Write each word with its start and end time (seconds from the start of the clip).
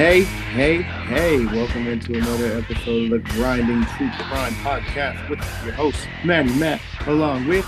Hey, 0.00 0.22
hey, 0.22 0.80
hey, 0.80 1.44
welcome 1.44 1.86
into 1.86 2.14
another 2.16 2.56
episode 2.56 3.12
of 3.12 3.22
the 3.22 3.30
Grinding 3.34 3.84
True 3.84 4.08
Crime 4.12 4.54
Podcast 4.54 5.28
with 5.28 5.40
your 5.62 5.74
host, 5.74 6.08
Maddie 6.24 6.54
Matt, 6.54 6.80
along 7.06 7.46
with, 7.46 7.66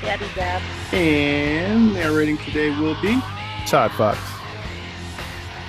Gabby 0.00 0.24
Gab. 0.34 0.62
and 0.90 1.92
narrating 1.92 2.38
today 2.38 2.70
will 2.70 2.98
be. 3.02 3.20
Todd 3.66 3.92
Fox. 3.92 4.18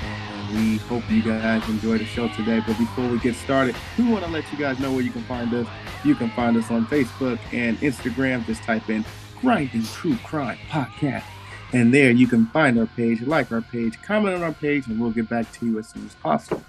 And 0.02 0.56
we 0.56 0.78
hope 0.78 1.04
you 1.12 1.22
guys 1.22 1.68
enjoy 1.68 1.98
the 1.98 2.06
show 2.06 2.30
today, 2.30 2.62
but 2.66 2.78
before 2.78 3.10
we 3.10 3.20
get 3.20 3.36
started, 3.36 3.76
we 3.98 4.10
want 4.10 4.24
to 4.24 4.32
let 4.32 4.50
you 4.54 4.58
guys 4.58 4.80
know 4.80 4.94
where 4.94 5.02
you 5.02 5.12
can 5.12 5.24
find 5.24 5.54
us. 5.54 5.68
You 6.06 6.16
can 6.16 6.30
find 6.30 6.56
us 6.56 6.72
on 6.72 6.86
Facebook 6.86 7.38
and 7.52 7.78
Instagram. 7.80 8.46
Just 8.46 8.64
type 8.64 8.90
in 8.90 9.04
Grinding 9.42 9.84
True 9.84 10.16
Crime 10.24 10.58
Podcast. 10.70 11.26
And 11.72 11.94
there 11.94 12.10
you 12.10 12.28
can 12.28 12.48
find 12.48 12.80
our 12.80 12.88
page, 12.88 13.22
like 13.22 13.52
our 13.52 13.62
page, 13.62 14.02
comment 14.02 14.36
on 14.36 14.44
our 14.44 14.54
page, 14.54 14.88
and 14.88 15.00
we'll 15.00 15.12
get 15.12 15.30
back 15.30 15.52
to 15.54 15.66
you 15.66 15.80
as 15.80 15.90
soon 15.90 16.06
as 16.06 16.16
possible. 16.16 16.64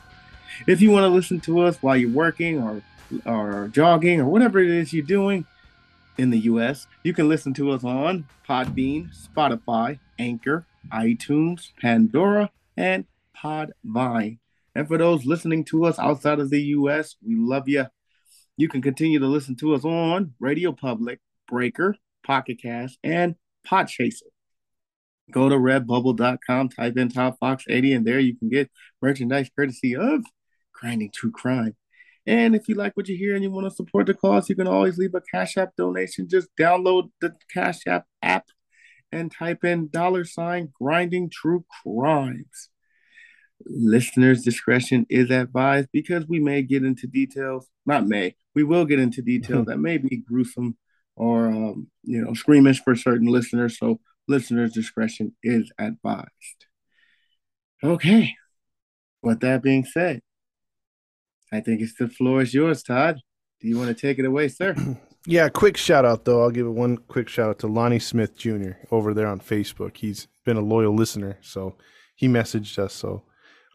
If 0.67 0.83
you 0.83 0.91
want 0.91 1.05
to 1.05 1.09
listen 1.09 1.41
to 1.41 1.61
us 1.61 1.79
while 1.79 1.97
you're 1.97 2.11
working 2.11 2.63
or, 2.63 2.83
or 3.25 3.69
jogging 3.69 4.21
or 4.21 4.27
whatever 4.27 4.59
it 4.59 4.69
is 4.69 4.93
you're 4.93 5.05
doing 5.05 5.47
in 6.19 6.29
the 6.29 6.41
US, 6.41 6.87
you 7.03 7.15
can 7.15 7.29
listen 7.29 7.55
to 7.55 7.71
us 7.71 7.83
on 7.83 8.27
Podbean, 8.47 9.09
Spotify, 9.17 9.99
Anchor, 10.19 10.67
iTunes, 10.93 11.71
Pandora, 11.81 12.51
and 12.77 13.07
Podvine. 13.35 14.39
And 14.75 14.87
for 14.87 14.99
those 14.99 15.25
listening 15.25 15.65
to 15.67 15.87
us 15.87 15.99
outside 15.99 16.41
of 16.41 16.51
the 16.51 16.63
US, 16.63 17.17
we 17.27 17.37
love 17.37 17.69
you. 17.69 17.87
You 18.57 18.69
can 18.69 18.83
continue 18.83 19.19
to 19.19 19.27
listen 19.27 19.57
to 19.57 19.75
us 19.75 19.85
on 19.85 20.35
Radio 20.39 20.73
Public, 20.73 21.21
Breaker, 21.49 21.97
Pocket 22.23 22.61
Cast, 22.61 22.99
and 23.03 23.37
Podchaser. 23.67 24.30
Go 25.31 25.49
to 25.49 25.57
redbubble.com, 25.57 26.69
type 26.71 26.97
in 26.97 27.09
Top 27.09 27.39
Fox 27.39 27.65
80, 27.69 27.95
and 27.95 28.07
there 28.07 28.19
you 28.19 28.37
can 28.37 28.49
get 28.49 28.71
merchandise 29.01 29.51
courtesy 29.57 29.97
of 29.97 30.25
Grinding 30.73 31.11
True 31.13 31.31
Crime. 31.31 31.77
And 32.27 32.55
if 32.55 32.69
you 32.69 32.75
like 32.75 32.97
what 32.97 33.09
you 33.09 33.17
hear 33.17 33.35
and 33.35 33.43
you 33.43 33.51
want 33.51 33.67
to 33.67 33.75
support 33.75 34.07
the 34.07 34.15
cause, 34.15 34.49
you 34.49 34.55
can 34.55 34.67
always 34.67 34.99
leave 34.99 35.15
a 35.15 35.23
Cash 35.33 35.57
App 35.57 35.71
donation. 35.77 36.29
Just 36.29 36.49
download 36.59 37.11
the 37.21 37.35
Cash 37.53 37.87
App 37.87 38.07
app 38.23 38.47
and 39.13 39.33
type 39.33 39.65
in 39.65 39.89
dollar 39.89 40.25
sign 40.25 40.73
grinding 40.81 41.31
true 41.31 41.65
crimes. 41.83 42.69
Listeners' 43.67 44.43
discretion 44.43 45.07
is 45.11 45.31
advised 45.31 45.89
because 45.93 46.27
we 46.27 46.41
may 46.41 46.63
get 46.63 46.85
into 46.85 47.07
details, 47.07 47.69
not 47.85 48.07
may, 48.07 48.35
we 48.55 48.63
will 48.63 48.85
get 48.85 49.01
into 49.01 49.23
details 49.23 49.67
that 49.69 49.79
may 49.79 49.99
be 49.99 50.19
gruesome 50.19 50.77
or, 51.17 51.49
um, 51.49 51.89
you 52.03 52.23
know, 52.23 52.33
squeamish 52.33 52.83
for 52.83 52.95
certain 52.95 53.27
listeners. 53.27 53.79
So, 53.79 54.01
listeners' 54.31 54.73
discretion 54.73 55.35
is 55.43 55.71
advised. 55.79 56.67
Okay. 57.83 58.35
With 59.23 59.41
that 59.41 59.63
being 59.63 59.85
said, 59.85 60.23
I 61.53 61.61
think 61.61 61.83
it's 61.83 61.95
the 61.99 62.09
floor 62.09 62.41
is 62.41 62.55
yours, 62.55 62.83
Todd. 62.83 63.21
Do 63.61 63.69
you 63.69 63.77
want 63.77 63.89
to 63.89 63.95
take 63.95 64.19
it 64.19 64.25
away, 64.25 64.49
sir? 64.49 64.75
Yeah, 65.27 65.51
quick 65.51 65.77
shout 65.77 66.07
out 66.07 66.25
though. 66.25 66.43
I'll 66.43 66.51
give 66.51 66.67
it 66.67 66.71
one 66.71 66.97
quick 66.97 67.29
shout 67.29 67.51
out 67.51 67.59
to 67.59 67.67
Lonnie 67.67 67.99
Smith 67.99 68.39
Jr. 68.39 68.71
over 68.91 69.13
there 69.13 69.27
on 69.27 69.39
Facebook. 69.39 69.99
He's 69.99 70.29
been 70.47 70.57
a 70.57 70.63
loyal 70.63 70.95
listener, 70.95 71.37
so 71.43 71.77
he 72.17 72.27
messaged 72.27 72.79
us. 72.79 72.95
So 72.95 73.25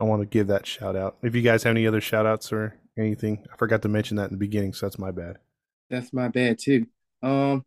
I 0.02 0.06
want 0.06 0.24
to 0.24 0.26
give 0.26 0.48
that 0.48 0.66
shout 0.66 0.96
out. 0.96 1.18
If 1.22 1.36
you 1.36 1.44
guys 1.44 1.62
have 1.62 1.76
any 1.76 1.86
other 1.86 2.02
shout 2.02 2.26
outs 2.26 2.52
or 2.52 2.80
anything, 2.98 3.46
I 3.54 3.58
forgot 3.58 3.84
to 3.84 3.88
mention 3.88 4.18
that 4.18 4.26
in 4.26 4.32
the 4.32 4.40
beginning, 4.40 4.74
so 4.74 4.88
that's 4.88 4.98
my 4.98 5.12
bad. 5.12 5.38
That's 5.92 6.12
my 6.12 6.30
bad 6.30 6.58
too. 6.58 6.88
Um, 7.22 7.64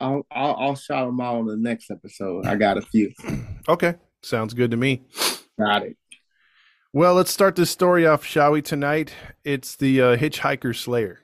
I'll 0.00 0.26
I'll, 0.30 0.56
I'll 0.56 0.76
shout 0.76 1.06
them 1.06 1.20
out 1.20 1.36
on 1.36 1.46
the 1.46 1.56
next 1.56 1.90
episode. 1.90 2.46
I 2.46 2.56
got 2.56 2.78
a 2.78 2.82
few. 2.82 3.12
Okay, 3.68 3.94
sounds 4.22 4.54
good 4.54 4.70
to 4.72 4.76
me. 4.76 5.02
Got 5.58 5.84
it. 5.84 5.96
Well, 6.92 7.14
let's 7.14 7.32
start 7.32 7.56
this 7.56 7.70
story 7.70 8.06
off, 8.06 8.24
shall 8.24 8.52
we? 8.52 8.62
Tonight, 8.62 9.12
it's 9.42 9.74
the 9.76 10.00
uh, 10.00 10.16
Hitchhiker 10.16 10.76
Slayer. 10.76 11.20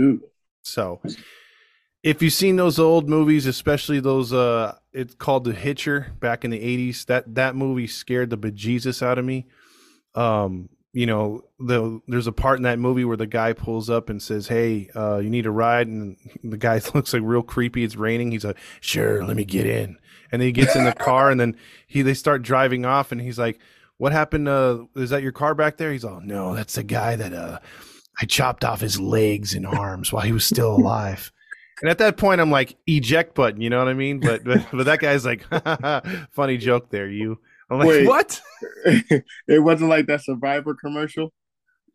Ooh. 0.00 0.22
So, 0.62 1.00
if 2.02 2.22
you've 2.22 2.32
seen 2.32 2.56
those 2.56 2.78
old 2.78 3.08
movies, 3.08 3.46
especially 3.46 4.00
those, 4.00 4.32
uh, 4.32 4.76
it's 4.92 5.14
called 5.14 5.44
The 5.44 5.52
Hitcher 5.52 6.12
back 6.20 6.44
in 6.44 6.50
the 6.50 6.60
'80s. 6.60 7.06
That 7.06 7.34
that 7.34 7.56
movie 7.56 7.86
scared 7.86 8.30
the 8.30 8.38
bejesus 8.38 9.02
out 9.02 9.18
of 9.18 9.24
me. 9.24 9.46
Um, 10.14 10.68
you 10.92 11.06
know, 11.06 11.44
the 11.58 12.00
there's 12.08 12.26
a 12.26 12.32
part 12.32 12.58
in 12.58 12.64
that 12.64 12.78
movie 12.78 13.04
where 13.04 13.16
the 13.16 13.26
guy 13.26 13.52
pulls 13.52 13.88
up 13.88 14.10
and 14.10 14.20
says, 14.20 14.48
"Hey, 14.48 14.90
uh, 14.94 15.18
you 15.18 15.30
need 15.30 15.46
a 15.46 15.50
ride?" 15.50 15.86
And 15.86 16.16
the 16.42 16.56
guy 16.56 16.80
looks 16.94 17.12
like 17.12 17.22
real 17.24 17.42
creepy. 17.42 17.84
It's 17.84 17.96
raining. 17.96 18.32
He's 18.32 18.44
like, 18.44 18.58
"Sure, 18.80 19.24
let 19.24 19.36
me 19.36 19.44
get 19.44 19.66
in." 19.66 19.96
And 20.32 20.40
then 20.40 20.46
he 20.46 20.52
gets 20.52 20.74
in 20.74 20.84
the 20.84 20.92
car, 20.98 21.30
and 21.30 21.40
then 21.40 21.56
he 21.86 22.02
they 22.02 22.14
start 22.14 22.42
driving 22.42 22.84
off, 22.84 23.12
and 23.12 23.20
he's 23.20 23.38
like, 23.38 23.60
"What 23.98 24.12
happened? 24.12 24.48
Uh, 24.48 24.84
is 24.96 25.10
that 25.10 25.22
your 25.22 25.32
car 25.32 25.54
back 25.54 25.76
there?" 25.76 25.92
He's 25.92 26.04
all, 26.04 26.20
"No, 26.20 26.54
that's 26.54 26.74
the 26.74 26.84
guy 26.84 27.16
that 27.16 27.32
uh." 27.32 27.58
I 28.20 28.26
chopped 28.26 28.66
off 28.66 28.82
his 28.82 29.00
legs 29.00 29.54
and 29.54 29.66
arms 29.66 30.12
while 30.12 30.22
he 30.22 30.32
was 30.32 30.44
still 30.44 30.76
alive. 30.76 31.32
And 31.80 31.88
at 31.88 31.98
that 31.98 32.18
point, 32.18 32.40
I'm 32.40 32.50
like, 32.50 32.76
eject 32.86 33.34
button, 33.34 33.62
you 33.62 33.70
know 33.70 33.78
what 33.78 33.88
I 33.88 33.94
mean? 33.94 34.20
But 34.20 34.44
but, 34.44 34.66
but 34.70 34.84
that 34.84 34.98
guy's 34.98 35.24
like, 35.24 35.46
funny 36.32 36.58
joke 36.58 36.90
there, 36.90 37.08
you. 37.08 37.38
I'm 37.70 37.78
like, 37.78 37.88
Wait. 37.88 38.06
what? 38.06 38.40
it 38.84 39.62
wasn't 39.62 39.90
like 39.90 40.06
that 40.06 40.24
Survivor 40.24 40.74
commercial. 40.74 41.32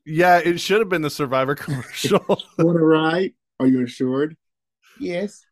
Yeah, 0.06 0.38
it 0.38 0.60
should 0.60 0.80
have 0.80 0.90
been 0.90 1.02
the 1.02 1.10
Survivor 1.10 1.56
commercial 1.56 2.20
Want 2.28 2.78
to 2.78 2.86
ride? 2.86 3.34
Are 3.60 3.68
you 3.68 3.82
insured? 3.82 4.38
Yes. 5.00 5.46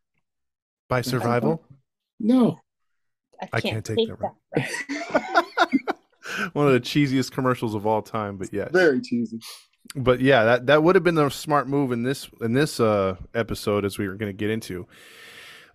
by 0.87 1.01
Survival. 1.01 1.65
No. 2.19 2.59
I 3.51 3.59
can't 3.59 3.83
take 3.83 3.97
that 4.07 4.17
right. 4.19 4.33
One 6.53 6.67
of 6.67 6.73
the 6.73 6.79
cheesiest 6.79 7.31
commercials 7.31 7.75
of 7.75 7.85
all 7.85 8.01
time, 8.01 8.37
but 8.37 8.53
yes. 8.53 8.69
Very 8.71 9.01
cheesy. 9.01 9.39
but 9.95 10.21
yeah, 10.21 10.45
that 10.45 10.67
that 10.67 10.81
would 10.81 10.95
have 10.95 11.03
been 11.03 11.15
the 11.15 11.29
smart 11.29 11.67
move 11.67 11.91
in 11.91 12.03
this 12.03 12.29
in 12.39 12.53
this 12.53 12.79
uh 12.79 13.17
episode 13.33 13.83
as 13.83 13.97
we 13.97 14.07
were 14.07 14.15
going 14.15 14.29
to 14.29 14.37
get 14.37 14.49
into. 14.49 14.87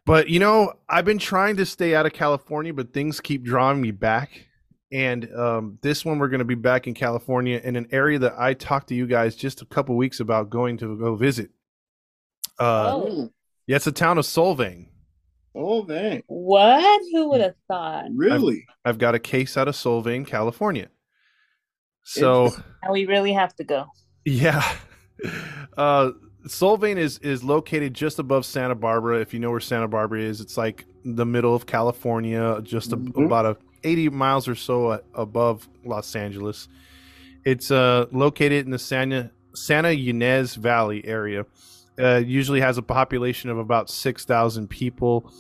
But 0.08 0.30
you 0.30 0.40
know, 0.40 0.72
I've 0.88 1.04
been 1.04 1.18
trying 1.18 1.58
to 1.58 1.66
stay 1.66 1.94
out 1.94 2.06
of 2.06 2.14
California, 2.14 2.72
but 2.72 2.94
things 2.94 3.20
keep 3.20 3.44
drawing 3.44 3.78
me 3.78 3.90
back. 3.90 4.46
And 4.90 5.30
um, 5.34 5.78
this 5.82 6.02
one, 6.02 6.18
we're 6.18 6.28
going 6.28 6.38
to 6.38 6.46
be 6.46 6.54
back 6.54 6.86
in 6.86 6.94
California 6.94 7.60
in 7.62 7.76
an 7.76 7.88
area 7.92 8.18
that 8.20 8.34
I 8.38 8.54
talked 8.54 8.88
to 8.88 8.94
you 8.94 9.06
guys 9.06 9.36
just 9.36 9.60
a 9.60 9.66
couple 9.66 9.94
weeks 9.98 10.20
about 10.20 10.48
going 10.48 10.78
to 10.78 10.96
go 10.98 11.14
visit. 11.14 11.50
Uh, 12.58 12.94
Oh. 12.94 13.28
Yeah, 13.66 13.76
it's 13.76 13.84
the 13.84 13.92
town 13.92 14.16
of 14.16 14.24
Solvang. 14.24 14.86
Oh 15.54 15.82
man. 15.82 16.22
What? 16.26 17.02
Who 17.12 17.28
would 17.28 17.42
have 17.42 17.56
thought? 17.68 18.06
Really? 18.14 18.64
I've 18.86 18.96
got 18.96 19.14
a 19.14 19.18
case 19.18 19.58
out 19.58 19.68
of 19.68 19.74
Solvang, 19.74 20.26
California. 20.26 20.88
So. 22.04 22.50
And 22.82 22.92
we 22.94 23.04
really 23.04 23.34
have 23.34 23.54
to 23.56 23.64
go. 23.64 23.84
Yeah. 24.24 24.62
Uh 25.76 26.12
Solvang 26.48 26.96
is 26.96 27.18
is 27.18 27.42
located 27.44 27.94
just 27.94 28.18
above 28.18 28.44
Santa 28.46 28.74
Barbara. 28.74 29.20
If 29.20 29.32
you 29.34 29.40
know 29.40 29.50
where 29.50 29.60
Santa 29.60 29.88
Barbara 29.88 30.20
is, 30.20 30.40
it's 30.40 30.56
like 30.56 30.86
the 31.04 31.26
middle 31.26 31.54
of 31.54 31.66
California, 31.66 32.60
just 32.62 32.92
a, 32.92 32.96
Mhm. 32.96 33.26
about 33.26 33.46
a 33.46 33.56
80 33.84 34.08
miles 34.08 34.48
or 34.48 34.54
so 34.54 34.92
a- 34.92 35.00
above 35.14 35.68
Los 35.84 36.14
Angeles. 36.16 36.68
It's 37.44 37.70
uh 37.70 38.06
located 38.12 38.64
in 38.66 38.70
the 38.70 38.78
Santa 38.78 39.30
Santa 39.54 39.90
Ynez 39.90 40.54
Valley 40.56 41.04
area. 41.06 41.46
Uh, 42.00 42.22
usually 42.24 42.60
has 42.60 42.78
a 42.78 42.82
population 42.82 43.50
of 43.50 43.58
about 43.58 43.90
6,000 43.90 44.68
people. 44.68 45.32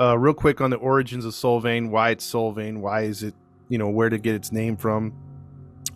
Uh, 0.00 0.16
real 0.16 0.34
quick 0.34 0.60
on 0.60 0.70
the 0.70 0.76
origins 0.76 1.24
of 1.24 1.32
Solvang, 1.32 1.90
why 1.90 2.10
it's 2.10 2.24
Solvang, 2.30 2.78
why 2.78 3.02
is 3.02 3.24
it, 3.24 3.34
you 3.68 3.78
know, 3.78 3.88
where 3.88 4.08
to 4.08 4.18
get 4.18 4.34
its 4.36 4.52
name 4.52 4.76
from. 4.76 5.12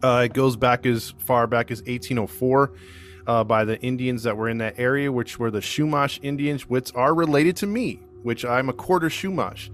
Uh, 0.03 0.23
it 0.25 0.33
goes 0.33 0.57
back 0.57 0.87
as 0.87 1.15
far 1.19 1.47
back 1.47 1.71
as 1.71 1.83
1804 1.87 2.73
uh, 3.29 3.45
by 3.45 3.65
the 3.65 3.81
Indians 3.83 4.23
that 4.25 4.37
were 4.37 4.49
in 4.49 4.59
that 4.59 4.75
area, 4.79 5.13
which 5.13 5.39
were 5.39 5.51
the 5.51 5.61
Chumash 5.61 6.19
Indians, 6.23 6.69
which 6.69 6.91
are 6.95 7.15
related 7.15 7.55
to 7.57 7.67
me, 7.67 8.01
which 8.23 8.45
I'm 8.45 8.69
a 8.69 8.73
quarter 8.73 9.09
Chumash. 9.09 9.71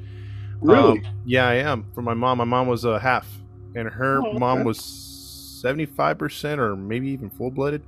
Really? 0.60 0.98
Um, 0.98 1.04
yeah, 1.24 1.46
I 1.48 1.54
am. 1.54 1.86
For 1.94 2.02
my 2.02 2.14
mom, 2.14 2.38
my 2.38 2.44
mom 2.44 2.66
was 2.66 2.84
a 2.84 2.98
half, 2.98 3.26
and 3.76 3.88
her 3.88 4.20
Oh, 4.20 4.26
okay. 4.30 4.38
mom 4.38 4.64
was 4.64 4.78
75% 5.64 6.58
or 6.58 6.76
maybe 6.76 7.08
even 7.08 7.30
full 7.30 7.50
blooded. 7.50 7.82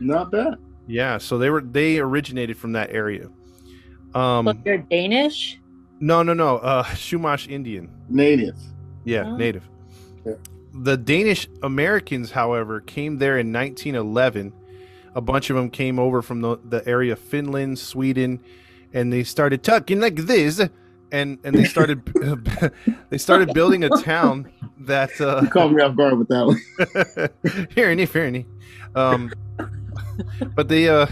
Not 0.00 0.30
bad. 0.32 0.56
Yeah, 0.86 1.18
so 1.18 1.38
they 1.38 1.48
were 1.48 1.62
they 1.62 1.98
originated 1.98 2.56
from 2.58 2.72
that 2.72 2.90
area. 2.90 3.28
Um, 4.14 4.44
But 4.44 4.58
you're 4.66 4.78
Danish? 4.78 5.58
no, 6.00 6.22
no, 6.22 6.34
no. 6.34 6.58
Uh, 6.58 6.82
Chumash 6.94 7.48
Indian. 7.48 7.88
Native. 8.08 8.56
Yeah, 9.04 9.24
Oh. 9.26 9.36
native. 9.36 9.68
Yeah. 10.26 10.34
The 10.74 10.96
Danish 10.96 11.46
Americans, 11.62 12.32
however, 12.32 12.80
came 12.80 13.18
there 13.18 13.38
in 13.38 13.52
1911. 13.52 14.52
A 15.14 15.20
bunch 15.20 15.50
of 15.50 15.56
them 15.56 15.70
came 15.70 15.98
over 15.98 16.22
from 16.22 16.40
the, 16.40 16.58
the 16.68 16.86
area 16.86 17.12
of 17.12 17.18
Finland, 17.18 17.78
Sweden, 17.78 18.40
and 18.92 19.12
they 19.12 19.24
started 19.24 19.62
talking 19.62 20.00
like 20.00 20.16
this, 20.16 20.60
and 21.12 21.38
and 21.44 21.54
they 21.54 21.64
started 21.64 22.02
they 23.10 23.18
started 23.18 23.52
building 23.54 23.84
a 23.84 23.90
town 24.02 24.50
that 24.80 25.10
uh, 25.20 25.40
You 25.42 25.50
caught 25.50 25.72
me 25.72 25.82
off 25.82 25.96
guard 25.96 26.18
with 26.18 26.28
that 26.28 26.46
one. 26.46 27.68
Hearing 27.74 27.98
hearing 27.98 28.46
Um, 28.94 29.32
but 30.54 30.68
they 30.68 30.88
uh, 30.88 31.06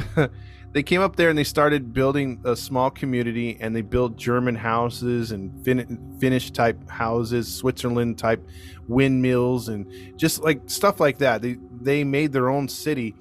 they 0.73 0.83
came 0.83 1.01
up 1.01 1.17
there 1.17 1.29
and 1.29 1.39
they 1.39 1.45
started 1.45 1.93
building 1.93 2.41
a 2.45 2.57
small 2.57 2.91
community 2.91 3.59
and 3.61 3.77
they 3.77 3.83
built 3.83 4.17
German 4.17 4.55
houses 4.55 5.33
and 5.33 5.65
fin- 5.65 6.17
Finnish 6.19 6.51
type 6.51 6.89
houses, 6.89 7.53
Switzerland 7.53 8.19
type 8.19 8.45
windmills 8.89 9.69
and 9.69 9.87
just 10.17 10.43
like 10.43 10.63
stuff 10.67 10.99
like 10.99 11.19
that. 11.19 11.43
They 11.43 11.59
they 11.81 12.05
made 12.05 12.33
their 12.33 12.49
own 12.49 12.69
city 12.69 13.15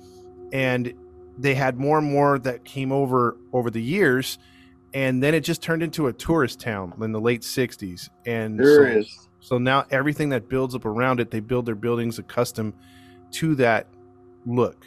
and 0.51 0.93
they 1.37 1.55
had 1.55 1.77
more 1.77 1.97
and 1.97 2.11
more 2.11 2.37
that 2.39 2.63
came 2.65 2.91
over 2.91 3.37
over 3.53 3.69
the 3.71 3.81
years 3.81 4.37
and 4.93 5.23
then 5.23 5.33
it 5.33 5.41
just 5.41 5.61
turned 5.61 5.81
into 5.81 6.07
a 6.07 6.13
tourist 6.13 6.59
town 6.59 6.93
in 7.01 7.11
the 7.13 7.21
late 7.21 7.41
60s 7.41 8.09
and 8.25 8.59
There 8.59 8.93
so- 8.93 8.99
is. 8.99 9.29
so 9.39 9.57
now 9.57 9.85
everything 9.89 10.29
that 10.29 10.49
builds 10.49 10.75
up 10.75 10.85
around 10.85 11.19
it, 11.21 11.31
they 11.31 11.39
build 11.39 11.65
their 11.65 11.75
buildings 11.75 12.19
accustomed 12.19 12.73
to 13.31 13.55
that 13.55 13.87
look, 14.45 14.85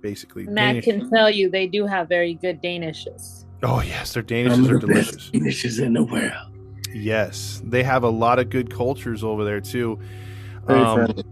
basically. 0.00 0.44
And 0.46 0.58
I 0.58 0.66
Danish- 0.80 0.84
can 0.86 1.10
tell 1.10 1.28
you 1.30 1.50
they 1.50 1.66
do 1.66 1.84
have 1.86 2.08
very 2.08 2.32
good 2.34 2.62
Danishes. 2.62 3.44
oh 3.62 3.82
yes, 3.82 4.14
their 4.14 4.22
Danishes 4.22 4.70
are 4.70 4.78
delicious. 4.78 5.30
danishes 5.30 5.80
in 5.84 5.92
the 5.92 6.04
world. 6.04 6.32
Yes, 6.94 7.62
they 7.64 7.82
have 7.82 8.02
a 8.04 8.08
lot 8.10 8.38
of 8.38 8.48
good 8.50 8.70
cultures 8.74 9.22
over 9.22 9.44
there 9.44 9.60
too. 9.60 9.98
Very 10.66 10.80
Um, 10.80 10.96
friendly. 10.96 11.24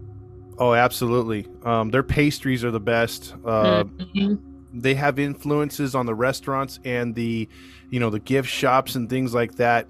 Oh, 0.61 0.75
absolutely. 0.75 1.47
Um, 1.65 1.89
their 1.89 2.03
pastries 2.03 2.63
are 2.63 2.69
the 2.69 2.79
best. 2.79 3.33
Uh, 3.43 3.83
Mhm. 3.85 4.39
they 4.73 4.93
have 4.93 5.17
influences 5.19 5.95
on 5.95 6.05
the 6.05 6.13
restaurants 6.15 6.79
and 6.85 7.13
the 7.15 7.49
you 7.89 7.99
know 7.99 8.09
the 8.09 8.19
gift 8.19 8.47
shops 8.47 8.95
and 8.95 9.09
things 9.09 9.33
like 9.33 9.55
that 9.55 9.85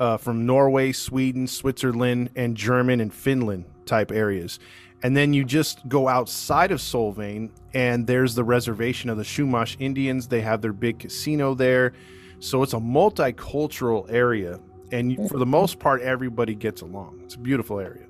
uh, 0.00 0.16
from 0.16 0.44
norway 0.44 0.90
sweden 0.90 1.46
switzerland 1.46 2.30
and 2.34 2.56
german 2.56 3.00
and 3.00 3.14
finland 3.14 3.64
type 3.86 4.10
areas 4.10 4.58
and 5.04 5.16
then 5.16 5.32
you 5.32 5.44
just 5.44 5.86
go 5.88 6.08
outside 6.08 6.72
of 6.72 6.80
solvang 6.80 7.48
and 7.74 8.08
there's 8.08 8.34
the 8.34 8.42
reservation 8.42 9.08
of 9.08 9.16
the 9.16 9.22
chumash 9.22 9.76
indians 9.78 10.26
they 10.26 10.40
have 10.40 10.60
their 10.60 10.72
big 10.72 10.98
casino 10.98 11.54
there 11.54 11.92
so 12.40 12.64
it's 12.64 12.72
a 12.74 12.78
multicultural 12.80 14.04
area 14.10 14.58
and 14.90 15.16
for 15.28 15.38
the 15.38 15.46
most 15.46 15.78
part 15.78 16.02
everybody 16.02 16.56
gets 16.56 16.80
along 16.82 17.20
it's 17.22 17.36
a 17.36 17.38
beautiful 17.38 17.78
area 17.78 18.06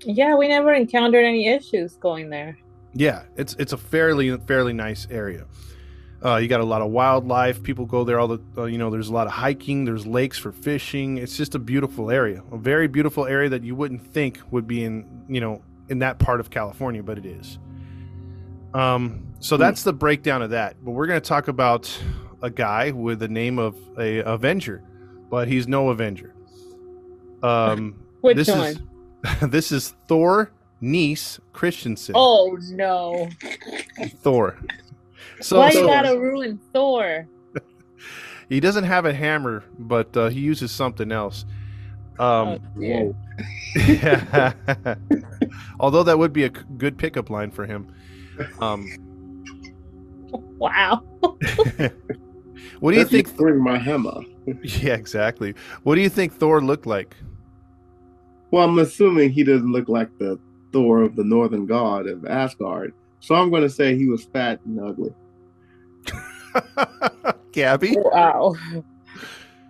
Yeah, 0.00 0.36
we 0.36 0.48
never 0.48 0.72
encountered 0.72 1.24
any 1.24 1.48
issues 1.48 1.94
going 1.96 2.30
there. 2.30 2.58
Yeah, 2.94 3.24
it's 3.36 3.54
it's 3.58 3.72
a 3.72 3.76
fairly 3.76 4.36
fairly 4.38 4.72
nice 4.72 5.06
area. 5.10 5.46
Uh, 6.24 6.36
you 6.36 6.48
got 6.48 6.60
a 6.60 6.64
lot 6.64 6.82
of 6.82 6.90
wildlife. 6.90 7.62
People 7.62 7.86
go 7.86 8.02
there 8.02 8.18
all 8.18 8.28
the 8.28 8.40
uh, 8.56 8.64
you 8.64 8.78
know. 8.78 8.90
There's 8.90 9.08
a 9.08 9.12
lot 9.12 9.26
of 9.26 9.32
hiking. 9.32 9.84
There's 9.84 10.06
lakes 10.06 10.38
for 10.38 10.50
fishing. 10.50 11.18
It's 11.18 11.36
just 11.36 11.54
a 11.54 11.58
beautiful 11.58 12.10
area, 12.10 12.42
a 12.50 12.58
very 12.58 12.88
beautiful 12.88 13.26
area 13.26 13.48
that 13.50 13.62
you 13.62 13.74
wouldn't 13.76 14.04
think 14.04 14.40
would 14.50 14.66
be 14.66 14.84
in 14.84 15.06
you 15.28 15.40
know 15.40 15.62
in 15.88 16.00
that 16.00 16.18
part 16.18 16.40
of 16.40 16.50
California, 16.50 17.02
but 17.02 17.18
it 17.18 17.26
is. 17.26 17.58
Um, 18.74 19.26
so 19.40 19.56
that's 19.56 19.82
the 19.82 19.92
breakdown 19.92 20.42
of 20.42 20.50
that. 20.50 20.76
But 20.84 20.92
we're 20.92 21.06
going 21.06 21.20
to 21.20 21.26
talk 21.26 21.48
about 21.48 21.96
a 22.42 22.50
guy 22.50 22.90
with 22.90 23.20
the 23.20 23.28
name 23.28 23.58
of 23.58 23.76
a 23.98 24.18
Avenger, 24.20 24.82
but 25.30 25.48
he's 25.48 25.68
no 25.68 25.90
Avenger. 25.90 26.34
Um, 27.42 28.02
Which 28.20 28.36
this 28.36 28.48
one? 28.48 28.66
is 28.66 28.80
this 29.42 29.72
is 29.72 29.94
Thor 30.06 30.50
Nis 30.80 31.40
Christiansen. 31.52 32.14
Oh 32.16 32.56
no! 32.70 33.28
Thor. 34.22 34.58
So, 35.40 35.58
Why 35.58 35.70
so 35.70 35.80
you 35.80 35.86
gotta 35.86 36.18
ruin 36.18 36.58
Thor? 36.72 37.26
he 38.48 38.60
doesn't 38.60 38.84
have 38.84 39.04
a 39.04 39.12
hammer, 39.12 39.64
but 39.78 40.16
uh, 40.16 40.28
he 40.28 40.40
uses 40.40 40.70
something 40.70 41.10
else. 41.12 41.44
oh 42.18 42.54
Um, 42.54 42.58
dear. 42.78 43.14
although 45.80 46.02
that 46.02 46.18
would 46.18 46.32
be 46.32 46.44
a 46.44 46.48
good 46.48 46.96
pickup 46.98 47.30
line 47.30 47.50
for 47.50 47.66
him. 47.66 47.92
Um, 48.60 48.86
Wow. 50.58 51.02
what 52.80 52.92
do 52.92 52.98
you 52.98 53.04
think? 53.04 53.34
Bring 53.36 53.62
my 53.62 53.78
hammer. 53.78 54.20
Yeah, 54.62 54.94
exactly. 54.94 55.54
What 55.84 55.94
do 55.94 56.00
you 56.00 56.08
think 56.08 56.34
Thor 56.34 56.60
looked 56.60 56.86
like? 56.86 57.16
Well, 58.50 58.68
I'm 58.68 58.78
assuming 58.78 59.30
he 59.30 59.44
doesn't 59.44 59.72
look 59.72 59.88
like 59.88 60.16
the 60.18 60.38
Thor 60.72 61.02
of 61.02 61.16
the 61.16 61.24
Northern 61.24 61.66
God 61.66 62.06
of 62.06 62.24
Asgard. 62.26 62.94
So 63.20 63.34
I'm 63.34 63.50
going 63.50 63.62
to 63.62 63.70
say 63.70 63.96
he 63.96 64.08
was 64.08 64.24
fat 64.24 64.60
and 64.64 64.80
ugly. 64.80 65.14
Gabby? 67.52 67.96
Wow. 67.98 68.54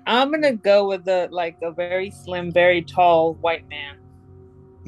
I'm 0.09 0.31
gonna 0.31 0.55
go 0.55 0.89
with 0.89 1.05
the 1.05 1.29
like 1.31 1.59
a 1.63 1.71
very 1.71 2.11
slim, 2.11 2.51
very 2.51 2.81
tall 2.81 3.35
white 3.35 3.69
man. 3.69 3.97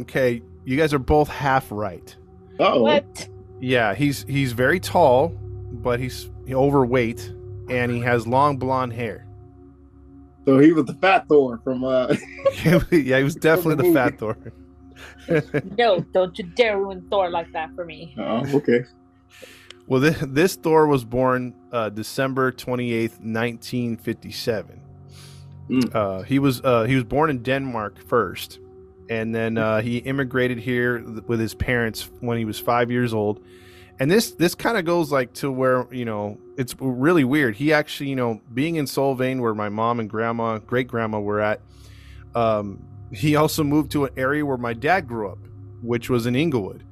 Okay, 0.01 0.43
you 0.65 0.79
guys 0.79 0.95
are 0.95 0.99
both 0.99 1.29
half 1.29 1.71
right. 1.71 2.17
Oh, 2.59 2.83
What? 2.83 3.29
Yeah, 3.61 3.95
he's 3.95 4.25
he's 4.27 4.53
very 4.53 4.81
tall, 4.81 5.29
but 5.73 6.01
he's 6.01 6.31
overweight, 6.51 7.35
and 7.69 7.93
he 7.93 8.01
has 8.01 8.27
long 8.27 8.57
blonde 8.57 8.95
hair. 8.95 9.27
So 10.45 10.59
he 10.59 10.73
was 10.73 10.87
the 10.87 10.95
fat 10.95 11.27
Thor 11.29 11.61
from. 11.63 11.85
uh 11.85 12.15
yeah, 12.91 13.19
he 13.19 13.25
was 13.25 13.35
definitely 13.35 13.89
the 13.89 13.95
fat 13.95 14.19
Thor. 14.19 14.37
No, 15.79 16.01
don't 16.13 16.37
you 16.39 16.45
dare 16.45 16.79
ruin 16.79 17.07
Thor 17.09 17.31
like 17.31 17.51
that 17.53 17.71
for 17.75 17.85
me. 17.85 18.15
Oh, 18.19 18.45
okay. 18.57 18.85
Well, 19.87 20.01
this, 20.01 20.17
this 20.21 20.57
Thor 20.57 20.87
was 20.87 21.05
born 21.05 21.55
uh, 21.73 21.89
December 21.89 22.53
twenty 22.53 22.93
eighth, 22.93 23.21
nineteen 23.21 23.97
fifty 23.97 24.31
seven. 24.31 24.81
Mm. 25.69 25.95
Uh, 25.95 26.23
he 26.23 26.39
was 26.39 26.61
uh, 26.63 26.85
he 26.85 26.95
was 26.95 27.05
born 27.05 27.31
in 27.31 27.43
Denmark 27.43 27.99
first, 28.07 28.59
and 29.09 29.35
then 29.35 29.57
uh, 29.57 29.81
he 29.81 29.99
immigrated 29.99 30.59
here 30.59 31.01
with 31.27 31.41
his 31.41 31.55
parents 31.55 32.11
when 32.21 32.39
he 32.39 32.45
was 32.45 32.59
five 32.59 32.91
years 32.91 33.15
old. 33.15 33.43
And 34.01 34.11
this 34.11 34.31
this 34.33 34.55
kind 34.55 34.79
of 34.79 34.87
goes 34.87 35.13
like 35.13 35.35
to 35.35 35.53
where 35.53 35.87
you 35.93 36.07
know 36.07 36.39
it's 36.57 36.75
really 36.81 37.23
weird. 37.23 37.55
He 37.55 37.73
actually 37.73 38.09
you 38.09 38.17
know 38.17 38.41
being 38.55 38.77
in 38.77 38.87
Solvang 38.87 39.41
where 39.41 39.55
my 39.55 39.69
mom 39.69 40.01
and 40.01 40.09
grandma 40.09 40.59
great 40.59 40.89
grandma 40.89 41.21
were 41.21 41.41
at. 41.41 41.61
Um, 42.35 42.83
he 43.13 43.37
also 43.37 43.63
moved 43.63 43.91
to 43.93 44.07
an 44.07 44.13
area 44.17 44.45
where 44.47 44.57
my 44.57 44.73
dad 44.73 45.07
grew 45.07 45.29
up, 45.29 45.39
which 45.83 46.09
was 46.09 46.25
in 46.27 46.35
Inglewood. 46.35 46.83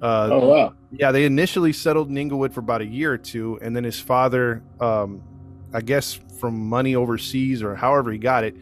Uh, 0.00 0.28
Oh 0.30 0.48
wow. 0.48 0.74
yeah, 0.92 1.10
they 1.10 1.24
initially 1.24 1.72
settled 1.72 2.10
in 2.10 2.16
Inglewood 2.16 2.54
for 2.54 2.60
about 2.60 2.80
a 2.80 2.86
year 2.86 3.12
or 3.12 3.18
two, 3.18 3.58
and 3.60 3.74
then 3.74 3.82
his 3.84 3.98
father, 3.98 4.62
um, 4.80 5.22
I 5.72 5.80
guess 5.80 6.14
from 6.38 6.68
money 6.68 6.94
overseas 6.94 7.62
or 7.62 7.74
however 7.74 8.12
he 8.12 8.18
got 8.18 8.44
it, 8.44 8.54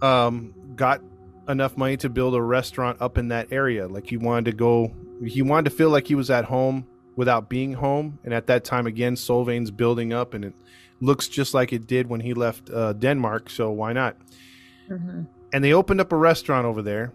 um, 0.00 0.54
got 0.76 1.00
enough 1.48 1.76
money 1.76 1.96
to 1.98 2.08
build 2.08 2.34
a 2.34 2.42
restaurant 2.42 2.98
up 3.00 3.18
in 3.18 3.28
that 3.28 3.48
area. 3.50 3.88
Like 3.88 4.06
he 4.06 4.16
wanted 4.16 4.44
to 4.46 4.52
go, 4.52 4.94
he 5.24 5.42
wanted 5.42 5.70
to 5.70 5.76
feel 5.76 5.90
like 5.90 6.06
he 6.06 6.14
was 6.14 6.30
at 6.30 6.44
home 6.44 6.86
without 7.20 7.48
being 7.48 7.72
home. 7.74 8.18
And 8.24 8.32
at 8.34 8.46
that 8.46 8.64
time, 8.64 8.86
again, 8.86 9.14
Solvang's 9.14 9.70
building 9.70 10.12
up, 10.20 10.34
and 10.34 10.44
it 10.44 10.54
looks 11.00 11.28
just 11.28 11.54
like 11.54 11.72
it 11.72 11.86
did 11.86 12.08
when 12.08 12.20
he 12.20 12.32
left 12.34 12.70
uh, 12.70 12.92
Denmark. 12.94 13.50
So 13.50 13.70
why 13.70 13.92
not? 13.92 14.14
Mhm. 14.90 15.26
and 15.52 15.62
they 15.64 15.72
opened 15.72 16.00
up 16.00 16.12
a 16.12 16.16
restaurant 16.16 16.66
over 16.66 16.82
there 16.82 17.12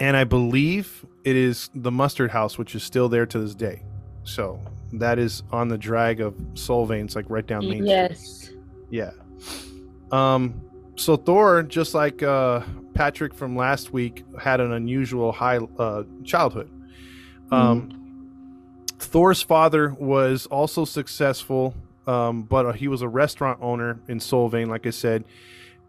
and 0.00 0.16
i 0.16 0.24
believe 0.24 1.04
it 1.24 1.36
is 1.36 1.70
the 1.86 1.90
mustard 1.90 2.30
house 2.32 2.58
which 2.58 2.74
is 2.74 2.82
still 2.82 3.08
there 3.08 3.26
to 3.26 3.38
this 3.38 3.54
day 3.54 3.80
so 4.24 4.58
that 4.92 5.18
is 5.20 5.42
on 5.52 5.68
the 5.68 5.78
drag 5.78 6.20
of 6.20 6.34
solvangs 6.54 7.14
like 7.14 7.26
right 7.28 7.46
down 7.46 7.60
main 7.68 7.82
street 7.86 7.88
Yes. 7.88 8.50
yeah 8.90 9.10
um 10.10 10.60
so 10.96 11.16
thor 11.16 11.62
just 11.62 11.94
like 11.94 12.22
uh 12.24 12.60
patrick 12.94 13.32
from 13.34 13.54
last 13.56 13.92
week 13.92 14.24
had 14.40 14.60
an 14.60 14.72
unusual 14.72 15.30
high 15.32 15.58
uh 15.78 16.02
childhood 16.24 16.68
um 17.52 17.88
thor's 19.02 19.42
father 19.42 19.90
was 19.98 20.46
also 20.46 20.84
successful 20.84 21.74
um 22.06 22.42
but 22.42 22.66
uh, 22.66 22.72
he 22.72 22.88
was 22.88 23.02
a 23.02 23.08
restaurant 23.08 23.58
owner 23.62 24.00
in 24.08 24.18
solvang 24.18 24.68
like 24.68 24.86
i 24.86 24.90
said 24.90 25.24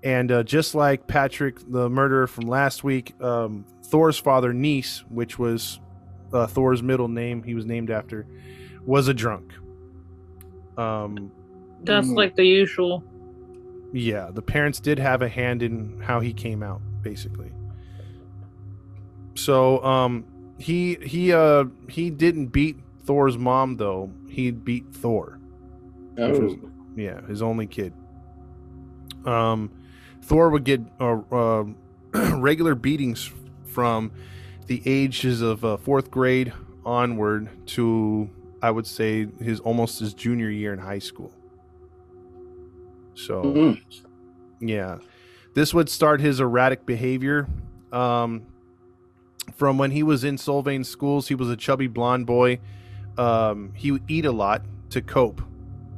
and 0.04 0.34
uh, 0.34 0.44
just 0.44 0.76
like 0.76 1.08
Patrick, 1.08 1.60
the 1.72 1.90
murderer 1.90 2.28
from 2.28 2.46
last 2.50 2.84
week, 2.84 3.14
um, 3.22 3.64
Thor's 3.86 4.18
father, 4.18 4.52
Nis, 4.52 5.02
which 5.08 5.40
was 5.40 5.80
uh, 6.34 6.46
Thor's 6.46 6.84
middle 6.84 7.08
name, 7.08 7.42
he 7.42 7.56
was 7.56 7.66
named 7.66 7.90
after, 7.90 8.28
was 8.86 9.08
a 9.08 9.14
drunk. 9.14 9.54
Um, 10.78 11.32
That's 11.86 12.10
Mm. 12.10 12.18
like 12.18 12.36
the 12.36 12.44
usual. 12.44 13.02
yeah, 13.94 14.30
the 14.30 14.42
parents 14.42 14.82
did 14.82 15.00
have 15.00 15.22
a 15.22 15.30
hand 15.30 15.64
in 15.64 16.02
how 16.02 16.20
he 16.20 16.34
came 16.34 16.62
out, 16.64 16.82
basically. 17.02 17.54
So, 19.36 19.82
um, 19.86 20.26
he 20.58 20.96
he 20.96 21.32
uh 21.32 21.64
he 21.88 22.10
didn't 22.10 22.48
beat 22.48 22.76
Thor's 23.06 23.38
mom 23.38 23.78
though. 23.78 24.12
He 24.30 24.52
beat 24.52 24.86
Thor. 24.94 25.40
which 26.16 26.40
was- 26.40 26.54
Oh. 26.64 26.70
yeah, 26.96 27.22
his 27.28 27.42
only 27.42 27.66
kid. 27.68 27.94
Um, 29.26 29.72
Thor 30.22 30.50
would 30.50 30.64
get 30.64 30.82
uh, 31.00 31.20
uh, 31.32 31.64
regular 32.38 32.76
beatings 32.76 33.32
from 33.66 34.12
the 34.68 34.82
ages 34.86 35.42
of 35.42 35.66
uh, 35.66 35.78
fourth 35.78 36.12
grade 36.12 36.54
onward 36.86 37.50
to, 37.68 38.30
I 38.62 38.70
would 38.72 38.86
say, 38.88 39.28
his 39.42 39.60
almost 39.62 40.00
his 40.00 40.14
junior 40.14 40.50
year 40.50 40.72
in 40.74 40.80
high 40.80 41.00
school. 41.00 41.32
So, 43.16 43.44
Mhm. 43.44 43.82
yeah, 44.60 44.98
this 45.54 45.74
would 45.74 45.90
start 45.90 46.20
his 46.22 46.40
erratic 46.40 46.86
behavior. 46.86 47.48
Um, 47.92 48.44
from 49.56 49.78
when 49.78 49.92
he 49.92 50.04
was 50.04 50.24
in 50.24 50.36
Solvang 50.38 50.86
schools, 50.86 51.28
he 51.28 51.36
was 51.36 51.50
a 51.50 51.56
chubby 51.56 51.88
blonde 51.88 52.26
boy. 52.26 52.60
Um, 53.18 53.72
he 53.76 53.92
would 53.92 54.04
eat 54.08 54.26
a 54.26 54.32
lot 54.32 54.64
to 54.90 55.02
cope 55.02 55.42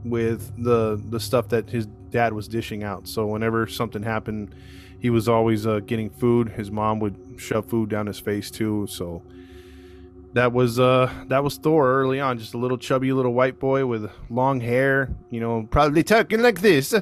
with 0.03 0.51
the 0.63 1.01
the 1.09 1.19
stuff 1.19 1.49
that 1.49 1.69
his 1.69 1.87
dad 2.09 2.33
was 2.33 2.47
dishing 2.47 2.83
out. 2.83 3.07
So 3.07 3.25
whenever 3.25 3.67
something 3.67 4.03
happened, 4.03 4.55
he 4.99 5.09
was 5.09 5.27
always 5.27 5.67
uh, 5.67 5.79
getting 5.81 6.09
food. 6.09 6.49
His 6.49 6.71
mom 6.71 6.99
would 6.99 7.17
shove 7.37 7.65
food 7.67 7.89
down 7.89 8.07
his 8.07 8.19
face 8.19 8.49
too. 8.51 8.87
So 8.89 9.23
that 10.33 10.51
was 10.51 10.79
uh 10.79 11.11
that 11.27 11.43
was 11.43 11.57
Thor 11.57 11.89
early 12.01 12.19
on, 12.19 12.37
just 12.37 12.53
a 12.53 12.57
little 12.57 12.77
chubby 12.77 13.11
little 13.13 13.33
white 13.33 13.59
boy 13.59 13.85
with 13.85 14.09
long 14.29 14.59
hair. 14.59 15.09
You 15.31 15.39
know, 15.39 15.67
probably 15.69 16.03
talking 16.03 16.41
like 16.41 16.61
this, 16.61 16.93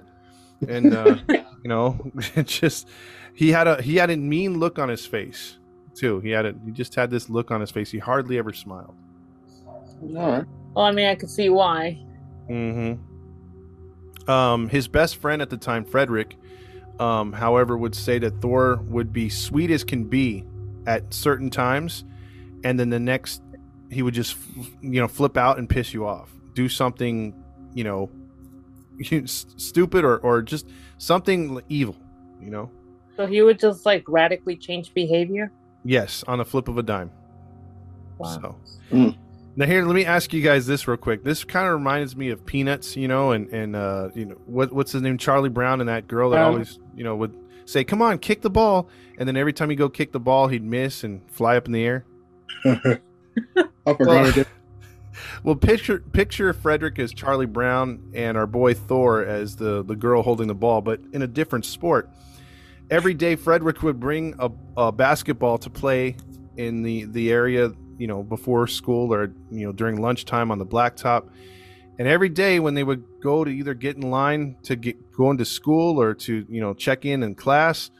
and 0.68 0.94
uh, 0.94 1.18
you 1.28 1.44
know, 1.66 2.00
just 2.46 2.88
he 3.34 3.50
had 3.50 3.68
a 3.68 3.82
he 3.82 3.96
had 3.96 4.10
a 4.10 4.18
mean 4.18 4.60
look 4.60 4.78
on 4.80 4.88
his 4.88 5.06
face 5.06 5.58
too. 5.96 6.20
He 6.20 6.30
had 6.30 6.46
a 6.46 6.56
he 6.66 6.72
just 6.72 6.96
had 6.96 7.10
this 7.10 7.30
look 7.30 7.52
on 7.52 7.60
his 7.60 7.72
face. 7.72 7.92
He 7.92 8.00
hardly 8.00 8.38
ever 8.38 8.54
smiled. 8.54 8.96
All 10.10 10.32
right. 10.32 10.46
Well, 10.76 10.86
I 10.86 10.92
mean, 10.92 11.08
I 11.08 11.16
could 11.16 11.30
see 11.30 11.50
why. 11.50 12.00
Mm-hmm. 12.50 14.30
Um, 14.30 14.70
his 14.70 14.88
best 14.88 15.18
friend 15.18 15.42
at 15.42 15.50
the 15.50 15.58
time, 15.58 15.86
Frederick, 15.86 16.36
um, 17.00 17.34
however, 17.34 17.78
would 17.78 17.96
say 17.96 18.20
that 18.20 18.42
Thor 18.42 18.78
would 18.84 19.12
be 19.12 19.30
sweet 19.30 19.72
as 19.72 19.84
can 19.84 20.06
be 20.06 20.46
at 20.86 21.14
certain 21.14 21.50
times, 21.50 22.06
and 22.64 22.80
then 22.80 22.90
the 22.90 23.00
next 23.00 23.42
he 23.92 24.02
would 24.02 24.14
just, 24.14 24.38
you 24.82 25.00
know, 25.00 25.08
flip 25.08 25.38
out 25.38 25.60
and 25.60 25.70
piss 25.70 25.94
you 25.94 26.08
off, 26.08 26.32
do 26.54 26.68
something, 26.68 27.34
you 27.74 27.84
know, 27.84 28.10
stupid 29.26 30.04
or 30.04 30.18
or 30.20 30.42
just 30.42 30.68
something 30.98 31.62
evil, 31.70 31.96
you 32.42 32.50
know. 32.50 32.72
So 33.18 33.28
he 33.28 33.42
would 33.42 33.60
just 33.60 33.86
like 33.86 34.04
radically 34.08 34.56
change 34.56 34.94
behavior. 34.94 35.52
Yes, 35.84 36.24
on 36.28 36.40
a 36.40 36.46
flip 36.46 36.68
of 36.68 36.78
a 36.78 36.84
dime. 36.84 37.12
Wow. 38.18 38.40
So 38.42 38.56
Mm. 38.94 39.18
Now 39.56 39.66
here, 39.66 39.86
let 39.86 39.94
me 39.96 40.06
ask 40.06 40.34
you 40.34 40.42
guys 40.42 40.66
this 40.66 40.88
real 40.88 40.98
quick. 40.98 41.24
This 41.24 41.44
kind 41.44 41.68
of 41.68 41.74
reminds 41.74 42.16
me 42.16 42.30
of 42.30 42.46
Peanuts, 42.46 42.96
you 42.96 43.08
know, 43.08 43.32
and 43.32 43.48
and 43.50 43.76
uh, 43.76 44.10
you 44.16 44.26
know 44.26 44.36
what 44.46 44.72
what's 44.72 44.92
his 44.92 45.02
name, 45.02 45.18
Charlie 45.18 45.50
Brown, 45.50 45.80
and 45.80 45.90
that 45.90 46.08
girl 46.08 46.30
that 46.32 46.42
Um. 46.42 46.54
always 46.54 46.80
you 46.96 47.04
know 47.04 47.16
would 47.16 47.36
say, 47.66 47.84
"Come 47.84 48.02
on, 48.02 48.18
kick 48.20 48.42
the 48.42 48.50
ball," 48.50 48.90
and 49.18 49.28
then 49.28 49.38
every 49.38 49.54
time 49.54 49.70
he 49.70 49.76
go 49.76 49.90
kick 49.90 50.12
the 50.12 50.20
ball, 50.20 50.48
he'd 50.48 50.64
miss 50.64 51.04
and 51.04 51.22
fly 51.30 51.58
up 51.58 51.66
in 51.68 51.72
the 51.74 51.84
air. 51.84 52.06
I 52.66 53.94
forgot 53.94 54.00
Well, 54.00 54.26
it. 54.38 54.48
well, 55.44 55.56
picture 55.56 56.00
picture 56.00 56.52
Frederick 56.54 56.98
as 57.00 57.14
Charlie 57.14 57.46
Brown 57.46 58.12
and 58.14 58.38
our 58.38 58.48
boy 58.48 58.74
Thor 58.74 59.24
as 59.24 59.56
the 59.56 59.84
the 59.84 59.96
girl 59.96 60.24
holding 60.24 60.48
the 60.48 60.56
ball, 60.56 60.82
but 60.82 61.00
in 61.14 61.22
a 61.22 61.28
different 61.28 61.66
sport. 61.66 62.10
Every 62.90 63.14
day, 63.14 63.36
Frederick 63.36 63.82
would 63.82 64.00
bring 64.00 64.36
a, 64.40 64.52
a 64.78 64.92
basketball 64.92 65.58
to 65.60 65.70
play 65.70 66.18
in 66.58 66.84
the 66.84 67.06
the 67.06 67.32
area, 67.32 67.72
you 67.98 68.08
know, 68.08 68.24
before 68.24 68.68
school 68.68 69.14
or 69.14 69.34
you 69.52 69.66
know 69.66 69.72
during 69.72 70.02
lunchtime 70.02 70.52
on 70.52 70.60
the 70.60 70.66
blacktop. 70.66 71.30
And 72.00 72.08
every 72.08 72.30
day 72.30 72.60
when 72.60 72.74
they 72.74 72.84
would 72.84 73.04
go 73.22 73.44
to 73.44 73.52
either 73.52 73.74
get 73.74 73.96
in 73.96 74.10
line 74.10 74.58
to 74.64 74.76
get 74.76 75.12
going 75.12 75.38
to 75.38 75.46
school 75.46 76.02
or 76.02 76.14
to 76.16 76.46
you 76.50 76.62
know 76.62 76.74
check 76.74 77.06
in 77.06 77.24
in 77.24 77.36
class, 77.36 77.92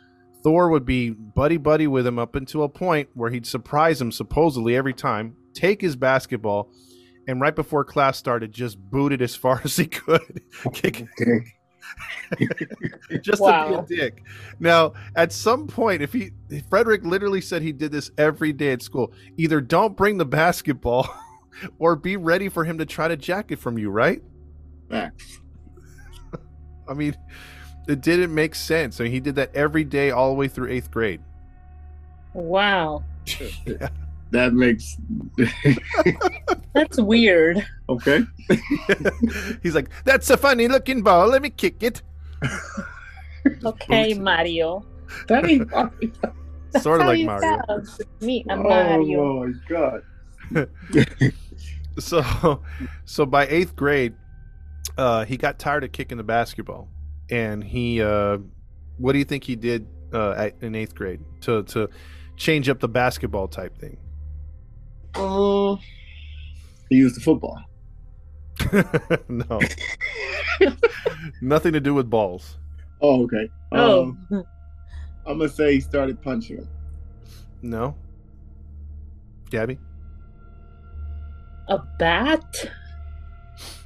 Thor 0.44 0.70
would 0.70 0.86
be 0.86 1.12
buddy 1.12 1.58
buddy 1.58 1.88
with 1.88 2.06
him 2.06 2.20
up 2.20 2.36
until 2.36 2.64
a 2.64 2.70
point 2.70 3.10
where 3.14 3.30
he'd 3.30 3.46
surprise 3.46 4.02
him 4.02 4.12
supposedly 4.12 4.76
every 4.76 4.94
time, 4.94 5.36
take 5.54 5.82
his 5.82 5.96
basketball, 5.96 6.72
and 7.28 7.40
right 7.40 7.56
before 7.56 7.86
class 7.86 8.18
started, 8.18 8.52
just 8.52 8.78
boot 8.80 9.14
it 9.14 9.22
as 9.22 9.36
far 9.36 9.62
as 9.64 9.78
he 9.78 9.86
could, 9.86 10.42
kick. 10.74 11.06
just 13.22 13.42
Wow. 13.42 13.82
to 13.82 13.84
be 13.84 13.96
a 13.96 13.98
dick. 13.98 14.24
Now, 14.60 14.94
at 15.16 15.32
some 15.32 15.68
point, 15.68 16.02
if 16.02 16.14
he 16.14 16.32
Frederick 16.70 17.04
literally 17.04 17.42
said 17.42 17.62
he 17.62 17.72
did 17.72 17.92
this 17.92 18.12
every 18.18 18.54
day 18.54 18.72
at 18.72 18.82
school, 18.82 19.14
either 19.38 19.62
don't 19.62 19.96
bring 19.96 20.18
the 20.18 20.26
basketball 20.26 21.08
or 21.80 21.96
be 21.96 22.18
ready 22.18 22.50
for 22.50 22.64
him 22.64 22.78
to 22.78 22.86
try 22.86 23.08
to 23.08 23.18
jack 23.18 23.52
it 23.52 23.60
from 23.60 23.78
you, 23.78 23.90
right? 23.90 24.22
Facts. 24.90 25.40
I 26.88 26.94
mean, 26.94 27.16
it 27.88 28.02
didn't 28.02 28.34
make 28.34 28.56
sense. 28.56 29.00
I 29.00 29.04
mean, 29.06 29.14
he 29.14 29.20
did 29.20 29.36
that 29.36 29.56
every 29.56 29.84
day 29.84 30.12
all 30.12 30.30
the 30.30 30.36
way 30.36 30.48
through 30.48 30.70
eighth 30.70 30.92
grade. 30.92 31.22
Wow. 32.34 33.04
That 34.34 34.54
makes 34.56 34.98
That's 36.74 37.00
weird. 37.00 37.64
okay. 37.88 38.22
He's 39.64 39.76
like, 39.76 39.90
"That's 40.06 40.28
a 40.32 40.38
funny 40.38 40.68
looking 40.68 41.04
ball. 41.04 41.28
Let 41.28 41.44
me 41.44 41.50
kick 41.50 41.84
it." 41.84 42.02
Okay, 43.66 44.08
boots 44.08 44.20
it. 44.20 44.22
Mario. 44.22 44.86
That 45.28 45.46
ain't 45.46 45.70
funny. 45.70 46.14
Sort 46.80 47.02
of 47.02 47.08
like 47.08 47.26
Mario. 47.26 47.84
Me, 48.22 48.46
I'm 48.50 48.64
Mario. 48.64 49.20
Oh 49.22 49.46
my 49.46 49.54
god. 49.68 50.02
so 52.00 52.62
so 53.04 53.26
by 53.26 53.46
eighth 53.48 53.76
grade 53.76 54.14
uh 54.98 55.26
he 55.26 55.36
got 55.36 55.60
tired 55.60 55.84
of 55.84 55.92
kicking 55.92 56.18
the 56.18 56.24
basketball 56.24 56.88
and 57.30 57.62
he 57.64 58.02
uh 58.02 58.38
what 58.98 59.12
do 59.12 59.20
you 59.20 59.26
think 59.26 59.44
he 59.44 59.58
did 59.58 59.88
uh 60.14 60.32
at, 60.38 60.56
in 60.62 60.74
eighth 60.74 60.96
grade 60.96 61.20
to 61.42 61.64
to 61.64 61.90
change 62.38 62.70
up 62.70 62.80
the 62.80 62.88
basketball 62.88 63.48
type 63.48 63.78
thing 63.78 63.98
Mm, 65.14 65.80
He 66.90 66.96
used 66.98 67.16
the 67.16 67.22
football. 67.22 67.60
no 69.30 69.60
nothing 71.42 71.74
to 71.74 71.80
do 71.80 71.94
with 71.94 72.10
balls 72.10 72.58
Oh, 73.02 73.24
okay. 73.24 73.50
oh, 73.74 74.02
Um, 74.04 74.28
I'm 75.26 75.38
gonna 75.40 75.50
say 75.50 75.74
he 75.74 75.80
started 75.82 76.22
punching 76.22 76.58
him. 76.58 76.68
no 77.62 77.96
gabby 79.50 79.78
a 81.68 81.80
bat? 82.00 82.70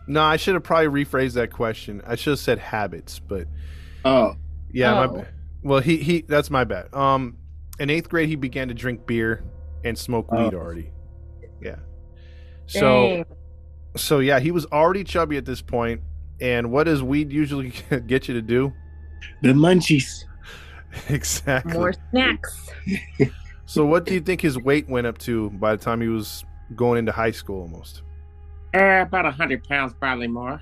no 0.07 0.21
i 0.21 0.35
should 0.37 0.53
have 0.53 0.63
probably 0.63 1.03
rephrased 1.05 1.33
that 1.33 1.51
question 1.51 2.01
i 2.05 2.15
should 2.15 2.31
have 2.31 2.39
said 2.39 2.59
habits 2.59 3.19
but 3.19 3.47
Oh, 4.05 4.35
yeah 4.71 4.99
Oh. 5.01 5.07
bad. 5.07 5.27
well 5.63 5.79
he 5.79 5.97
he 5.97 6.21
that's 6.21 6.49
my 6.49 6.63
bad 6.65 6.93
um 6.93 7.37
in 7.79 7.89
eighth 7.89 8.09
grade 8.09 8.29
he 8.29 8.35
began 8.35 8.67
to 8.67 8.73
drink 8.73 9.05
beer 9.07 9.43
and 9.83 9.97
smoke 9.97 10.31
weed 10.31 10.53
Oh. 10.53 10.57
already 10.57 10.91
yeah 11.61 11.77
so 12.67 13.07
Dang. 13.07 13.25
So 13.95 14.19
yeah, 14.19 14.39
he 14.39 14.51
was 14.51 14.65
already 14.67 15.03
chubby 15.03 15.37
at 15.37 15.45
this 15.45 15.61
point. 15.61 16.01
And 16.39 16.71
what 16.71 16.83
does 16.83 17.01
weed 17.01 17.31
usually 17.31 17.73
get 18.05 18.27
you 18.27 18.33
to 18.35 18.41
do? 18.41 18.73
the 19.41 19.49
munchies. 19.49 20.25
exactly. 21.09 21.73
More 21.73 21.93
snacks. 22.11 22.69
So 23.69 23.85
what 23.85 24.05
do 24.05 24.13
you 24.13 24.21
think 24.21 24.39
his 24.39 24.57
weight 24.57 24.87
went 24.87 25.07
up 25.07 25.17
to 25.19 25.49
by 25.49 25.75
the 25.75 25.83
time 25.83 25.99
he 25.99 26.07
was 26.07 26.45
going 26.73 26.99
into 26.99 27.11
high 27.11 27.31
school 27.31 27.59
almost? 27.63 28.01
Uh, 28.73 29.03
about 29.05 29.25
a 29.25 29.31
hundred 29.31 29.65
pounds, 29.65 29.93
probably 29.99 30.27
more. 30.29 30.61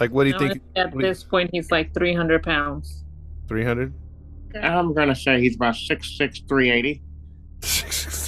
Like 0.00 0.10
what 0.10 0.24
do 0.24 0.28
you 0.30 0.32
No, 0.32 0.38
think? 0.38 0.62
At 0.74 0.96
this 0.96 1.22
point, 1.22 1.50
he's 1.52 1.70
like 1.70 1.92
300 1.92 2.42
pounds. 2.42 3.04
300? 3.46 3.92
I'm 4.62 4.94
gonna 4.94 5.14
say 5.14 5.38
he's 5.38 5.56
about 5.56 5.76
six 5.76 6.16
six 6.16 6.40
three 6.48 6.70
eighty. 6.70 7.02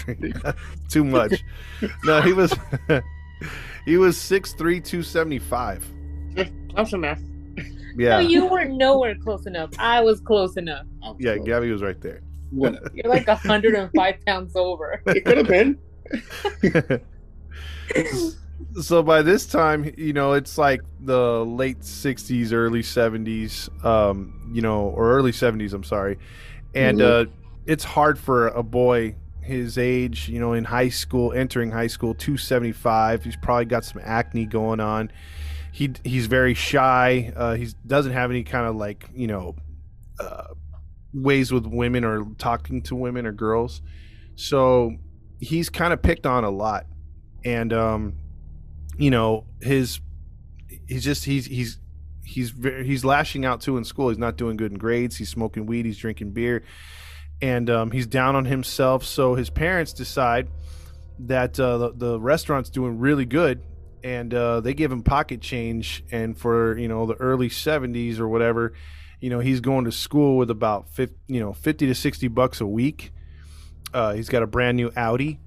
Too 0.89 1.05
much. 1.05 1.45
No, 2.05 2.21
he 2.23 2.33
was 2.33 2.53
he 3.85 3.97
was 3.97 4.17
6'3", 4.17 4.57
275. 4.85 5.87
Close 6.75 6.93
enough. 6.93 7.19
Yeah. 7.97 8.17
No, 8.17 8.19
you 8.21 8.47
were 8.47 8.65
nowhere 8.67 9.15
close 9.15 9.47
enough. 9.47 9.71
I 9.79 10.01
was 10.03 10.21
close 10.21 10.57
enough. 10.57 10.87
yeah, 11.19 11.37
Gabby 11.39 11.71
was 11.73 11.83
right 11.83 12.01
there. 12.01 12.21
You're 12.53 12.73
like 13.07 13.27
105 13.27 14.15
pounds 14.27 14.55
over. 14.55 15.01
It 15.07 15.25
could 15.25 15.39
have 15.39 15.49
been. 15.49 15.79
so 18.81 19.03
by 19.03 19.23
this 19.23 19.47
time, 19.47 19.93
you 19.97 20.13
know, 20.13 20.35
it's 20.35 20.59
like 20.59 20.83
the 21.01 21.45
late 21.45 21.81
60s, 21.81 22.53
early 22.53 22.83
70s, 22.83 23.85
um, 23.85 24.51
you 24.53 24.63
know, 24.63 24.83
or 24.89 25.13
early 25.13 25.33
70s, 25.33 25.73
I'm 25.73 25.85
sorry. 25.85 26.19
And 26.75 26.99
Mhm. 26.99 27.29
uh 27.29 27.31
it's 27.67 27.83
hard 27.83 28.17
for 28.19 28.47
a 28.49 28.63
boy 28.63 29.17
his 29.47 29.79
age, 29.79 30.29
you 30.29 30.39
know, 30.39 30.53
in 30.53 30.65
high 30.65 30.89
school, 30.89 31.33
entering 31.33 31.71
high 31.71 31.87
school, 31.87 32.15
275. 32.15 33.25
He's 33.25 33.37
probably 33.37 33.65
got 33.65 33.85
some 33.85 34.03
acne 34.05 34.47
going 34.47 34.81
on. 34.81 35.11
He 35.73 35.93
he's 36.05 36.27
very 36.27 36.55
shy. 36.55 37.33
Uh, 37.37 37.55
he 37.55 37.69
doesn't 37.87 38.13
have 38.13 38.31
any 38.31 38.45
kind 38.45 38.67
of 38.67 38.77
like 38.77 39.09
you 39.15 39.27
know 39.27 39.55
uh, 40.19 40.49
ways 41.13 41.53
with 41.53 41.67
women 41.67 42.05
or 42.05 42.27
talking 42.39 42.83
to 42.83 42.97
women 42.97 43.27
or 43.27 43.33
girls. 43.33 43.83
So 44.37 44.97
he's 45.41 45.69
kind 45.69 45.93
of 45.93 46.03
picked 46.03 46.27
on 46.27 46.45
a 46.45 46.51
lot, 46.51 46.87
and 47.45 47.73
um, 47.73 48.15
you 48.97 49.11
know 49.11 49.45
his 49.61 50.01
he's 50.87 51.05
just 51.05 51.25
he's 51.25 51.47
he's 51.47 51.79
he's 52.25 52.53
he's 52.85 53.05
lashing 53.05 53.45
out 53.45 53.61
too 53.61 53.77
in 53.77 53.85
school. 53.85 54.09
He's 54.09 54.19
not 54.19 54.37
doing 54.37 54.57
good 54.57 54.73
in 54.73 54.79
grades. 54.79 55.17
He's 55.17 55.29
smoking 55.29 55.67
weed. 55.67 55.87
He's 55.87 55.99
drinking 55.99 56.33
beer, 56.33 56.63
and 57.43 57.69
um, 57.71 57.91
he's 57.91 58.07
down 58.07 58.37
on 58.37 58.45
himself. 58.45 59.05
So 59.05 59.35
his 59.35 59.51
parents 59.51 59.93
decide 59.93 60.49
that 61.21 61.59
uh, 61.59 61.79
the, 61.79 61.93
the 61.93 62.21
restaurant's 62.21 62.71
doing 62.71 62.99
really 62.99 63.25
good, 63.25 63.63
and 64.03 64.33
uh, 64.33 64.61
they 64.61 64.75
give 64.75 64.93
him 64.93 65.03
pocket 65.03 65.41
change. 65.41 66.05
And 66.11 66.37
for 66.37 66.77
you 66.79 66.89
know 66.89 67.07
the 67.07 67.15
early 67.15 67.49
'70s 67.49 68.19
or 68.19 68.29
whatever, 68.29 68.73
you 69.21 69.31
know 69.31 69.41
he's 69.41 69.61
going 69.61 69.85
to 69.85 69.93
school 69.93 70.37
with 70.37 70.51
about 70.51 70.89
50, 70.91 71.15
you 71.29 71.41
know 71.41 71.53
50 71.53 71.87
to 71.87 71.95
60 71.95 72.29
bucks 72.29 72.61
a 72.61 72.67
week. 72.67 73.13
Uh, 73.93 74.13
he's 74.15 74.29
got 74.29 74.43
a 74.43 74.47
brand 74.47 74.77
new 74.77 74.91
Audi, 74.97 75.41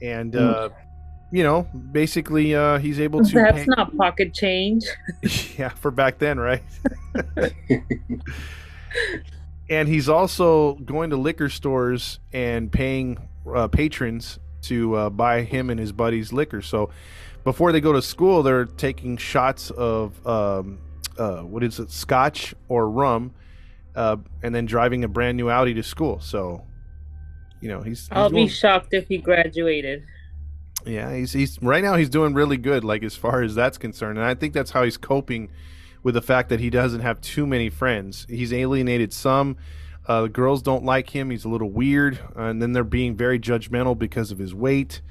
and 0.00 0.34
uh, 0.34 0.70
you 1.32 1.42
know 1.42 1.62
basically 1.92 2.54
uh, 2.54 2.78
he's 2.78 3.00
able 3.00 3.24
to. 3.24 3.34
That's 3.34 3.58
pay- 3.58 3.66
not 3.66 3.96
pocket 3.96 4.34
change. 4.34 4.84
yeah, 5.58 5.68
for 5.70 5.90
back 5.90 6.18
then, 6.18 6.38
right? 6.38 6.62
and 9.70 9.88
he's 9.88 10.08
also 10.08 10.74
going 10.74 11.10
to 11.10 11.16
liquor 11.16 11.48
stores 11.48 12.20
and 12.32 12.70
paying 12.72 13.18
uh, 13.52 13.68
patrons 13.68 14.38
to 14.62 14.94
uh, 14.94 15.10
buy 15.10 15.42
him 15.42 15.70
and 15.70 15.78
his 15.78 15.92
buddies 15.92 16.32
liquor. 16.32 16.62
So 16.62 16.90
before 17.44 17.72
they 17.72 17.80
go 17.80 17.92
to 17.92 18.02
school, 18.02 18.42
they're 18.42 18.64
taking 18.66 19.16
shots 19.16 19.70
of 19.70 20.26
um, 20.26 20.78
uh, 21.18 21.40
what 21.42 21.62
is 21.62 21.78
it, 21.78 21.90
scotch 21.90 22.54
or 22.68 22.88
rum, 22.90 23.32
uh, 23.94 24.16
and 24.42 24.54
then 24.54 24.66
driving 24.66 25.04
a 25.04 25.08
brand 25.08 25.36
new 25.36 25.48
Audi 25.50 25.74
to 25.74 25.82
school. 25.82 26.20
So 26.20 26.62
you 27.60 27.68
know 27.68 27.80
he's, 27.80 28.00
he's 28.00 28.08
I'll 28.12 28.30
doing- 28.30 28.46
be 28.46 28.52
shocked 28.52 28.92
if 28.92 29.08
he 29.08 29.18
graduated. 29.18 30.04
yeah, 30.86 31.14
he's 31.14 31.32
he's 31.32 31.60
right 31.62 31.82
now 31.82 31.96
he's 31.96 32.08
doing 32.08 32.34
really 32.34 32.56
good, 32.56 32.84
like 32.84 33.02
as 33.02 33.16
far 33.16 33.42
as 33.42 33.54
that's 33.54 33.78
concerned, 33.78 34.18
and 34.18 34.26
I 34.26 34.34
think 34.34 34.52
that's 34.54 34.70
how 34.70 34.82
he's 34.84 34.96
coping 34.96 35.50
with 36.02 36.14
the 36.14 36.22
fact 36.22 36.48
that 36.48 36.60
he 36.60 36.70
doesn't 36.70 37.00
have 37.00 37.20
too 37.20 37.46
many 37.46 37.70
friends. 37.70 38.26
He's 38.28 38.52
alienated 38.52 39.12
some. 39.12 39.56
Uh, 40.06 40.22
the 40.22 40.28
girls 40.28 40.62
don't 40.62 40.84
like 40.84 41.10
him. 41.10 41.30
He's 41.30 41.44
a 41.44 41.48
little 41.48 41.70
weird, 41.70 42.18
and 42.34 42.62
then 42.62 42.72
they're 42.72 42.84
being 42.84 43.16
very 43.16 43.38
judgmental 43.38 43.98
because 43.98 44.30
of 44.30 44.38
his 44.38 44.54
weight. 44.54 45.02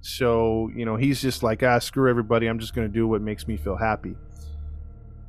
So 0.00 0.70
you 0.74 0.84
know 0.84 0.96
he's 0.96 1.20
just 1.20 1.42
like 1.42 1.62
ah 1.62 1.78
screw 1.78 2.08
everybody. 2.08 2.46
I'm 2.46 2.58
just 2.58 2.74
going 2.74 2.88
to 2.88 2.92
do 2.92 3.06
what 3.06 3.20
makes 3.20 3.46
me 3.46 3.56
feel 3.56 3.76
happy. 3.76 4.16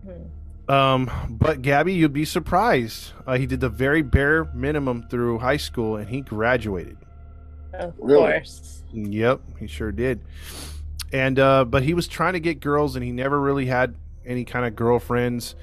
Hmm. 0.05 0.71
Um, 0.73 1.11
but 1.29 1.61
Gabby, 1.61 1.93
you'd 1.93 2.13
be 2.13 2.23
surprised. 2.23 3.11
Uh, 3.27 3.37
he 3.37 3.45
did 3.45 3.59
the 3.59 3.67
very 3.69 4.01
bare 4.01 4.45
minimum 4.53 5.03
through 5.09 5.39
high 5.39 5.57
school, 5.57 5.97
and 5.97 6.07
he 6.09 6.21
graduated. 6.21 6.97
Of 7.73 7.93
Really? 7.97 8.31
course. 8.31 8.83
Yep, 8.93 9.41
he 9.59 9.67
sure 9.67 9.91
did. 9.91 10.21
And 11.11 11.37
uh, 11.39 11.65
but 11.65 11.83
he 11.83 11.93
was 11.93 12.07
trying 12.07 12.33
to 12.33 12.39
get 12.39 12.59
girls, 12.61 12.95
and 12.95 13.03
he 13.03 13.11
never 13.11 13.39
really 13.39 13.65
had 13.65 13.95
any 14.25 14.45
kind 14.45 14.65
of 14.65 14.75
girlfriends. 14.75 15.55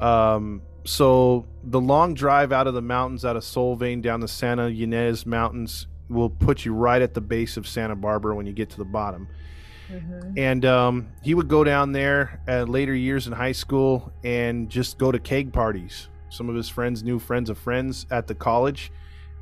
Um, 0.00 0.62
so 0.84 1.46
the 1.62 1.80
long 1.80 2.14
drive 2.14 2.52
out 2.52 2.66
of 2.66 2.74
the 2.74 2.82
mountains, 2.82 3.24
out 3.24 3.36
of 3.36 3.42
Solvang 3.42 4.02
down 4.02 4.20
the 4.20 4.28
Santa 4.28 4.68
Ynez 4.68 5.26
Mountains, 5.26 5.86
will 6.08 6.30
put 6.30 6.64
you 6.64 6.74
right 6.74 7.00
at 7.00 7.14
the 7.14 7.20
base 7.20 7.56
of 7.56 7.66
Santa 7.66 7.96
Barbara 7.96 8.34
when 8.34 8.46
you 8.46 8.52
get 8.52 8.70
to 8.70 8.76
the 8.78 8.84
bottom. 8.84 9.28
Mhm. 9.90 10.38
And 10.38 10.64
um, 10.64 11.08
he 11.22 11.34
would 11.34 11.48
go 11.48 11.64
down 11.64 11.92
there 11.92 12.40
at 12.46 12.68
later 12.68 12.94
years 12.94 13.26
in 13.26 13.32
high 13.32 13.52
school 13.52 14.12
and 14.24 14.68
just 14.68 14.98
go 14.98 15.12
to 15.12 15.18
keg 15.18 15.52
parties. 15.52 16.08
Some 16.30 16.48
of 16.48 16.54
his 16.54 16.68
friends 16.68 17.02
knew 17.02 17.18
friends 17.18 17.50
of 17.50 17.58
friends 17.58 18.06
at 18.10 18.26
the 18.26 18.34
college, 18.34 18.90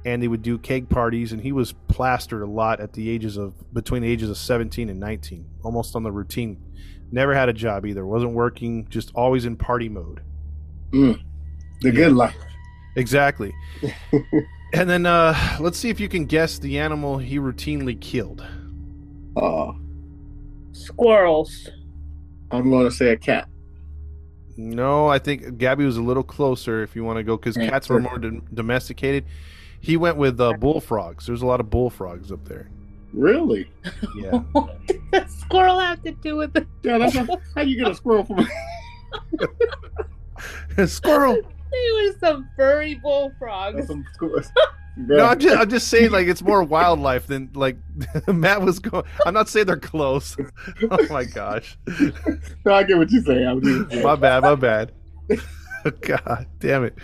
and 0.04 0.22
they 0.22 0.28
would 0.28 0.42
do 0.42 0.58
keg 0.58 0.88
parties. 0.88 1.32
And 1.32 1.40
he 1.40 1.52
was 1.52 1.72
plastered 1.88 2.42
a 2.42 2.46
lot 2.46 2.80
at 2.80 2.92
the 2.92 3.08
ages 3.08 3.36
of 3.36 3.54
between 3.72 4.02
the 4.02 4.10
ages 4.10 4.28
of 4.28 4.36
17 4.36 4.88
and 4.88 4.98
19, 4.98 5.46
almost 5.62 5.94
on 5.94 6.02
the 6.02 6.10
routine. 6.12 6.60
Never 7.12 7.34
had 7.34 7.48
a 7.48 7.52
job 7.52 7.86
either. 7.86 8.06
wasn't 8.06 8.32
working. 8.32 8.86
Just 8.88 9.10
always 9.14 9.44
in 9.44 9.56
party 9.56 9.88
mode. 9.88 10.22
The 10.92 11.92
good 11.92 12.12
life. 12.12 12.36
Exactly. 12.96 13.52
and 14.72 14.88
then 14.88 15.06
uh, 15.06 15.36
let's 15.60 15.78
see 15.78 15.88
if 15.88 16.00
you 16.00 16.08
can 16.08 16.26
guess 16.26 16.58
the 16.58 16.78
animal 16.78 17.18
he 17.18 17.38
routinely 17.38 18.00
killed. 18.00 18.44
Uh, 19.36 19.72
Squirrels. 20.72 21.68
I'm 22.50 22.70
going 22.70 22.88
to 22.88 22.94
say 22.94 23.10
a 23.10 23.16
cat. 23.16 23.48
No, 24.56 25.08
I 25.08 25.18
think 25.18 25.58
Gabby 25.58 25.84
was 25.84 25.96
a 25.96 26.02
little 26.02 26.22
closer 26.22 26.82
if 26.82 26.94
you 26.94 27.04
want 27.04 27.16
to 27.16 27.22
go 27.22 27.36
because 27.36 27.56
cats 27.56 27.88
were 27.88 28.00
more 28.00 28.18
dom- 28.18 28.42
domesticated. 28.52 29.24
He 29.80 29.96
went 29.96 30.16
with 30.16 30.40
uh, 30.40 30.52
bullfrogs. 30.54 31.26
There's 31.26 31.42
a 31.42 31.46
lot 31.46 31.60
of 31.60 31.70
bullfrogs 31.70 32.30
up 32.30 32.44
there. 32.44 32.68
Really? 33.12 33.70
Yeah. 34.16 34.38
what 34.52 34.86
did 34.86 35.00
the 35.10 35.26
squirrel 35.26 35.78
have 35.78 36.02
to 36.04 36.12
do 36.12 36.36
with 36.36 36.56
it? 36.56 36.66
Yeah, 36.82 36.98
that's 36.98 37.16
how 37.16 37.62
you 37.62 37.76
get 37.76 37.90
a 37.90 37.94
squirrel 37.94 38.24
from. 38.24 38.46
A 40.76 40.86
squirrel. 40.86 41.34
They 41.34 41.92
were 41.94 42.18
some 42.18 42.48
furry 42.56 42.96
bullfrogs. 42.96 43.86
some 43.86 44.04
squirrels. 44.14 44.50
No, 44.96 45.24
I'm 45.24 45.38
just, 45.38 45.56
I'm 45.56 45.70
just 45.70 45.88
saying 45.88 46.10
like 46.10 46.26
it's 46.26 46.42
more 46.42 46.62
wildlife 46.62 47.26
than 47.26 47.48
like 47.54 47.78
Matt 48.26 48.60
was 48.60 48.80
going. 48.80 49.04
I'm 49.24 49.32
not 49.32 49.48
saying 49.48 49.66
they're 49.66 49.78
close. 49.78 50.36
oh 50.90 51.06
my 51.08 51.24
gosh. 51.24 51.78
No, 52.66 52.74
I 52.74 52.82
get 52.82 52.98
what 52.98 53.10
you're 53.10 53.22
saying. 53.22 53.46
I'm 53.46 53.62
just, 53.62 54.02
My 54.02 54.16
bad. 54.16 54.42
My 54.42 54.56
bad. 54.56 54.92
God 56.00 56.46
damn 56.58 56.84
it. 56.84 56.98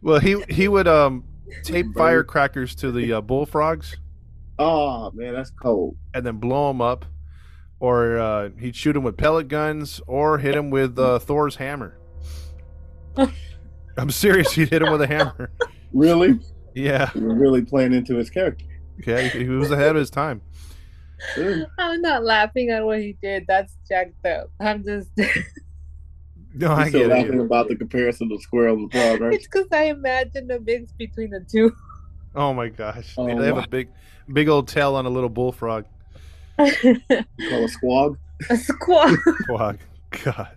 Well, 0.00 0.18
he 0.18 0.42
he 0.48 0.66
would 0.66 0.88
um 0.88 1.22
tape 1.62 1.86
firecrackers 1.94 2.74
to 2.76 2.90
the 2.90 3.12
uh, 3.12 3.20
bullfrogs 3.20 3.98
oh 4.62 5.10
man, 5.14 5.34
that's 5.34 5.50
cold. 5.50 5.96
and 6.14 6.24
then 6.24 6.36
blow 6.38 6.70
him 6.70 6.80
up, 6.80 7.04
or 7.80 8.18
uh, 8.18 8.50
he'd 8.58 8.76
shoot 8.76 8.96
him 8.96 9.02
with 9.02 9.16
pellet 9.16 9.48
guns, 9.48 10.00
or 10.06 10.38
hit 10.38 10.54
him 10.54 10.70
with 10.70 10.98
uh, 10.98 11.18
Thor's 11.18 11.56
hammer. 11.56 11.98
I'm 13.96 14.10
serious. 14.10 14.52
He'd 14.52 14.70
hit 14.70 14.82
him 14.82 14.90
with 14.92 15.02
a 15.02 15.06
hammer. 15.06 15.50
Really? 15.92 16.38
Yeah, 16.74 17.10
You're 17.14 17.34
really 17.34 17.62
playing 17.62 17.92
into 17.92 18.16
his 18.16 18.30
character. 18.30 18.64
yeah. 19.06 19.20
He 19.20 19.44
was 19.48 19.70
ahead 19.70 19.90
of 19.90 19.96
his 19.96 20.08
time. 20.10 20.40
Really? 21.36 21.66
I'm 21.78 22.00
not 22.00 22.24
laughing 22.24 22.70
at 22.70 22.84
what 22.84 22.98
he 23.00 23.16
did. 23.22 23.44
That's 23.46 23.76
jacked 23.88 24.24
up. 24.26 24.50
I'm 24.60 24.82
just. 24.84 25.10
No, 26.54 26.76
You're 26.76 26.88
still 26.88 27.00
get 27.08 27.16
laughing 27.16 27.40
it. 27.40 27.44
about 27.46 27.68
the 27.68 27.76
comparison 27.76 28.30
of 28.30 28.42
squirrel 28.42 28.76
and 28.76 28.92
frog, 28.92 29.20
right? 29.22 29.32
it's 29.32 29.46
because 29.46 29.68
I 29.72 29.84
imagine 29.84 30.50
a 30.50 30.60
mix 30.60 30.92
between 30.92 31.30
the 31.30 31.40
two. 31.50 31.74
Oh 32.34 32.52
my 32.54 32.68
gosh, 32.68 33.14
Oh, 33.18 33.26
they 33.26 33.46
have 33.46 33.56
wow. 33.56 33.62
a 33.64 33.68
big, 33.68 33.88
big 34.32 34.48
old 34.48 34.68
tail 34.68 34.94
on 34.96 35.06
a 35.06 35.10
little 35.10 35.28
bullfrog. 35.28 35.84
a 36.58 36.64
You 36.82 37.00
call 37.50 37.64
a 37.64 37.68
squog? 37.68 38.16
squaw. 38.50 39.16
Quag. 39.46 39.78
God. 40.24 40.48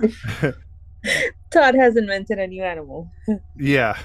Todd 1.50 1.74
has 1.74 1.96
invented 1.96 2.38
a 2.38 2.46
new 2.46 2.62
animal. 2.62 3.10
Yeah. 3.58 3.98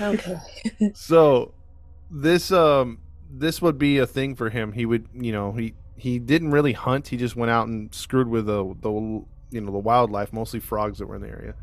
Okay. 0.00 0.38
so 0.94 1.52
this 2.10 2.50
um 2.52 2.98
this 3.30 3.60
would 3.60 3.78
be 3.78 3.98
a 3.98 4.06
thing 4.06 4.34
for 4.36 4.48
him. 4.50 4.72
He 4.72 4.86
would, 4.86 5.08
you 5.12 5.32
know, 5.32 5.52
he 5.52 5.74
he 5.96 6.18
didn't 6.18 6.50
really 6.52 6.72
hunt. 6.72 7.08
He 7.08 7.16
just 7.16 7.34
went 7.36 7.50
out 7.50 7.66
and 7.68 7.92
screwed 7.94 8.28
with 8.28 8.46
the 8.46 8.64
the 8.80 8.90
you 8.90 9.60
know 9.60 9.72
the 9.72 9.78
wildlife, 9.78 10.32
mostly 10.32 10.60
frogs 10.60 10.98
that 10.98 11.06
were 11.06 11.16
in 11.16 11.22
the 11.22 11.28
area. 11.28 11.54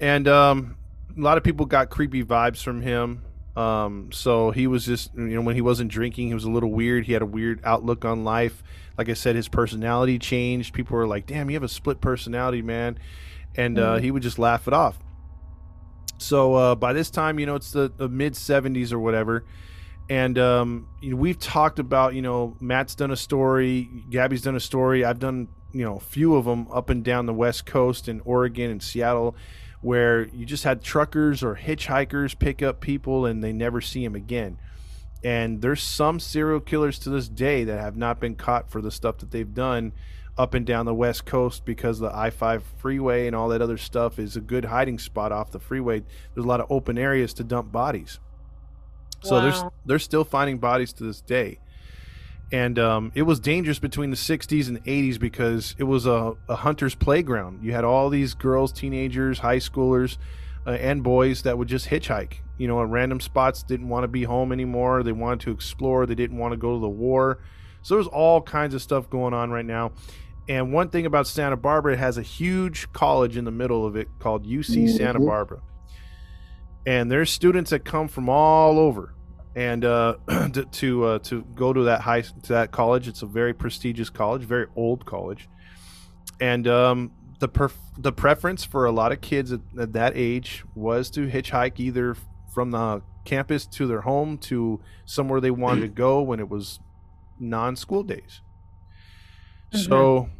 And 0.00 0.28
um, 0.28 0.76
a 1.18 1.20
lot 1.20 1.36
of 1.36 1.44
people 1.44 1.66
got 1.66 1.90
creepy 1.90 2.22
vibes 2.24 2.62
from 2.62 2.80
him. 2.82 3.22
Um, 3.56 4.10
so 4.12 4.52
he 4.52 4.68
was 4.68 4.84
just, 4.86 5.12
you 5.14 5.22
know, 5.34 5.40
when 5.40 5.56
he 5.56 5.60
wasn't 5.60 5.90
drinking, 5.90 6.28
he 6.28 6.34
was 6.34 6.44
a 6.44 6.50
little 6.50 6.70
weird. 6.70 7.04
He 7.06 7.12
had 7.12 7.22
a 7.22 7.26
weird 7.26 7.60
outlook 7.64 8.04
on 8.04 8.22
life. 8.22 8.62
Like 8.96 9.08
I 9.08 9.14
said, 9.14 9.34
his 9.34 9.48
personality 9.48 10.18
changed. 10.18 10.74
People 10.74 10.96
were 10.96 11.06
like, 11.08 11.26
"Damn, 11.26 11.50
you 11.50 11.56
have 11.56 11.62
a 11.64 11.68
split 11.68 12.00
personality, 12.00 12.62
man," 12.62 12.98
and 13.56 13.78
uh, 13.78 13.96
Mhm. 13.96 14.00
he 14.02 14.10
would 14.12 14.22
just 14.22 14.38
laugh 14.38 14.68
it 14.68 14.74
off. 14.74 14.98
So 16.18 16.54
uh, 16.54 16.74
by 16.74 16.92
this 16.92 17.10
time, 17.10 17.38
you 17.38 17.46
know, 17.46 17.54
it's 17.54 17.70
the, 17.72 17.92
the 17.96 18.08
mid 18.08 18.34
70s 18.34 18.92
or 18.92 18.98
whatever. 18.98 19.44
And, 20.10 20.38
um, 20.38 20.88
you 21.02 21.10
know, 21.10 21.16
we've 21.16 21.38
talked 21.38 21.78
about, 21.78 22.14
you 22.14 22.22
know, 22.22 22.56
Matt's 22.60 22.94
done 22.94 23.10
a 23.10 23.16
story, 23.16 23.88
Gabby's 24.10 24.42
done 24.42 24.56
a 24.56 24.60
story. 24.60 25.04
I've 25.04 25.18
done, 25.18 25.48
you 25.72 25.84
know, 25.84 25.96
a 25.96 26.00
few 26.00 26.34
of 26.34 26.44
them 26.46 26.66
up 26.72 26.88
and 26.90 27.04
down 27.04 27.26
the 27.26 27.34
West 27.34 27.66
Coast 27.66 28.08
in 28.08 28.20
Oregon 28.24 28.70
and 28.70 28.82
Seattle 28.82 29.36
where 29.80 30.26
you 30.28 30.44
just 30.44 30.64
had 30.64 30.82
truckers 30.82 31.42
or 31.42 31.56
hitchhikers 31.56 32.38
pick 32.38 32.62
up 32.62 32.80
people 32.80 33.26
and 33.26 33.42
they 33.42 33.52
never 33.52 33.80
see 33.80 34.04
them 34.04 34.14
again. 34.14 34.58
And 35.24 35.62
there's 35.62 35.82
some 35.82 36.20
serial 36.20 36.60
killers 36.60 36.98
to 37.00 37.10
this 37.10 37.28
day 37.28 37.64
that 37.64 37.80
have 37.80 37.96
not 37.96 38.20
been 38.20 38.34
caught 38.34 38.70
for 38.70 38.80
the 38.80 38.90
stuff 38.90 39.18
that 39.18 39.30
they've 39.30 39.54
done 39.54 39.92
up 40.36 40.54
and 40.54 40.64
down 40.64 40.86
the 40.86 40.94
west 40.94 41.26
coast 41.26 41.64
because 41.64 41.98
the 41.98 42.16
I-5 42.16 42.62
freeway 42.78 43.26
and 43.26 43.34
all 43.34 43.48
that 43.48 43.60
other 43.60 43.76
stuff 43.76 44.20
is 44.20 44.36
a 44.36 44.40
good 44.40 44.66
hiding 44.66 44.98
spot 44.98 45.32
off 45.32 45.50
the 45.50 45.58
freeway. 45.58 46.04
There's 46.34 46.44
a 46.44 46.48
lot 46.48 46.60
of 46.60 46.70
open 46.70 46.96
areas 46.96 47.34
to 47.34 47.44
dump 47.44 47.72
bodies. 47.72 48.20
So 49.20 49.40
there's 49.40 49.64
they're 49.84 49.98
still 49.98 50.22
finding 50.22 50.58
bodies 50.58 50.92
to 50.94 51.04
this 51.04 51.20
day. 51.20 51.58
And 52.50 52.78
um, 52.78 53.12
it 53.14 53.22
was 53.22 53.40
dangerous 53.40 53.78
between 53.78 54.10
the 54.10 54.16
60s 54.16 54.68
and 54.68 54.82
80s 54.84 55.18
because 55.20 55.74
it 55.78 55.84
was 55.84 56.06
a, 56.06 56.34
a 56.48 56.56
hunter's 56.56 56.94
playground. 56.94 57.62
You 57.62 57.72
had 57.72 57.84
all 57.84 58.08
these 58.08 58.32
girls, 58.34 58.72
teenagers, 58.72 59.40
high 59.40 59.58
schoolers, 59.58 60.16
uh, 60.66 60.70
and 60.70 61.02
boys 61.02 61.42
that 61.42 61.58
would 61.58 61.68
just 61.68 61.88
hitchhike. 61.88 62.38
You 62.56 62.66
know, 62.66 62.80
at 62.82 62.88
random 62.88 63.20
spots, 63.20 63.62
didn't 63.62 63.88
want 63.88 64.04
to 64.04 64.08
be 64.08 64.24
home 64.24 64.50
anymore. 64.50 65.02
They 65.02 65.12
wanted 65.12 65.40
to 65.40 65.50
explore. 65.50 66.06
They 66.06 66.14
didn't 66.14 66.38
want 66.38 66.52
to 66.52 66.56
go 66.56 66.74
to 66.74 66.80
the 66.80 66.88
war. 66.88 67.38
So 67.82 67.94
there's 67.94 68.06
all 68.08 68.40
kinds 68.40 68.74
of 68.74 68.80
stuff 68.82 69.10
going 69.10 69.34
on 69.34 69.50
right 69.50 69.64
now. 69.66 69.92
And 70.48 70.72
one 70.72 70.88
thing 70.88 71.04
about 71.04 71.26
Santa 71.26 71.56
Barbara, 71.58 71.92
it 71.92 71.98
has 71.98 72.16
a 72.16 72.22
huge 72.22 72.90
college 72.94 73.36
in 73.36 73.44
the 73.44 73.50
middle 73.50 73.84
of 73.86 73.94
it 73.94 74.08
called 74.18 74.46
UC 74.46 74.88
Santa 74.88 75.20
Mhm. 75.20 75.26
Barbara. 75.26 75.60
And 76.86 77.10
there's 77.10 77.30
students 77.30 77.70
that 77.70 77.84
come 77.84 78.08
from 78.08 78.30
all 78.30 78.78
over 78.78 79.12
and 79.58 79.84
uh, 79.84 80.14
to 80.52 80.64
to, 80.70 81.04
uh, 81.04 81.18
to 81.18 81.42
go 81.56 81.72
to 81.72 81.82
that 81.82 82.00
high 82.02 82.20
to 82.20 82.52
that 82.52 82.70
college. 82.70 83.08
It's 83.08 83.22
a 83.22 83.26
very 83.26 83.52
prestigious 83.52 84.08
college, 84.08 84.42
very 84.42 84.66
old 84.76 85.04
college, 85.04 85.48
and 86.40 86.68
um, 86.68 87.10
the 87.40 87.48
perf- 87.48 87.72
the 87.98 88.12
preference 88.12 88.64
for 88.64 88.86
a 88.86 88.92
lot 88.92 89.10
of 89.10 89.20
kids 89.20 89.50
at, 89.50 89.60
at 89.78 89.92
that 89.94 90.12
age 90.16 90.64
was 90.76 91.10
to 91.10 91.26
hitchhike 91.26 91.80
either 91.80 92.16
from 92.54 92.70
the 92.70 93.02
campus 93.24 93.66
to 93.66 93.88
their 93.88 94.02
home 94.02 94.38
to 94.38 94.80
somewhere 95.04 95.40
they 95.40 95.50
wanted 95.50 95.80
to 95.80 95.88
go 95.88 96.22
when 96.22 96.38
it 96.38 96.48
was 96.48 96.78
non-school 97.40 98.04
days. 98.04 98.40
So, 99.72 100.30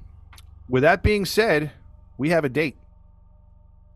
with 0.70 0.84
that 0.84 1.02
being 1.02 1.26
said, 1.26 1.72
we 2.16 2.30
have 2.30 2.44
a 2.44 2.48
date. 2.48 2.76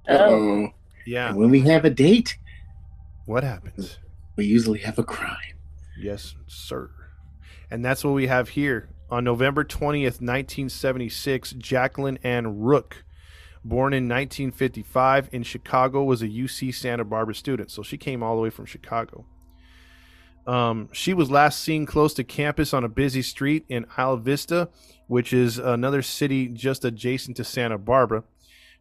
Oh, 0.09 0.15
Uh-oh. 0.15 0.69
Yeah. 1.07 1.29
And 1.29 1.39
when 1.39 1.51
we 1.51 1.61
have 1.61 1.85
a 1.85 1.91
date, 1.91 2.37
What 3.25 3.45
happens? 3.45 3.99
We 4.37 4.45
usually 4.45 4.81
have 4.81 4.99
a 4.99 5.05
crime. 5.05 5.59
Yes, 5.99 6.35
sir. 6.47 6.91
And 7.71 7.85
that's 7.85 8.05
what 8.05 8.15
we 8.15 8.27
have 8.27 8.51
here. 8.51 8.91
On 9.11 9.25
November 9.25 9.65
20th, 9.65 10.21
1976, 10.21 11.53
Jacqueline 11.53 12.19
Ann 12.23 12.61
Rook, 12.61 13.05
born 13.65 13.93
in 13.93 14.05
1955 14.05 15.29
in 15.33 15.43
Chicago, 15.43 16.03
was 16.03 16.23
a 16.23 16.29
UC 16.29 16.75
Santa 16.75 17.05
Barbara 17.05 17.35
student. 17.35 17.71
So 17.71 17.83
she 17.83 17.99
came 17.99 18.23
all 18.23 18.37
the 18.37 18.43
way 18.43 18.51
from 18.51 18.65
Chicago. 18.65 19.27
Um, 20.47 20.89
she 20.93 21.15
was 21.15 21.31
last 21.31 21.61
seen 21.61 21.87
close 21.87 22.15
to 22.15 22.25
campus 22.25 22.75
on 22.75 22.85
a 22.85 22.89
busy 22.89 23.23
street 23.23 23.65
in 23.69 23.87
Isla 23.97 24.19
Vista, 24.19 24.71
which 25.07 25.33
is 25.33 25.59
another 25.59 26.03
city 26.03 26.49
just 26.49 26.85
adjacent 26.85 27.37
to 27.37 27.45
Santa 27.45 27.79
Barbara. 27.79 28.25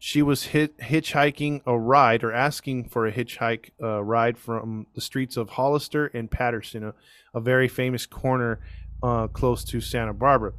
She 0.04 0.24
was 0.24 0.46
hit, 0.46 0.80
hitchhiking 0.80 1.62
a 1.68 1.78
ride 1.78 2.24
or 2.24 2.32
asking 2.34 2.90
for 2.90 3.06
a 3.06 3.12
hitchhike 3.12 3.70
uh, 3.80 4.04
ride 4.04 4.36
from 4.36 4.88
the 4.96 5.00
streets 5.02 5.38
of 5.38 5.48
Hollister 5.52 6.08
and 6.08 6.30
Patterson, 6.30 6.84
a, 6.86 6.94
a 7.36 7.40
very 7.40 7.68
famous 7.68 8.08
corner 8.08 8.62
uh, 9.04 9.28
close 9.28 9.64
to 9.66 9.80
Santa 9.80 10.12
Barbara. 10.14 10.54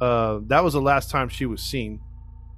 Uh, 0.00 0.38
that 0.46 0.64
was 0.64 0.72
the 0.72 0.80
last 0.80 1.10
time 1.10 1.28
she 1.28 1.44
was 1.44 1.62
seen. 1.62 2.00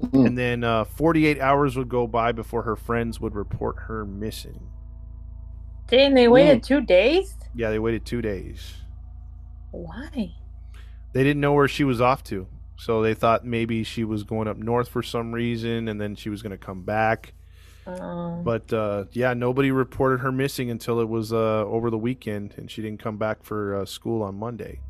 Mhm. 0.00 0.26
And 0.28 0.38
then 0.38 0.62
uh, 0.62 0.84
48 0.84 1.40
hours 1.40 1.76
would 1.76 1.88
go 1.88 2.06
by 2.06 2.30
before 2.30 2.62
her 2.62 2.76
friends 2.76 3.18
would 3.20 3.34
report 3.34 3.74
her 3.88 4.04
missing. 4.06 4.60
dang, 5.88 6.14
they 6.14 6.28
waited 6.28 6.62
two 6.62 6.82
days? 6.82 7.36
Yeah, 7.52 7.70
they 7.70 7.80
waited 7.80 8.06
two 8.06 8.22
days. 8.22 8.74
Why? 9.72 10.32
They 11.14 11.24
didn't 11.24 11.40
know 11.40 11.52
where 11.54 11.66
she 11.66 11.82
was 11.82 12.00
off 12.00 12.22
to. 12.24 12.46
So 12.76 13.02
they 13.02 13.14
thought 13.14 13.44
maybe 13.44 13.84
she 13.84 14.04
was 14.04 14.24
going 14.24 14.48
up 14.48 14.56
north 14.56 14.88
for 14.88 15.02
some 15.02 15.32
reason 15.32 15.88
and 15.88 16.00
then 16.00 16.16
she 16.16 16.30
was 16.30 16.42
going 16.42 16.50
to 16.50 16.58
come 16.58 16.82
back. 16.82 17.34
Um, 17.86 18.44
But 18.44 18.72
uh, 18.72 19.04
yeah, 19.12 19.34
nobody 19.34 19.70
reported 19.70 20.20
her 20.20 20.32
missing 20.32 20.70
until 20.70 21.00
it 21.00 21.08
was 21.08 21.32
uh, 21.32 21.64
over 21.66 21.90
the 21.90 21.98
weekend, 21.98 22.54
and 22.56 22.70
she 22.70 22.80
didn't 22.80 23.00
come 23.00 23.18
back 23.18 23.42
for 23.42 23.76
uh, 23.76 23.84
school 23.84 24.22
on 24.22 24.36
Monday. 24.36 24.80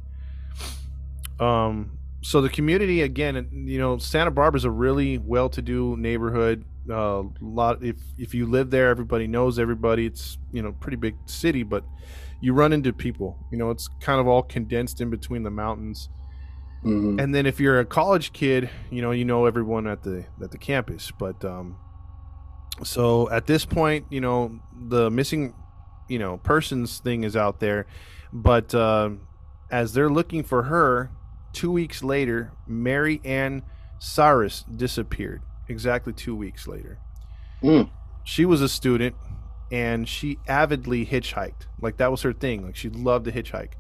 Um, 1.41 1.99
so 2.23 2.41
the 2.41 2.49
community 2.49 3.03
again, 3.03 3.65
you 3.67 3.79
know, 3.79 3.99
Santa 3.99 4.31
Barbara 4.31 4.59
is 4.59 4.65
a 4.65 4.71
really 4.71 5.19
well-to-do 5.19 5.97
neighborhood. 5.97 6.65
Uh, 6.91 7.23
lot 7.41 7.83
if 7.83 7.97
if 8.19 8.35
you 8.35 8.47
live 8.47 8.71
there, 8.71 8.89
everybody 8.91 9.27
knows 9.27 9.59
everybody. 9.59 10.07
It's 10.07 10.39
you 10.53 10.63
know 10.63 10.73
pretty 10.73 10.97
big 10.97 11.15
city, 11.27 11.63
but 11.63 11.85
you 12.41 12.53
run 12.53 12.73
into 12.73 12.93
people. 12.93 13.39
You 13.51 13.59
know, 13.59 13.71
it's 13.71 13.89
kind 14.01 14.21
of 14.21 14.27
all 14.27 14.43
condensed 14.43 15.01
in 15.01 15.09
between 15.09 15.45
the 15.45 15.51
mountains. 15.51 16.09
Mhm. 16.85 17.23
And 17.23 17.35
then 17.35 17.47
if 17.47 17.61
you're 17.61 17.79
a 17.79 17.85
college 17.85 18.33
kid, 18.33 18.69
you 18.91 19.03
know, 19.03 19.13
you 19.13 19.25
know 19.25 19.47
everyone 19.47 19.87
at 19.87 20.03
the 20.03 20.25
at 20.43 20.51
the 20.51 20.59
campus. 20.59 21.13
But 21.17 21.45
um 21.45 21.77
so 22.83 23.31
at 23.31 23.47
this 23.47 23.65
point, 23.65 24.07
you 24.11 24.21
know, 24.21 24.59
the 24.89 25.11
missing, 25.11 25.55
you 26.09 26.19
know, 26.19 26.39
persons 26.39 26.99
thing 26.99 27.25
is 27.25 27.37
out 27.37 27.61
there, 27.61 27.87
but 28.33 28.75
uh, 28.75 29.11
as 29.71 29.93
they're 29.93 30.11
looking 30.11 30.43
for 30.43 30.65
her, 30.65 31.11
two 31.53 31.71
weeks 31.71 32.03
later, 32.03 32.53
Mary 32.67 33.21
Ann 33.25 33.63
Sarris 34.01 34.65
disappeared. 34.77 35.43
Exactly 35.69 36.13
two 36.13 36.35
weeks 36.35 36.67
later. 36.67 36.99
Mm. 37.63 37.91
She 38.25 38.45
was 38.45 38.61
a 38.61 38.69
student, 38.69 39.15
and 39.71 40.09
she 40.09 40.39
avidly 40.49 41.07
hitchhiked. 41.07 41.67
Like 41.81 41.99
that 41.99 42.11
was 42.11 42.23
her 42.23 42.33
thing. 42.33 42.65
Like 42.65 42.77
she 42.77 42.89
loved 42.89 43.27
to 43.27 43.33
hitchhike, 43.33 43.75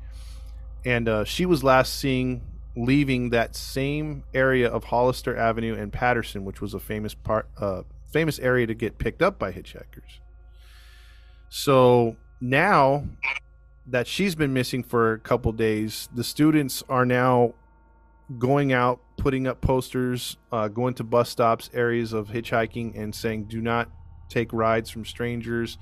and 0.85 1.09
uh, 1.09 1.25
she 1.25 1.45
was 1.45 1.65
last 1.65 1.99
seen 1.99 2.43
leaving 2.77 3.31
that 3.31 3.55
same 3.55 4.25
area 4.33 4.69
of 4.69 4.85
Hollister 4.85 5.37
Avenue 5.37 5.75
and 5.75 5.93
Patterson, 5.93 6.45
which 6.45 6.61
was 6.61 6.75
a 6.75 6.81
famous 6.81 7.15
part, 7.15 7.49
uh, 7.59 7.83
famous 8.13 8.39
area 8.39 8.67
to 8.67 8.75
get 8.75 8.99
picked 8.99 9.23
up 9.23 9.39
by 9.39 9.53
hitchhikers. 9.53 10.21
So 11.49 12.17
now 12.41 13.05
that 13.87 14.07
she's 14.07 14.35
been 14.35 14.53
missing 14.53 14.83
for 14.83 15.13
a 15.13 15.19
couple 15.19 15.53
days, 15.53 16.09
the 16.15 16.25
students 16.25 16.83
are 16.89 17.05
now 17.05 17.55
going 18.39 18.73
out, 18.73 19.01
putting 19.19 19.47
up 19.47 19.61
posters, 19.61 20.39
uh, 20.51 20.69
going 20.69 20.95
to 20.95 21.05
bus 21.05 21.29
stops, 21.29 21.69
areas 21.75 22.13
of 22.13 22.29
hitchhiking, 22.29 22.97
and 22.97 23.15
saying, 23.15 23.45
"Do 23.45 23.61
not 23.61 23.91
take 24.29 24.53
rides 24.53 24.89
from 24.89 25.05
strangers." 25.05 25.77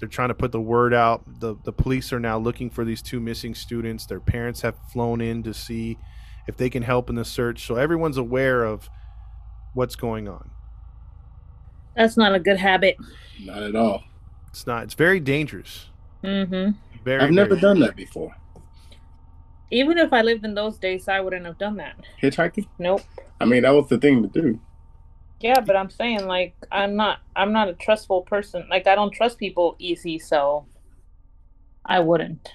They're 0.00 0.08
trying 0.08 0.28
to 0.28 0.34
put 0.34 0.50
the 0.50 0.60
word 0.60 0.92
out. 0.92 1.40
the 1.40 1.54
The 1.62 1.72
police 1.72 2.12
are 2.12 2.18
now 2.18 2.38
looking 2.38 2.70
for 2.70 2.84
these 2.84 3.00
two 3.00 3.20
missing 3.20 3.54
students. 3.54 4.06
Their 4.06 4.20
parents 4.20 4.62
have 4.62 4.74
flown 4.92 5.20
in 5.20 5.44
to 5.44 5.54
see 5.54 5.98
if 6.46 6.56
they 6.56 6.68
can 6.70 6.82
help 6.82 7.08
in 7.08 7.16
the 7.16 7.24
search. 7.24 7.66
So 7.66 7.76
everyone's 7.76 8.16
aware 8.16 8.64
of 8.64 8.88
what's 9.74 9.96
going 9.96 10.28
on. 10.28 10.50
that's 11.96 12.16
not 12.16 12.34
a 12.34 12.40
good 12.40 12.58
habit. 12.58 12.96
Not 13.40 13.62
at 13.62 13.74
all. 13.76 14.04
It's 14.48 14.66
not. 14.66 14.84
It's 14.84 14.94
very 14.94 15.20
dangerous. 15.20 15.86
Mm-hmm. 16.22 16.72
Very. 17.04 17.20
I've 17.22 17.30
never 17.32 17.50
very- 17.50 17.60
done 17.60 17.80
that 17.80 17.96
before. 17.96 18.34
Even 19.70 19.98
if 19.98 20.12
I 20.12 20.22
lived 20.22 20.44
in 20.44 20.54
those 20.54 20.78
days, 20.78 21.08
I 21.08 21.20
wouldn't 21.20 21.46
have 21.46 21.58
done 21.58 21.76
that. 21.76 21.96
Hitchhiking? 22.22 22.68
Nope. 22.78 23.00
I 23.40 23.44
mean, 23.44 23.62
that 23.62 23.70
was 23.74 23.88
the 23.88 23.98
thing 23.98 24.22
to 24.22 24.28
do. 24.28 24.60
Yeah, 25.40 25.60
but 25.60 25.74
I'm 25.74 25.90
saying 25.90 26.26
like 26.26 26.54
I'm 26.70 26.94
not 26.96 27.18
I'm 27.34 27.52
not 27.52 27.68
a 27.68 27.74
trustful 27.74 28.22
person. 28.22 28.66
Like 28.70 28.86
I 28.86 28.94
don't 28.94 29.10
trust 29.12 29.38
people 29.38 29.74
easy, 29.78 30.18
so 30.18 30.66
I 31.84 31.98
wouldn't. 32.00 32.50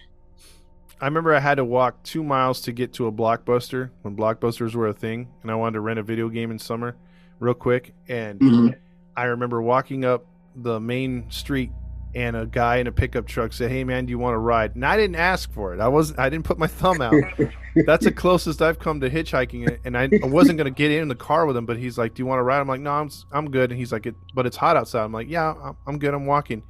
I 1.02 1.06
remember 1.06 1.34
I 1.34 1.40
had 1.40 1.56
to 1.56 1.66
walk 1.66 2.04
two 2.04 2.24
miles 2.24 2.62
to 2.62 2.72
get 2.72 2.94
to 2.94 3.08
a 3.08 3.12
blockbuster 3.12 3.90
when 4.02 4.16
blockbusters 4.18 4.76
were 4.76 4.88
a 4.88 4.94
thing, 4.94 5.28
and 5.42 5.52
I 5.52 5.56
wanted 5.56 5.74
to 5.74 5.80
rent 5.82 6.00
a 6.00 6.04
video 6.04 6.28
game 6.30 6.52
in 6.52 6.60
summer, 6.60 6.96
real 7.40 7.54
quick. 7.54 7.94
And 8.08 8.40
Mhm. 8.40 8.76
I 9.16 9.24
remember 9.26 9.62
walking 9.62 10.04
up 10.04 10.26
the 10.56 10.80
main 10.80 11.30
street, 11.30 11.72
and 12.16 12.36
a 12.36 12.46
guy 12.46 12.78
in 12.78 12.88
a 12.88 12.92
pickup 12.92 13.28
truck 13.28 13.54
said, 13.54 13.70
"Hey 13.72 13.84
man, 13.84 14.06
do 14.08 14.12
you 14.12 14.18
want 14.18 14.34
to 14.34 14.40
ride?" 14.40 14.76
And 14.76 14.86
I 14.86 14.98
didn't 14.98 15.16
ask 15.16 15.52
for 15.54 15.74
it. 15.74 15.80
I 15.80 15.88
was 15.88 16.18
I 16.18 16.28
didn't 16.30 16.46
put 16.46 16.58
my 16.58 16.68
thumb 16.68 17.02
out. 17.02 17.14
That's 17.86 18.04
the 18.06 18.12
closest 18.12 18.62
I've 18.62 18.80
come 18.80 19.00
to 19.02 19.10
hitchhiking, 19.10 19.78
and 19.86 19.96
I, 19.98 20.10
I 20.22 20.26
wasn't 20.26 20.58
gonna 20.58 20.72
get 20.72 20.92
in 20.92 21.08
the 21.08 21.16
car 21.16 21.46
with 21.46 21.56
him. 21.56 21.66
But 21.66 21.78
he's 21.78 21.98
like, 21.98 22.16
"Do 22.16 22.22
you 22.24 22.26
want 22.26 22.40
to 22.40 22.44
ride?" 22.44 22.60
I'm 22.60 22.68
like, 22.68 22.82
"No, 22.82 22.92
I'm 22.92 23.10
I'm 23.32 23.52
good." 23.52 23.70
And 23.72 23.80
he's 23.80 23.92
like, 23.94 24.06
it, 24.08 24.16
"But 24.34 24.46
it's 24.48 24.58
hot 24.58 24.76
outside." 24.76 25.04
I'm 25.04 25.14
like, 25.14 25.30
"Yeah, 25.30 25.54
I'm, 25.64 25.78
I'm 25.88 26.00
good. 26.00 26.14
I'm 26.14 26.26
walking." 26.26 26.64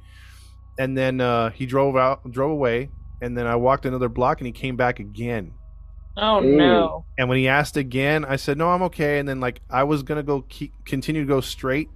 And 0.78 0.96
then 0.96 1.20
uh, 1.20 1.50
he 1.50 1.64
drove 1.66 1.96
out, 1.96 2.30
drove 2.30 2.50
away, 2.50 2.90
and 3.20 3.36
then 3.36 3.46
I 3.46 3.56
walked 3.56 3.86
another 3.86 4.08
block, 4.08 4.40
and 4.40 4.46
he 4.46 4.52
came 4.52 4.76
back 4.76 5.00
again. 5.00 5.52
Oh 6.16 6.42
Ooh. 6.42 6.56
no. 6.56 7.04
And 7.18 7.28
when 7.28 7.38
he 7.38 7.48
asked 7.48 7.76
again, 7.76 8.24
I 8.24 8.36
said, 8.36 8.58
"No, 8.58 8.70
I'm 8.70 8.82
okay." 8.82 9.18
And 9.18 9.28
then 9.28 9.40
like 9.40 9.60
I 9.70 9.84
was 9.84 10.02
gonna 10.02 10.22
go 10.22 10.42
keep, 10.48 10.72
continue 10.84 11.22
to 11.22 11.28
go 11.28 11.40
straight, 11.40 11.88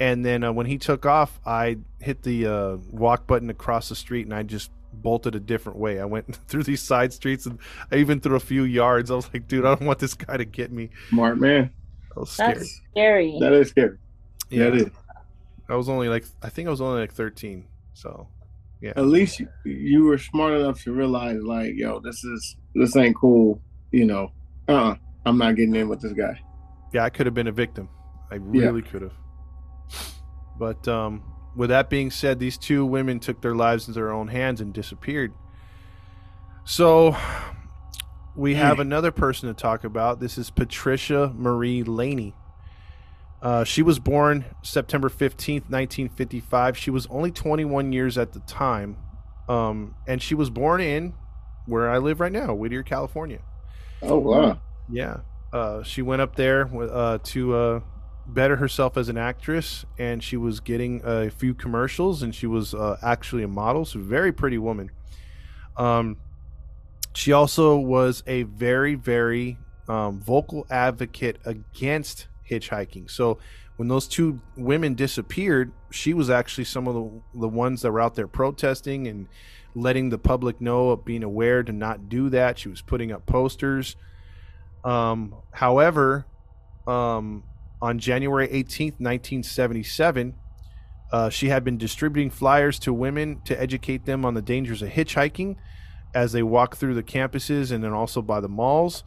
and 0.00 0.24
then 0.24 0.44
uh, 0.44 0.52
when 0.52 0.66
he 0.66 0.78
took 0.78 1.06
off, 1.06 1.38
I 1.46 1.78
hit 2.00 2.22
the 2.22 2.46
uh, 2.46 2.76
walk 2.90 3.26
button 3.26 3.50
across 3.50 3.88
the 3.88 3.96
street, 3.96 4.26
and 4.26 4.34
I 4.34 4.42
just 4.42 4.70
bolted 4.92 5.34
a 5.34 5.40
different 5.40 5.78
way. 5.78 6.00
I 6.00 6.04
went 6.04 6.34
through 6.48 6.62
these 6.64 6.82
side 6.82 7.12
streets, 7.12 7.46
and 7.46 7.58
I 7.92 7.96
even 7.96 8.20
through 8.20 8.36
a 8.36 8.40
few 8.40 8.64
yards. 8.64 9.10
I 9.10 9.14
was 9.14 9.28
like, 9.32 9.46
"Dude, 9.46 9.64
I 9.64 9.74
don't 9.74 9.86
want 9.86 9.98
this 9.98 10.14
guy 10.14 10.36
to 10.36 10.44
get 10.44 10.72
me." 10.72 10.90
Smart 11.10 11.38
man. 11.38 11.70
I 12.16 12.20
was 12.20 12.30
scared. 12.30 12.56
That's 12.58 12.80
scary. 12.92 13.36
That 13.40 13.52
is 13.52 13.70
scary. 13.70 13.98
Yeah, 14.50 14.66
it 14.66 14.74
is. 14.76 14.90
I 15.68 15.76
was 15.76 15.88
only 15.88 16.08
like, 16.08 16.24
I 16.42 16.48
think 16.48 16.68
I 16.68 16.70
was 16.70 16.80
only 16.80 17.00
like 17.00 17.12
13. 17.12 17.64
So, 17.94 18.28
yeah. 18.84 18.92
At 18.96 19.06
least 19.06 19.40
you, 19.40 19.48
you 19.64 20.04
were 20.04 20.18
smart 20.18 20.52
enough 20.52 20.82
to 20.82 20.92
realize, 20.92 21.40
like, 21.42 21.72
yo, 21.74 22.00
this 22.00 22.22
is 22.22 22.56
this 22.74 22.94
ain't 22.96 23.16
cool. 23.16 23.62
You 23.92 24.04
know, 24.04 24.32
uh, 24.68 24.72
uh 24.72 24.94
I'm 25.24 25.38
not 25.38 25.56
getting 25.56 25.74
in 25.74 25.88
with 25.88 26.02
this 26.02 26.12
guy. 26.12 26.38
Yeah, 26.92 27.04
I 27.04 27.08
could 27.08 27.24
have 27.24 27.34
been 27.34 27.46
a 27.46 27.52
victim. 27.52 27.88
I 28.30 28.34
really 28.34 28.82
could 28.82 29.00
have. 29.00 29.14
But 30.58 30.86
um, 30.86 31.22
with 31.56 31.70
that 31.70 31.88
being 31.88 32.10
said, 32.10 32.38
these 32.38 32.58
two 32.58 32.84
women 32.84 33.20
took 33.20 33.40
their 33.40 33.54
lives 33.54 33.88
into 33.88 33.98
their 33.98 34.12
own 34.12 34.28
hands 34.28 34.60
and 34.60 34.74
disappeared. 34.74 35.32
So 36.64 37.16
we 38.36 38.54
have 38.54 38.80
another 38.80 39.12
person 39.12 39.48
to 39.48 39.54
talk 39.54 39.84
about. 39.84 40.20
This 40.20 40.36
is 40.36 40.50
Patricia 40.50 41.32
Marie 41.34 41.84
Laney. 41.84 42.34
Uh, 43.44 43.62
she 43.62 43.82
was 43.82 43.98
born 43.98 44.42
September 44.62 45.10
15th, 45.10 45.68
1955. 45.68 46.78
She 46.78 46.90
was 46.90 47.06
only 47.08 47.30
21 47.30 47.92
years 47.92 48.16
at 48.16 48.32
the 48.32 48.40
time. 48.40 48.96
Um, 49.50 49.94
and 50.08 50.22
she 50.22 50.34
was 50.34 50.48
born 50.48 50.80
in 50.80 51.12
where 51.66 51.90
I 51.90 51.98
live 51.98 52.20
right 52.20 52.32
now, 52.32 52.54
Whittier, 52.54 52.82
California. 52.82 53.40
Oh 54.00 54.16
wow. 54.16 54.58
Yeah. 54.90 55.18
Uh, 55.52 55.82
she 55.82 56.00
went 56.00 56.22
up 56.22 56.36
there 56.36 56.70
uh, 56.74 57.18
to 57.22 57.54
uh, 57.54 57.80
better 58.26 58.56
herself 58.56 58.96
as 58.96 59.10
an 59.10 59.18
actress, 59.18 59.84
and 59.98 60.24
she 60.24 60.38
was 60.38 60.60
getting 60.60 61.02
a 61.04 61.30
few 61.30 61.52
commercials, 61.54 62.22
and 62.22 62.34
she 62.34 62.46
was 62.46 62.74
uh, 62.74 62.96
actually 63.02 63.42
a 63.42 63.48
model. 63.48 63.84
So, 63.84 64.00
very 64.00 64.32
pretty 64.32 64.58
woman. 64.58 64.90
Um, 65.76 66.16
she 67.14 67.32
also 67.32 67.76
was 67.76 68.22
a 68.26 68.44
very, 68.44 68.94
very 68.94 69.58
um, 69.86 70.20
vocal 70.20 70.66
advocate 70.70 71.38
against 71.44 72.26
hitchhiking. 72.48 73.10
So, 73.10 73.38
when 73.76 73.88
those 73.88 74.06
two 74.06 74.40
women 74.56 74.94
disappeared, 74.94 75.72
she 75.90 76.14
was 76.14 76.30
actually 76.30 76.64
some 76.64 76.86
of 76.86 76.94
the, 76.94 77.40
the 77.40 77.48
ones 77.48 77.82
that 77.82 77.90
were 77.90 78.00
out 78.00 78.14
there 78.14 78.28
protesting 78.28 79.08
and 79.08 79.26
letting 79.74 80.10
the 80.10 80.18
public 80.18 80.60
know 80.60 80.94
being 80.96 81.24
aware 81.24 81.62
to 81.64 81.72
not 81.72 82.08
do 82.08 82.28
that. 82.30 82.58
She 82.58 82.68
was 82.68 82.82
putting 82.82 83.10
up 83.10 83.26
posters. 83.26 83.96
Um, 84.84 85.34
however, 85.52 86.26
um, 86.86 87.42
on 87.82 87.98
January 87.98 88.46
18th, 88.46 89.00
1977, 89.00 90.34
uh, 91.12 91.30
she 91.30 91.48
had 91.48 91.64
been 91.64 91.78
distributing 91.78 92.30
flyers 92.30 92.78
to 92.80 92.92
women 92.92 93.40
to 93.44 93.60
educate 93.60 94.04
them 94.04 94.24
on 94.24 94.34
the 94.34 94.42
dangers 94.42 94.82
of 94.82 94.90
hitchhiking 94.90 95.56
as 96.14 96.32
they 96.32 96.42
walk 96.42 96.76
through 96.76 96.94
the 96.94 97.02
campuses 97.02 97.72
and 97.72 97.82
then 97.82 97.92
also 97.92 98.22
by 98.22 98.40
the 98.40 98.48
malls. 98.48 99.02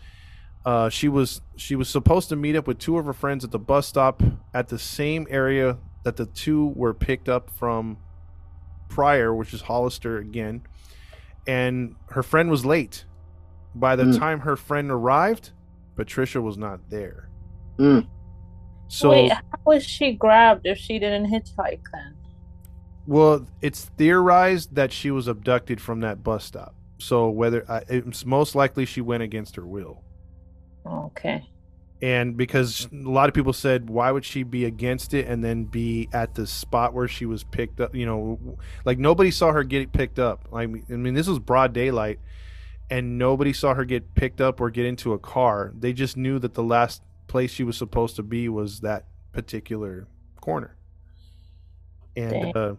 Uh, 0.68 0.90
she 0.90 1.08
was 1.08 1.40
she 1.56 1.78
was 1.78 1.88
supposed 1.88 2.28
to 2.28 2.36
meet 2.36 2.54
up 2.54 2.68
with 2.68 2.78
two 2.78 2.98
of 2.98 3.06
her 3.06 3.14
friends 3.14 3.46
at 3.46 3.52
the 3.52 3.58
bus 3.58 3.88
stop 3.88 4.22
at 4.54 4.68
the 4.68 4.78
same 4.78 5.26
area 5.30 5.78
that 6.04 6.18
the 6.18 6.26
two 6.26 6.74
were 6.76 6.94
picked 6.94 7.30
up 7.30 7.50
from 7.52 7.96
prior, 8.90 9.34
which 9.34 9.54
is 9.54 9.62
Hollister 9.62 10.18
again. 10.18 10.62
And 11.48 11.96
her 12.10 12.22
friend 12.22 12.50
was 12.50 12.66
late. 12.66 13.06
By 13.76 13.96
the 13.96 14.04
Mm. 14.04 14.20
time 14.20 14.40
her 14.42 14.58
friend 14.58 14.92
arrived, 14.92 15.52
Patricia 15.96 16.42
was 16.42 16.58
not 16.58 16.82
there. 16.90 17.30
Mm. 17.78 18.06
So, 18.90 19.12
Wait, 19.12 19.32
how 19.32 19.42
was 19.66 19.86
she 19.86 20.12
grabbed 20.12 20.66
if 20.68 20.78
she 20.78 21.00
didn't 21.00 21.28
hitchhike 21.32 21.80
then? 21.94 22.14
well, 23.06 23.48
it's 23.62 23.86
theorized 23.98 24.76
that 24.76 24.92
she 24.92 25.12
was 25.12 25.30
abducted 25.30 25.80
from 25.80 26.02
that 26.02 26.26
bus 26.26 26.44
stop. 26.44 26.76
So, 26.98 27.30
whether 27.30 27.64
uh, 27.72 27.80
it's 27.88 28.26
most 28.26 28.54
likely 28.54 28.84
she 28.84 29.00
went 29.00 29.24
against 29.24 29.56
her 29.56 29.66
will. 29.66 30.04
Okay. 30.88 31.48
and 32.02 32.38
because 32.38 32.88
a 32.92 33.10
lot 33.10 33.28
of 33.28 33.34
people 33.36 33.54
said 33.54 33.90
why 33.90 34.12
would 34.12 34.24
she 34.24 34.44
be 34.44 34.66
against 34.66 35.14
it 35.14 35.28
and 35.28 35.44
then 35.44 35.64
be 35.66 36.08
at 36.14 36.36
the 36.36 36.46
spot 36.46 36.94
where 36.94 37.08
she 37.08 37.26
was 37.26 37.44
picked 37.44 37.80
up? 37.80 37.96
You 37.96 38.06
know 38.06 38.58
like 38.86 39.00
nobody 39.00 39.32
saw 39.32 39.52
her 39.52 39.64
get 39.64 39.92
picked 39.92 40.20
up. 40.20 40.48
I 40.54 40.66
mean, 40.68 40.86
I 40.90 40.94
mean 40.94 41.14
this 41.14 41.28
was 41.28 41.40
broad 41.40 41.74
daylight 41.74 42.20
and 42.90 43.18
nobody 43.18 43.54
saw 43.54 43.74
her 43.74 43.86
get 43.86 44.16
picked 44.16 44.40
up 44.42 44.62
or 44.62 44.70
get 44.70 44.86
into 44.86 45.14
a 45.14 45.20
car. 45.20 45.74
They 45.78 45.94
just 45.94 46.16
knew 46.18 46.40
that 46.40 46.54
the 46.54 46.64
last 46.64 47.02
place 47.28 47.52
she 47.52 47.64
was 47.64 47.78
supposed 47.78 48.16
to 48.16 48.24
be 48.24 48.48
was 48.48 48.80
that 48.82 49.06
particular 49.34 50.08
corner. 50.40 50.78
And 52.16 52.56
uh, 52.56 52.76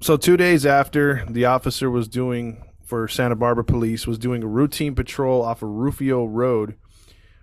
so 0.00 0.16
two 0.16 0.36
days 0.36 0.64
after 0.66 1.24
the 1.28 1.44
officer 1.44 1.90
was 1.90 2.08
doing 2.08 2.64
for 2.88 3.06
santa 3.06 3.36
barbara 3.36 3.64
police 3.64 4.06
was 4.06 4.18
doing 4.18 4.42
a 4.42 4.46
routine 4.46 4.94
patrol 4.94 5.42
off 5.42 5.62
of 5.62 5.68
refugio 5.68 6.24
road 6.24 6.74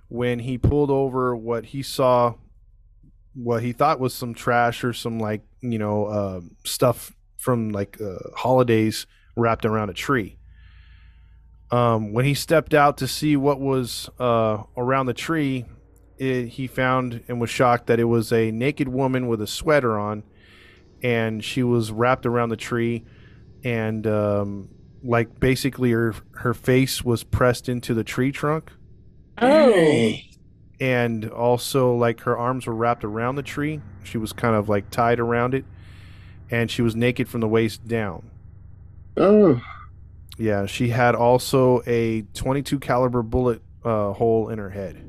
when 0.07 0.39
he 0.39 0.57
pulled 0.57 0.91
over 0.91 1.35
what 1.35 1.65
he 1.65 1.81
saw 1.81 2.33
what 3.35 3.61
he 3.61 3.73
thought 3.73 3.99
was 3.99 4.13
some 4.13 4.33
trash 4.33 4.83
or 4.83 4.93
some 4.93 5.19
like 5.19 5.41
you 5.61 5.77
know 5.77 6.05
uh, 6.05 6.41
stuff 6.63 7.11
from 7.37 7.69
like 7.69 7.99
uh, 8.01 8.17
holidays 8.35 9.05
wrapped 9.35 9.65
around 9.65 9.89
a 9.89 9.93
tree. 9.93 10.37
Um, 11.71 12.13
when 12.13 12.25
he 12.25 12.33
stepped 12.33 12.73
out 12.73 12.97
to 12.99 13.07
see 13.07 13.35
what 13.35 13.59
was 13.59 14.09
uh, 14.19 14.63
around 14.77 15.07
the 15.07 15.13
tree 15.13 15.65
it, 16.17 16.47
he 16.47 16.67
found 16.67 17.23
and 17.27 17.41
was 17.41 17.49
shocked 17.49 17.87
that 17.87 17.99
it 17.99 18.05
was 18.05 18.31
a 18.31 18.51
naked 18.51 18.87
woman 18.87 19.27
with 19.27 19.41
a 19.41 19.47
sweater 19.47 19.99
on 19.99 20.23
and 21.03 21.43
she 21.43 21.63
was 21.63 21.91
wrapped 21.91 22.25
around 22.25 22.49
the 22.49 22.55
tree 22.55 23.03
and 23.63 24.05
um, 24.07 24.69
like 25.05 25.39
basically 25.39 25.91
her 25.91 26.13
her 26.37 26.53
face 26.53 27.03
was 27.05 27.23
pressed 27.23 27.69
into 27.69 27.93
the 27.93 28.03
tree 28.03 28.31
trunk 28.31 28.71
Oh. 29.41 30.13
and 30.79 31.29
also 31.29 31.93
like 31.95 32.21
her 32.21 32.37
arms 32.37 32.65
were 32.67 32.75
wrapped 32.75 33.03
around 33.03 33.35
the 33.35 33.43
tree. 33.43 33.81
She 34.03 34.17
was 34.17 34.33
kind 34.33 34.55
of 34.55 34.67
like 34.69 34.89
tied 34.89 35.19
around 35.19 35.53
it, 35.53 35.65
and 36.49 36.69
she 36.71 36.81
was 36.81 36.95
naked 36.95 37.27
from 37.29 37.41
the 37.41 37.47
waist 37.47 37.87
down. 37.87 38.29
Oh. 39.17 39.61
Yeah, 40.37 40.65
she 40.65 40.89
had 40.89 41.15
also 41.15 41.81
a 41.87 42.23
22 42.33 42.79
caliber 42.79 43.21
bullet 43.23 43.61
uh, 43.85 44.11
hole 44.13 44.49
in 44.49 44.57
her 44.59 44.69
head. 44.69 45.01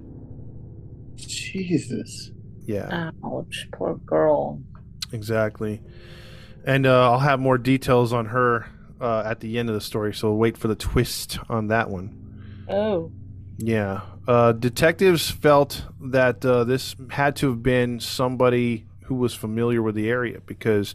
Jesus. 1.17 2.31
Yeah, 2.65 3.11
Ouch, 3.25 3.69
poor 3.73 3.97
girl. 3.97 4.61
exactly. 5.13 5.83
And 6.65 6.85
uh, 6.87 7.13
I'll 7.13 7.21
have 7.21 7.39
more 7.39 7.59
details 7.59 8.13
on 8.13 8.27
her 8.27 8.67
uh, 9.01 9.23
at 9.25 9.41
the 9.41 9.59
end 9.59 9.69
of 9.69 9.75
the 9.75 9.81
story, 9.81 10.15
so 10.15 10.33
wait 10.33 10.57
for 10.57 10.69
the 10.69 10.75
twist 10.75 11.39
on 11.49 11.69
that 11.69 11.91
one. 11.91 12.65
Oh. 12.69 13.13
Yeah. 13.59 14.03
Uh, 14.27 14.53
detectives 14.53 15.31
felt 15.31 15.85
that 16.01 16.45
uh, 16.45 16.65
this 16.65 16.97
had 17.11 17.37
to 17.37 17.51
have 17.51 17.63
been 17.63 18.01
somebody 18.01 18.87
who 19.05 19.15
was 19.15 19.35
familiar 19.35 19.83
with 19.83 19.95
the 19.95 20.09
area 20.09 20.41
because 20.47 20.95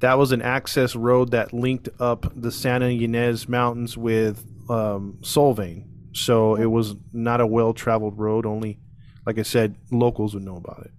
that 0.00 0.18
was 0.18 0.32
an 0.32 0.42
access 0.42 0.94
road 0.94 1.30
that 1.30 1.52
linked 1.52 1.88
up 1.98 2.30
the 2.36 2.52
Santa 2.52 2.86
Ynez 2.86 3.48
Mountains 3.48 3.96
with 3.96 4.44
um, 4.68 5.18
Solvang. 5.22 5.84
So 6.12 6.54
it 6.56 6.66
was 6.66 6.94
not 7.12 7.40
a 7.40 7.46
well 7.46 7.72
traveled 7.72 8.18
road. 8.18 8.46
Only, 8.46 8.78
like 9.26 9.38
I 9.38 9.42
said, 9.42 9.76
locals 9.90 10.34
would 10.34 10.44
know 10.44 10.56
about 10.56 10.86
it. 10.86 10.90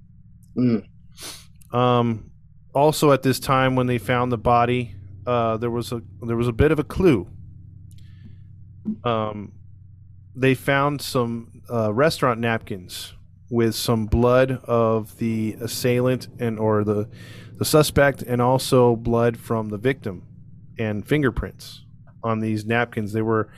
Mm. 0.57 1.75
Um, 1.75 2.31
also, 2.73 3.11
at 3.11 3.23
this 3.23 3.39
time 3.39 3.75
when 3.75 3.87
they 3.87 3.97
found 3.97 4.31
the 4.31 4.37
body, 4.37 4.95
uh, 5.25 5.57
there 5.57 5.71
was 5.71 5.91
a 5.91 6.01
there 6.21 6.37
was 6.37 6.47
a 6.47 6.53
bit 6.53 6.71
of 6.71 6.79
a 6.79 6.83
clue. 6.83 7.27
Um, 9.03 9.53
they 10.35 10.53
found 10.53 11.01
some 11.01 11.61
uh, 11.71 11.93
restaurant 11.93 12.39
napkins 12.39 13.13
with 13.49 13.75
some 13.75 14.05
blood 14.05 14.51
of 14.63 15.17
the 15.17 15.57
assailant 15.59 16.27
and 16.39 16.59
or 16.59 16.83
the 16.83 17.09
the 17.57 17.65
suspect, 17.65 18.21
and 18.21 18.41
also 18.41 18.95
blood 18.95 19.37
from 19.37 19.69
the 19.69 19.77
victim, 19.77 20.23
and 20.77 21.05
fingerprints 21.05 21.83
on 22.23 22.39
these 22.39 22.65
napkins. 22.65 23.13
They 23.13 23.21
were. 23.21 23.51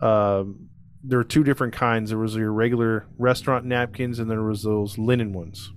Um, 0.00 0.68
there 1.02 1.18
were 1.18 1.24
two 1.24 1.44
different 1.44 1.72
kinds. 1.72 2.10
There 2.10 2.18
was 2.18 2.34
your 2.36 2.52
regular 2.52 3.06
restaurant 3.16 3.64
napkins, 3.64 4.18
and 4.18 4.30
there 4.30 4.42
was 4.42 4.62
those 4.62 4.98
linen 4.98 5.32
ones. 5.32 5.72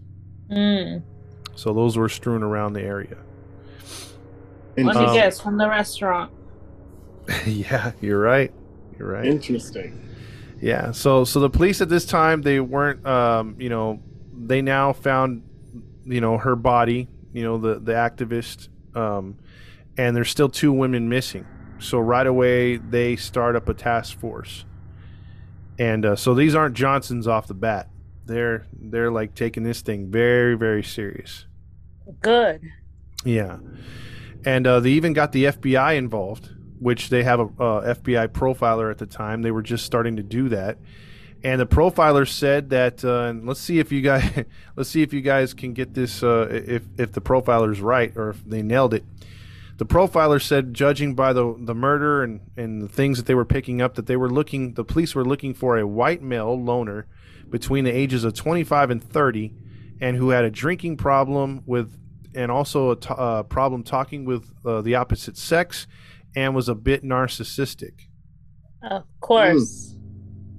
Mm. 0.52 1.02
So 1.56 1.74
those 1.74 1.98
were 1.98 2.10
strewn 2.10 2.44
around 2.44 2.74
the 2.74 2.82
area. 2.82 3.18
Let 4.78 4.96
me 4.96 5.06
Um, 5.06 5.14
guess, 5.14 5.40
from 5.40 5.58
the 5.58 5.68
restaurant. 5.68 6.32
yeah, 7.46 7.92
you're 8.02 8.20
right. 8.20 8.52
You're 8.98 9.10
right. 9.12 9.26
Interesting. 9.26 10.00
Yeah. 10.62 10.92
So 10.92 11.24
so 11.24 11.40
the 11.40 11.50
police 11.50 11.82
at 11.82 11.90
this 11.90 12.06
time 12.06 12.42
they 12.42 12.60
weren't 12.60 13.06
um, 13.06 13.56
you 13.60 13.70
know, 13.70 14.02
they 14.34 14.62
now 14.62 14.94
found 14.94 15.44
you 16.06 16.22
know 16.22 16.38
her 16.38 16.56
body, 16.56 17.08
you 17.34 17.44
know, 17.44 17.58
the 17.58 17.80
the 17.80 17.94
activist 17.94 18.70
um 18.96 19.38
and 19.98 20.16
there's 20.16 20.30
still 20.30 20.50
two 20.50 20.72
women 20.72 21.08
missing. 21.10 21.46
So 21.80 22.00
right 22.00 22.26
away 22.26 22.78
they 22.78 23.16
start 23.16 23.56
up 23.56 23.70
a 23.70 23.74
task 23.74 24.18
force. 24.20 24.66
And 25.80 26.06
uh, 26.06 26.16
so 26.16 26.34
these 26.34 26.56
aren't 26.56 26.76
Johnsons 26.76 27.28
off 27.28 27.48
the 27.48 27.54
bat. 27.54 27.90
They're 28.26 28.66
they're 28.74 29.12
like 29.12 29.36
taking 29.36 29.64
this 29.64 29.82
thing 29.82 30.10
very 30.12 30.56
very 30.56 30.84
serious. 30.84 31.46
Good. 32.22 32.62
Yeah, 33.26 33.58
and 34.46 34.68
uh, 34.68 34.80
they 34.80 34.92
even 34.92 35.14
got 35.14 35.32
the 35.32 35.46
FBI 35.46 35.96
involved, 35.96 36.50
which 36.80 37.10
they 37.10 37.24
have 37.24 37.40
a 37.40 37.48
FBI 37.48 38.30
profiler 38.30 38.92
at 38.92 38.98
the 38.98 39.06
time. 39.06 39.42
They 39.42 39.52
were 39.52 39.62
just 39.62 39.86
starting 39.86 40.16
to 40.18 40.24
do 40.24 40.50
that, 40.50 40.78
and 41.44 41.60
the 41.60 41.66
profiler 41.66 42.28
said 42.28 42.70
that. 42.72 43.04
Uh, 43.04 43.24
and 43.24 43.48
let's 43.48 43.60
see 43.60 43.80
if 43.80 43.92
you 43.92 44.02
guys, 44.02 44.46
let's 44.76 44.90
see 44.90 45.02
if 45.02 45.14
you 45.14 45.22
guys 45.22 45.54
can 45.54 45.74
get 45.74 45.94
this. 45.94 46.24
Uh, 46.24 46.48
if 46.50 46.84
if 46.98 47.12
the 47.12 47.22
profiler's 47.22 47.82
right 47.82 48.16
or 48.16 48.30
if 48.30 48.44
they 48.46 48.62
nailed 48.62 48.94
it. 48.94 49.04
The 49.78 49.88
profiler 49.88 50.40
said, 50.40 50.74
judging 50.74 51.16
by 51.16 51.34
the 51.34 51.56
the 51.58 51.74
murder 51.74 52.24
and 52.24 52.42
and 52.56 52.82
the 52.82 52.88
things 52.88 53.18
that 53.18 53.26
they 53.26 53.36
were 53.36 53.46
picking 53.46 53.82
up, 53.82 53.96
that 53.96 54.06
they 54.06 54.16
were 54.16 54.30
looking. 54.30 54.74
The 54.74 54.86
police 54.86 55.16
were 55.16 55.26
looking 55.26 55.54
for 55.54 55.78
a 55.78 55.88
white 55.88 56.22
male 56.22 56.62
loner 56.62 57.08
between 57.50 57.84
the 57.84 57.92
ages 57.92 58.24
of 58.24 58.34
25 58.34 58.90
and 58.90 59.04
30, 59.04 59.54
and 60.02 60.18
who 60.18 60.30
had 60.30 60.44
a 60.44 60.50
drinking 60.50 60.98
problem 60.98 61.62
with, 61.68 61.96
and 62.36 62.52
also 62.52 62.92
a 62.92 62.96
t- 62.96 63.10
uh, 63.16 63.44
problem 63.44 63.84
talking 63.84 64.26
with 64.26 64.52
uh, 64.66 64.82
the 64.82 64.96
opposite 64.96 65.38
sex, 65.38 65.88
and 66.36 66.56
was 66.56 66.70
a 66.70 66.76
bit 66.76 67.04
narcissistic. 67.04 67.94
Of 68.82 69.04
course. 69.20 69.96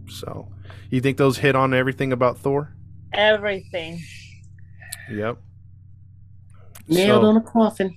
So, 0.09 0.49
you 0.91 1.01
think 1.01 1.17
those 1.19 1.39
hit 1.39 1.57
on 1.57 1.75
everything 1.75 2.13
about 2.13 2.39
Thor? 2.39 2.75
Everything. 3.13 4.01
Yep. 5.11 5.39
Nailed 6.89 7.23
So- 7.23 7.27
on 7.29 7.37
a 7.37 7.41
coffin. 7.43 7.97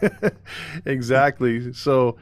exactly. 0.86 1.72
So 1.72 2.16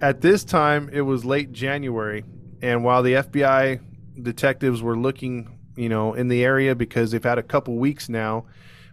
at 0.00 0.20
this 0.20 0.44
time, 0.44 0.88
it 0.92 1.02
was 1.02 1.24
late 1.24 1.52
January, 1.52 2.24
and 2.62 2.84
while 2.84 3.02
the 3.02 3.14
FBI 3.14 3.80
detectives 4.22 4.82
were 4.82 4.96
looking, 4.96 5.48
you 5.76 5.88
know, 5.88 6.14
in 6.14 6.28
the 6.28 6.44
area 6.44 6.74
because 6.74 7.10
they've 7.10 7.22
had 7.22 7.38
a 7.38 7.42
couple 7.42 7.76
weeks 7.76 8.08
now 8.08 8.46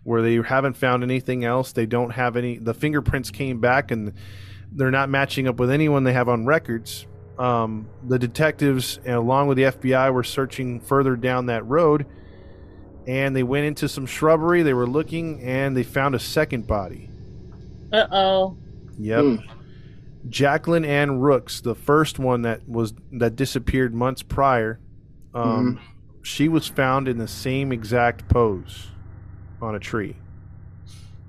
where 0.08 0.22
they 0.22 0.36
haven't 0.36 0.78
found 0.78 1.04
anything 1.04 1.44
else, 1.44 1.74
they 1.74 1.86
don't 1.86 2.12
have 2.12 2.38
any. 2.38 2.58
The 2.58 2.74
fingerprints 2.74 3.30
came 3.30 3.60
back, 3.60 3.92
and 3.92 4.14
they're 4.72 4.90
not 4.90 5.10
matching 5.10 5.50
up 5.50 5.60
with 5.60 5.70
anyone 5.70 6.06
they 6.06 6.14
have 6.14 6.30
on 6.30 6.46
records. 6.46 7.06
Um, 7.38 7.90
the 8.08 8.18
detectives, 8.18 9.02
along 9.06 9.50
with 9.50 9.58
the 9.58 9.64
FBI, 9.64 10.14
were 10.14 10.24
searching 10.24 10.80
further 10.80 11.18
down 11.18 11.48
that 11.48 11.66
road, 11.66 12.06
and 13.06 13.36
they 13.36 13.44
went 13.44 13.66
into 13.66 13.90
some 13.90 14.06
shrubbery. 14.06 14.64
They 14.64 14.74
were 14.74 14.88
looking, 14.88 15.42
and 15.42 15.76
they 15.76 15.84
found 15.84 16.16
a 16.16 16.20
second 16.20 16.68
body. 16.68 17.10
Uh 17.92 18.08
oh. 18.10 18.58
Yep. 18.98 19.22
Hmm. 19.22 19.36
Jacqueline 20.30 20.86
Ann 20.86 21.20
Rooks, 21.20 21.60
the 21.60 21.76
first 21.76 22.18
one 22.18 22.44
that 22.44 22.66
was 22.66 22.94
that 23.12 23.36
disappeared 23.36 23.94
months 23.94 24.24
prior, 24.24 24.80
um, 25.34 25.82
she 26.22 26.48
was 26.48 26.66
found 26.66 27.10
in 27.10 27.18
the 27.18 27.28
same 27.28 27.74
exact 27.74 28.30
pose 28.30 28.88
on 29.62 29.76
a 29.76 29.80
tree, 29.80 30.16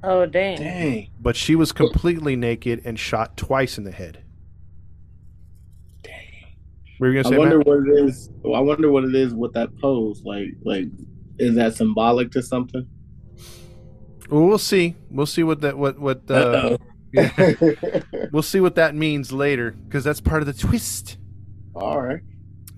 Oh 0.03 0.27
dang. 0.27 0.59
Dang. 0.59 1.09
but 1.21 1.35
she 1.37 1.55
was 1.57 1.73
completely 1.73 2.37
naked 2.37 2.83
and 2.85 2.99
shot 2.99 3.37
twice 3.37 3.79
in 3.79 3.85
the 3.85 3.91
head. 3.93 4.23
Were 7.01 7.13
you 7.13 7.23
gonna 7.23 7.35
I 7.35 7.39
wonder 7.39 7.59
Matt? 7.59 7.67
what 7.67 7.79
it 7.89 8.05
is. 8.05 8.29
I 8.45 8.61
wonder 8.61 8.91
what 8.91 9.05
it 9.05 9.15
is 9.15 9.33
with 9.35 9.53
that 9.55 9.77
pose. 9.79 10.23
Like, 10.25 10.49
like, 10.65 10.87
is 11.39 11.55
that 11.55 11.75
symbolic 11.75 12.33
to 12.33 12.43
something? 12.43 12.87
Well, 14.29 14.47
we'll 14.47 14.59
see. 14.59 14.97
We'll 15.11 15.27
see 15.27 15.45
what 15.45 15.61
that 15.61 15.79
what 15.79 15.99
what 15.99 16.29
uh, 16.31 16.77
yeah. 17.13 17.55
we'll 18.33 18.43
see 18.43 18.61
what 18.61 18.75
that 18.75 18.95
means 18.97 19.33
later 19.33 19.71
because 19.71 20.03
that's 20.03 20.21
part 20.21 20.43
of 20.43 20.47
the 20.47 20.53
twist. 20.53 21.19
All 21.75 22.01
right. 22.03 22.21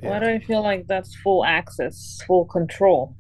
Why 0.00 0.18
do 0.18 0.26
I 0.26 0.38
feel 0.40 0.62
like 0.62 0.86
that's 0.86 1.14
full 1.16 1.44
access, 1.44 2.20
full 2.26 2.44
control? 2.46 3.16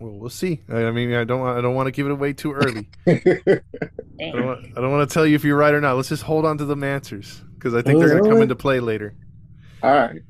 Well, 0.00 0.12
we'll 0.12 0.30
see. 0.30 0.62
I 0.68 0.86
I 0.86 0.90
mean, 0.90 1.12
I 1.12 1.24
don't 1.24 1.40
want 1.40 1.58
I 1.58 1.60
don't 1.60 1.74
want 1.74 1.86
to 1.86 1.92
give 1.92 2.06
it 2.06 2.12
away 2.12 2.32
too 2.32 2.52
early. 2.52 2.88
I 3.06 3.60
don't 4.18 4.46
want, 4.46 4.66
I 4.76 4.80
don't 4.80 4.90
want 4.90 5.08
to 5.08 5.12
tell 5.12 5.26
you 5.26 5.34
if 5.34 5.44
you're 5.44 5.58
right 5.58 5.74
or 5.74 5.80
not. 5.80 5.96
Let's 5.96 6.08
just 6.08 6.22
hold 6.22 6.46
on 6.46 6.56
to 6.58 6.64
the 6.64 6.74
answers 6.76 7.42
because 7.54 7.74
I 7.74 7.82
think 7.82 8.00
they're 8.00 8.08
going 8.08 8.24
to 8.24 8.30
come 8.30 8.42
into 8.42 8.56
play 8.56 8.80
later. 8.80 9.14
All 9.82 9.92
right. 9.92 10.22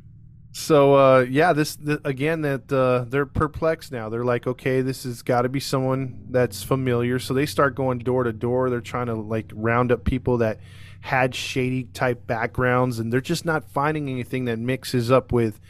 So 0.52 0.94
uh, 0.94 1.20
yeah, 1.20 1.52
this 1.52 1.76
th- 1.76 2.00
again 2.04 2.42
that 2.42 2.72
uh, 2.72 3.04
they're 3.09 3.26
perplexed 3.26 3.92
now. 3.92 4.09
They're 4.09 4.24
like, 4.24 4.48
okay, 4.48 4.80
this 4.80 5.04
has 5.04 5.22
got 5.22 5.42
to 5.42 5.48
be 5.48 5.61
someone 5.61 6.26
that's 6.30 6.64
familiar. 6.64 7.20
So 7.20 7.33
they 7.35 7.46
start 7.46 7.76
going 7.76 7.98
door 8.00 8.24
to 8.24 8.33
door. 8.33 8.70
They're 8.70 8.80
trying 8.80 9.06
to 9.06 9.14
like 9.14 9.52
round 9.54 9.92
up 9.92 10.04
people 10.04 10.38
that 10.38 10.59
had 11.02 11.35
shady 11.35 11.85
type 11.85 12.26
backgrounds, 12.26 12.98
and 12.98 13.12
they're 13.12 13.20
just 13.20 13.44
not 13.44 13.70
finding 13.70 14.09
anything 14.09 14.46
that 14.46 14.59
mixes 14.59 15.12
up 15.12 15.30
with 15.30 15.61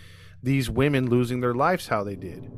these 0.42 0.70
women 0.70 1.10
losing 1.10 1.40
their 1.40 1.54
lives 1.54 1.88
how 1.88 2.02
they 2.02 2.16
did. 2.16 2.50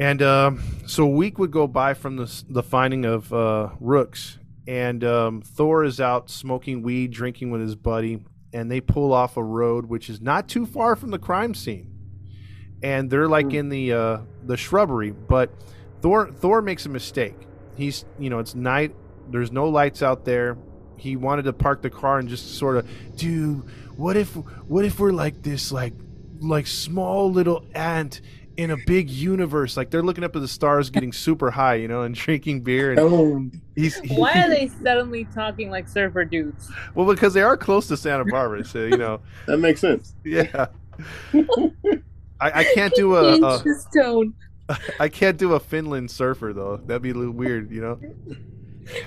And 0.00 0.22
um, 0.22 0.62
so 0.86 1.04
a 1.04 1.10
week 1.10 1.38
would 1.38 1.50
go 1.50 1.66
by 1.66 1.92
from 1.92 2.16
the 2.16 2.44
the 2.48 2.62
finding 2.62 3.04
of 3.04 3.30
uh, 3.34 3.68
Rooks, 3.80 4.38
and 4.66 5.04
um, 5.04 5.42
Thor 5.42 5.84
is 5.84 6.00
out 6.00 6.30
smoking 6.30 6.80
weed, 6.80 7.10
drinking 7.10 7.50
with 7.50 7.60
his 7.60 7.76
buddy, 7.76 8.24
and 8.54 8.70
they 8.70 8.80
pull 8.80 9.12
off 9.12 9.36
a 9.36 9.44
road 9.44 9.84
which 9.84 10.08
is 10.08 10.22
not 10.22 10.48
too 10.48 10.64
far 10.64 10.96
from 10.96 11.10
the 11.10 11.18
crime 11.18 11.54
scene. 11.54 11.94
And 12.82 13.10
they're 13.10 13.28
like 13.28 13.52
in 13.52 13.68
the 13.68 13.92
uh, 13.92 14.18
the 14.42 14.56
shrubbery, 14.56 15.10
but 15.10 15.52
Thor 16.00 16.32
Thor 16.32 16.62
makes 16.62 16.86
a 16.86 16.88
mistake. 16.88 17.36
He's 17.76 18.06
you 18.18 18.30
know 18.30 18.38
it's 18.38 18.54
night. 18.54 18.94
There's 19.28 19.52
no 19.52 19.68
lights 19.68 20.02
out 20.02 20.24
there. 20.24 20.56
He 20.96 21.16
wanted 21.16 21.42
to 21.42 21.52
park 21.52 21.82
the 21.82 21.90
car 21.90 22.18
and 22.18 22.26
just 22.26 22.56
sort 22.56 22.78
of, 22.78 22.88
dude, 23.16 23.64
what 23.96 24.16
if 24.16 24.30
what 24.34 24.86
if 24.86 24.98
we're 24.98 25.12
like 25.12 25.42
this 25.42 25.70
like 25.70 25.92
like 26.40 26.66
small 26.66 27.30
little 27.30 27.66
ant 27.74 28.22
in 28.60 28.70
a 28.70 28.76
big 28.86 29.08
universe? 29.10 29.76
Like 29.76 29.90
they're 29.90 30.02
looking 30.02 30.24
up 30.24 30.36
at 30.36 30.42
the 30.42 30.48
stars, 30.48 30.90
getting 30.90 31.12
super 31.12 31.50
high, 31.50 31.74
you 31.76 31.88
know, 31.88 32.02
and 32.02 32.14
drinking 32.14 32.60
beer. 32.62 32.92
And 32.92 33.60
he's 33.74 34.00
Why 34.08 34.32
are 34.42 34.48
they 34.48 34.68
suddenly 34.82 35.24
talking 35.34 35.70
like 35.70 35.88
surfer 35.88 36.24
dudes? 36.24 36.70
well 36.94 37.06
because 37.06 37.34
they 37.34 37.42
are 37.42 37.56
close 37.56 37.88
to 37.88 37.96
Santa 37.96 38.24
Barbara, 38.24 38.64
so 38.64 38.84
you 38.84 38.96
know, 38.96 39.20
that 39.46 39.58
makes 39.58 39.80
sense. 39.80 40.14
yeah. 40.24 40.66
I, 42.42 42.60
I 42.60 42.64
can't 42.74 42.94
do 42.94 43.16
a, 43.16 43.34
a 43.36 43.62
Change 43.62 43.76
tone. 43.94 44.34
I 45.00 45.08
can't 45.08 45.36
do 45.36 45.54
a 45.54 45.60
Finland 45.60 46.10
surfer 46.10 46.52
though. 46.54 46.76
That'd 46.76 47.02
be 47.02 47.10
a 47.10 47.14
little 47.14 47.32
weird, 47.34 47.70
you 47.70 47.80
know. 47.80 47.98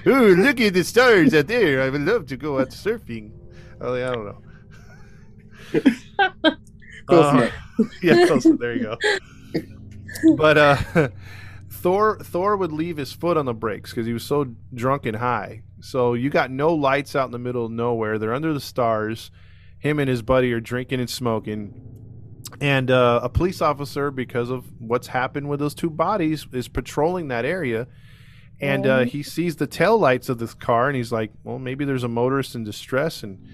Ooh, 0.08 0.36
look 0.36 0.60
at 0.62 0.74
the 0.74 0.84
stars 0.84 1.34
out 1.34 1.48
there! 1.48 1.82
I 1.82 1.90
would 1.90 2.02
love 2.02 2.28
to 2.28 2.38
go 2.38 2.60
out 2.60 2.70
surfing. 2.70 3.32
Oh, 3.82 3.96
yeah, 3.96 4.12
I 4.12 4.14
don't 4.14 4.26
know. 4.26 4.42
Close 7.06 7.26
Uh, 7.26 7.38
enough. 7.80 7.92
yeah, 8.04 8.26
close. 8.28 8.44
There 8.60 8.76
you 8.76 8.84
go. 8.84 8.98
But 10.36 10.58
uh, 10.58 11.10
Thor 11.70 12.20
Thor 12.20 12.58
would 12.58 12.72
leave 12.72 12.98
his 12.98 13.12
foot 13.14 13.38
on 13.38 13.46
the 13.46 13.54
brakes 13.54 13.92
because 13.92 14.06
he 14.06 14.14
was 14.14 14.24
so 14.24 14.56
drunk 14.74 15.06
and 15.06 15.18
high. 15.18 15.64
So 15.82 16.14
you 16.14 16.30
got 16.30 16.50
no 16.50 16.74
lights 16.74 17.16
out 17.16 17.26
in 17.26 17.32
the 17.32 17.40
middle 17.40 17.66
of 17.66 17.72
nowhere. 17.72 18.18
They're 18.18 18.34
under 18.34 18.54
the 18.54 18.62
stars. 18.62 19.32
Him 19.80 20.00
and 20.00 20.10
his 20.10 20.22
buddy 20.22 20.54
are 20.54 20.62
drinking 20.62 21.02
and 21.02 21.10
smoking. 21.10 21.90
And 22.62 22.90
uh, 22.90 23.20
a 23.24 23.30
police 23.30 23.62
officer, 23.62 24.12
because 24.12 24.50
of 24.50 24.66
what's 24.80 25.08
happened 25.08 25.50
with 25.50 25.60
those 25.60 25.74
two 25.74 25.90
bodies, 25.90 26.48
is 26.54 26.70
patrolling 26.70 27.28
that 27.30 27.44
area. 27.44 27.88
And 28.62 28.86
uh, 28.86 29.00
he 29.02 29.24
sees 29.24 29.58
the 29.58 29.68
tail 29.68 29.98
lights 29.98 30.30
of 30.30 30.38
this 30.38 30.54
car, 30.54 30.88
and 30.88 30.96
he's 30.96 31.12
like, 31.12 31.32
"Well, 31.44 31.60
maybe 31.60 31.84
there's 31.84 32.04
a 32.04 32.08
motorist 32.08 32.56
in 32.56 32.64
distress." 32.64 33.24
And 33.24 33.46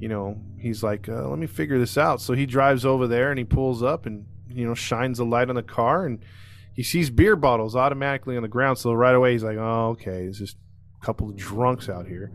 you 0.00 0.08
know, 0.08 0.40
he's 0.58 0.82
like, 0.82 1.08
uh, 1.08 1.28
"Let 1.28 1.38
me 1.38 1.46
figure 1.46 1.78
this 1.78 1.98
out." 1.98 2.22
So 2.22 2.32
he 2.32 2.46
drives 2.46 2.86
over 2.86 3.06
there, 3.06 3.30
and 3.30 3.38
he 3.38 3.44
pulls 3.44 3.82
up, 3.82 4.06
and 4.06 4.24
you 4.54 4.66
know, 4.66 4.74
shines 4.74 5.18
a 5.18 5.24
light 5.24 5.48
on 5.48 5.56
the 5.56 5.62
car, 5.62 6.06
and 6.06 6.24
he 6.74 6.82
sees 6.82 7.10
beer 7.10 7.36
bottles 7.36 7.76
automatically 7.76 8.36
on 8.36 8.42
the 8.42 8.48
ground. 8.48 8.78
So 8.78 8.92
right 8.92 9.14
away, 9.14 9.32
he's 9.32 9.44
like, 9.44 9.58
"Oh, 9.58 9.90
okay, 9.90 10.24
it's 10.24 10.38
just 10.38 10.56
a 11.00 11.04
couple 11.04 11.28
of 11.28 11.36
drunks 11.36 11.88
out 11.88 12.06
here." 12.06 12.32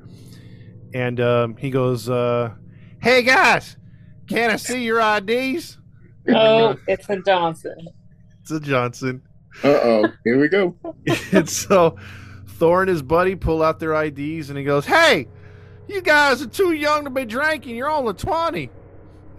And 0.93 1.19
um, 1.19 1.58
he 1.58 1.69
goes, 1.69 2.10
uh, 2.10 2.53
"Hey 3.01 3.23
guys, 3.23 3.77
can 4.27 4.51
I 4.51 4.55
see 4.55 4.84
your 4.84 4.99
IDs?" 4.99 5.77
Oh, 6.27 6.77
it's 6.88 7.10
a 7.10 7.17
Johnson. 7.21 7.88
It's 8.41 8.51
a 8.51 8.60
Johnson. 8.60 9.21
Uh 9.63 9.67
oh. 9.67 10.13
Here 10.23 10.39
we 10.39 10.47
go. 10.47 10.75
and 11.32 11.49
so 11.49 11.97
Thor 12.47 12.82
and 12.82 12.89
his 12.89 13.01
buddy 13.01 13.36
pull 13.36 13.63
out 13.63 13.79
their 13.79 13.93
IDs 14.03 14.49
and 14.49 14.58
he 14.58 14.63
goes, 14.63 14.86
Hey, 14.86 15.27
you 15.88 16.01
guys 16.01 16.41
are 16.41 16.47
too 16.47 16.73
young 16.73 17.03
to 17.05 17.10
be 17.10 17.25
drinking. 17.25 17.75
You're 17.75 17.89
only 17.89 18.13
20. 18.13 18.69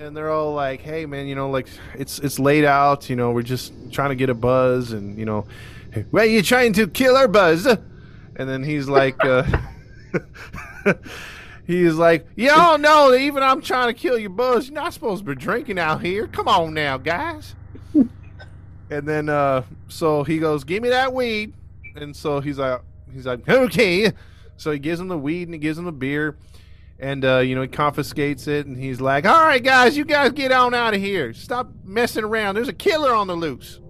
And 0.01 0.17
they're 0.17 0.31
all 0.31 0.55
like, 0.55 0.81
Hey, 0.81 1.05
man, 1.07 1.29
you 1.29 1.35
know, 1.35 1.51
like 1.51 1.69
it's 1.95 2.19
it's 2.19 2.39
late 2.39 2.65
out. 2.65 3.11
You 3.11 3.17
know, 3.17 3.31
we're 3.31 3.43
just 3.43 3.73
trying 3.93 4.09
to 4.09 4.17
get 4.17 4.31
a 4.31 4.35
buzz. 4.35 4.93
And, 4.93 5.19
you 5.19 5.27
know, 5.27 5.47
well, 6.11 6.25
you 6.25 6.43
trying 6.43 6.73
to 6.73 6.87
kill 6.89 7.17
our 7.17 7.29
buzz. 7.29 7.67
And 7.67 8.49
then 8.49 8.65
he's 8.65 8.89
like, 8.89 9.23
uh, 9.23 9.45
He's 11.67 11.95
like, 11.95 12.27
y'all 12.35 12.79
know 12.79 13.13
that 13.13 13.19
even 13.19 13.45
I'm 13.45 13.61
trying 13.61 13.95
to 13.95 13.95
kill 13.95 14.19
your 14.19 14.31
buzz. 14.31 14.67
You're 14.67 14.75
not 14.75 14.93
supposed 14.93 15.25
to 15.25 15.35
be 15.35 15.41
drinking 15.41 15.79
out 15.79 16.03
here. 16.03 16.27
Come 16.27 16.49
on 16.49 16.75
now, 16.75 16.99
guys. 16.99 17.55
And 18.93 19.07
then 19.07 19.29
uh 19.29 19.63
so 19.87 20.25
he 20.25 20.39
goes, 20.41 20.65
"Give 20.65 20.83
me 20.83 20.89
that 20.89 21.13
weed." 21.13 21.55
And 21.95 22.17
so 22.17 22.41
he's 22.41 22.59
like 22.59 22.81
he's 23.13 23.25
like, 23.25 23.49
"Okay." 23.49 24.11
So 24.57 24.73
he 24.73 24.81
gives 24.81 24.99
him 24.99 25.07
the 25.07 25.17
weed 25.17 25.45
and 25.45 25.55
he 25.55 25.61
gives 25.61 25.79
him 25.79 25.85
the 25.85 25.93
beer. 25.93 26.37
And 27.01 27.25
uh, 27.25 27.39
you 27.39 27.55
know, 27.55 27.63
he 27.63 27.69
confiscates 27.69 28.47
it 28.47 28.67
and 28.67 28.77
he's 28.77 29.01
like, 29.01 29.25
"All 29.25 29.41
right, 29.43 29.63
guys, 29.63 29.97
you 29.97 30.05
guys 30.05 30.33
get 30.33 30.53
on 30.53 30.75
out 30.75 30.95
of 30.95 31.01
here. 31.01 31.33
Stop 31.33 31.73
messing 31.83 32.25
around. 32.25 32.57
There's 32.57 32.69
a 32.69 32.75
killer 32.75 33.15
on 33.15 33.27
the 33.27 33.35
loose." 33.35 33.81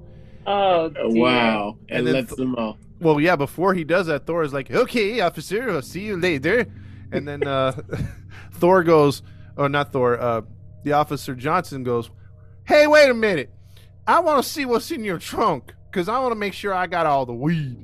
Oh, 0.46 0.92
Oh, 0.96 1.10
dear. 1.10 1.22
wow. 1.22 1.76
And, 1.88 1.98
And 1.98 2.06
then 2.06 2.14
lets 2.14 2.28
th- 2.28 2.38
them 2.38 2.54
off. 2.54 2.76
Well, 3.00 3.18
yeah, 3.20 3.34
before 3.36 3.74
he 3.74 3.82
does 3.84 4.06
that, 4.06 4.26
Thor 4.26 4.42
is 4.44 4.52
like, 4.52 4.70
"Okay, 4.70 5.18
officer, 5.20 5.68
I'll 5.70 5.82
see 5.82 6.02
you 6.02 6.16
later." 6.16 6.66
And 7.12 7.26
then 7.26 7.44
uh 7.46 7.72
Thor 8.52 8.84
goes, 8.84 9.22
or 9.56 9.68
not 9.68 9.90
Thor, 9.92 10.20
uh 10.20 10.42
the 10.84 10.92
officer 10.92 11.34
Johnson 11.34 11.82
goes, 11.82 12.10
"Hey, 12.64 12.86
wait 12.86 13.10
a 13.10 13.14
minute. 13.14 13.50
I 14.06 14.20
want 14.20 14.42
to 14.42 14.48
see 14.48 14.64
what's 14.64 14.90
in 14.92 15.02
your 15.04 15.18
trunk 15.18 15.74
cuz 15.92 16.08
I 16.08 16.18
want 16.20 16.30
to 16.32 16.36
make 16.38 16.52
sure 16.52 16.72
I 16.72 16.86
got 16.86 17.06
all 17.06 17.26
the 17.26 17.34
weed." 17.34 17.76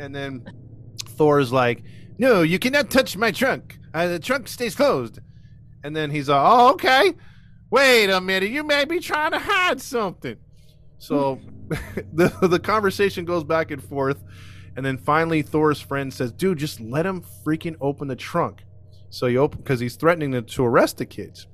And 0.00 0.12
then 0.14 0.44
Thor 1.10 1.38
is 1.38 1.52
like, 1.52 1.82
No, 2.18 2.42
you 2.42 2.58
cannot 2.58 2.90
touch 2.90 3.16
my 3.16 3.30
trunk. 3.30 3.78
Uh, 3.96 4.08
the 4.08 4.18
trunk 4.18 4.46
stays 4.46 4.74
closed. 4.74 5.20
And 5.82 5.96
then 5.96 6.10
he's 6.10 6.28
like, 6.28 6.42
oh, 6.44 6.72
okay. 6.72 7.14
Wait 7.70 8.10
a 8.10 8.20
minute. 8.20 8.50
You 8.50 8.62
may 8.62 8.84
be 8.84 9.00
trying 9.00 9.30
to 9.32 9.38
hide 9.38 9.80
something. 9.80 10.36
So 10.98 11.40
the, 12.12 12.28
the 12.42 12.58
conversation 12.58 13.24
goes 13.24 13.42
back 13.42 13.70
and 13.70 13.82
forth. 13.82 14.22
And 14.76 14.84
then 14.84 14.98
finally, 14.98 15.40
Thor's 15.40 15.80
friend 15.80 16.12
says, 16.12 16.30
dude, 16.30 16.58
just 16.58 16.78
let 16.78 17.06
him 17.06 17.24
freaking 17.42 17.74
open 17.80 18.08
the 18.08 18.16
trunk. 18.16 18.64
So 19.08 19.28
he 19.28 19.38
open 19.38 19.62
because 19.62 19.80
he's 19.80 19.96
threatening 19.96 20.32
to, 20.32 20.42
to 20.42 20.64
arrest 20.66 20.98
the 20.98 21.06
kids. 21.06 21.46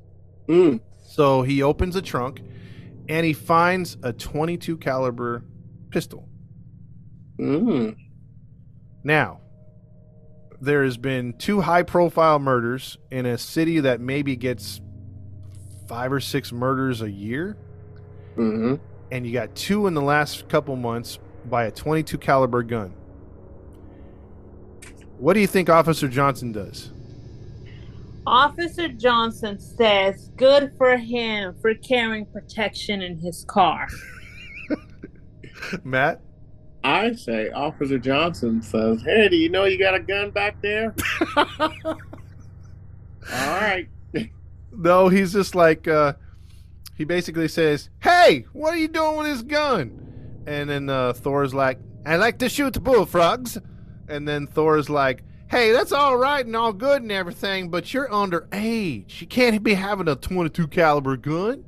Mm. 0.49 0.81
So 1.05 1.43
he 1.43 1.63
opens 1.63 1.95
the 1.95 2.03
trunk 2.03 2.41
and 3.09 3.25
he 3.25 3.35
finds 3.35 3.99
a 4.03 4.13
22 4.13 4.79
caliber 4.79 5.45
pistol. 5.91 6.29
Mm. 7.39 7.95
Now, 9.05 9.42
there 10.63 10.85
has 10.85 10.97
been 10.97 11.33
two 11.35 11.61
high 11.61 11.83
profile 11.83 12.39
murders 12.39 12.97
in 13.11 13.27
a 13.27 13.37
city 13.37 13.81
that 13.81 14.01
maybe 14.01 14.37
gets 14.37 14.81
five 15.89 16.13
or 16.13 16.21
six 16.21 16.53
murders 16.53 17.03
a 17.03 17.11
year, 17.11 17.57
hmm 18.37 18.77
and 19.11 19.27
you 19.27 19.33
got 19.33 19.55
two 19.55 19.87
in 19.87 19.93
the 19.93 20.01
last 20.01 20.49
couple 20.49 20.75
months 20.75 21.19
by 21.45 21.65
a 21.65 21.71
22 21.71 22.17
caliber 22.17 22.63
gun. 22.63 22.95
What 25.19 25.35
do 25.35 25.41
you 25.41 25.47
think 25.47 25.69
Officer 25.69 26.09
Johnson 26.09 26.51
does? 26.51 26.91
Officer 28.27 28.89
Johnson 28.89 29.59
says 29.59 30.31
good 30.37 30.73
for 30.79 30.97
him 30.97 31.55
for 31.61 31.75
carrying 31.75 32.25
protection 32.25 33.03
in 33.03 33.19
his 33.19 33.45
car. 33.49 33.87
Matt? 35.85 36.23
I 36.85 37.13
say 37.15 37.51
Officer 37.51 37.99
Johnson 37.99 38.63
says, 38.63 39.03
"Hey, 39.03 39.29
do 39.29 39.37
you 39.37 39.49
know 39.49 39.65
you 39.65 39.79
got 39.79 39.95
a 39.95 40.01
gun 40.01 40.31
back 40.31 40.61
there?" 40.63 40.95
All 41.37 41.97
right. 43.31 43.89
No, 44.75 45.09
he's 45.09 45.33
just 45.33 45.55
like 45.55 45.87
uh 45.87 46.15
he 46.95 47.05
basically 47.05 47.49
says, 47.49 47.91
"Hey, 48.01 48.47
what 48.53 48.75
are 48.75 48.79
you 48.79 48.89
doing 48.89 49.17
with 49.19 49.27
this 49.27 49.43
gun?" 49.43 50.43
And 50.47 50.69
then 50.69 50.89
uh 50.89 51.13
Thor's 51.13 51.55
like, 51.55 51.79
"I 52.05 52.17
like 52.17 52.39
to 52.39 52.49
shoot 52.49 52.83
bullfrogs." 52.83 53.59
And 54.09 54.27
then 54.27 54.47
Thor's 54.47 54.91
like, 54.91 55.23
"Hey, 55.51 55.73
that's 55.73 55.93
all 55.93 56.17
right 56.17 56.45
and 56.45 56.57
all 56.57 56.73
good 56.73 57.03
and 57.03 57.13
everything, 57.13 57.71
but 57.71 57.93
you're 57.95 58.09
underage. 58.09 59.21
You 59.21 59.27
can't 59.27 59.63
be 59.63 59.75
having 59.75 60.09
a 60.09 60.17
22 60.17 60.67
caliber 60.69 61.17
gun." 61.17 61.65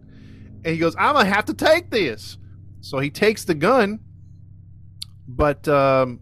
And 0.64 0.72
he 0.72 0.78
goes, 0.78 0.96
"I'm 0.98 1.14
going 1.14 1.26
to 1.26 1.32
have 1.32 1.44
to 1.46 1.54
take 1.54 1.90
this." 1.90 2.38
So 2.80 2.98
he 2.98 3.10
takes 3.10 3.44
the 3.44 3.54
gun, 3.54 4.00
but 5.26 5.66
um 5.68 6.20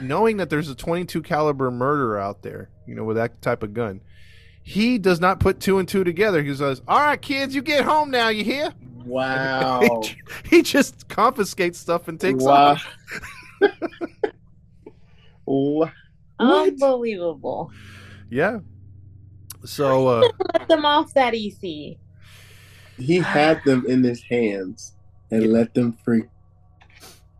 knowing 0.00 0.38
that 0.38 0.48
there's 0.48 0.68
a 0.68 0.74
22 0.74 1.22
caliber 1.22 1.70
murderer 1.70 2.18
out 2.18 2.42
there, 2.42 2.70
you 2.86 2.94
know, 2.94 3.04
with 3.04 3.16
that 3.16 3.42
type 3.42 3.62
of 3.62 3.74
gun, 3.74 4.00
he 4.62 4.98
does 4.98 5.20
not 5.20 5.40
put 5.40 5.60
two 5.60 5.78
and 5.78 5.88
two 5.88 6.04
together. 6.04 6.42
He 6.42 6.54
says, 6.54 6.82
"All 6.86 7.00
right, 7.00 7.20
kids, 7.20 7.54
you 7.54 7.62
get 7.62 7.84
home 7.84 8.10
now. 8.10 8.28
You 8.28 8.44
hear?" 8.44 8.72
Wow. 9.04 10.02
he 10.50 10.62
just 10.62 11.08
confiscates 11.08 11.78
stuff 11.78 12.08
and 12.08 12.20
takes 12.20 12.44
wow. 12.44 12.76
off. 12.76 12.86
What? 15.44 15.92
Unbelievable. 16.38 17.70
Yeah. 18.30 18.60
So 19.64 20.08
uh, 20.08 20.28
Let 20.54 20.68
them 20.68 20.84
off 20.84 21.14
that 21.14 21.34
easy. 21.34 21.98
He 22.98 23.18
had 23.18 23.62
them 23.64 23.84
in 23.86 24.02
his 24.02 24.22
hands 24.22 24.94
and 25.30 25.52
let 25.52 25.74
them 25.74 25.96
free. 26.04 26.24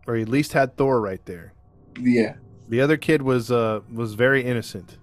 Or 0.07 0.15
he 0.15 0.21
at 0.23 0.29
least 0.29 0.53
had 0.53 0.75
Thor 0.77 0.99
right 1.01 1.23
there. 1.25 1.53
Yeah. 1.99 2.35
The 2.69 2.81
other 2.81 2.97
kid 2.97 3.21
was 3.21 3.51
uh 3.51 3.81
was 3.91 4.13
very 4.15 4.43
innocent. 4.43 4.97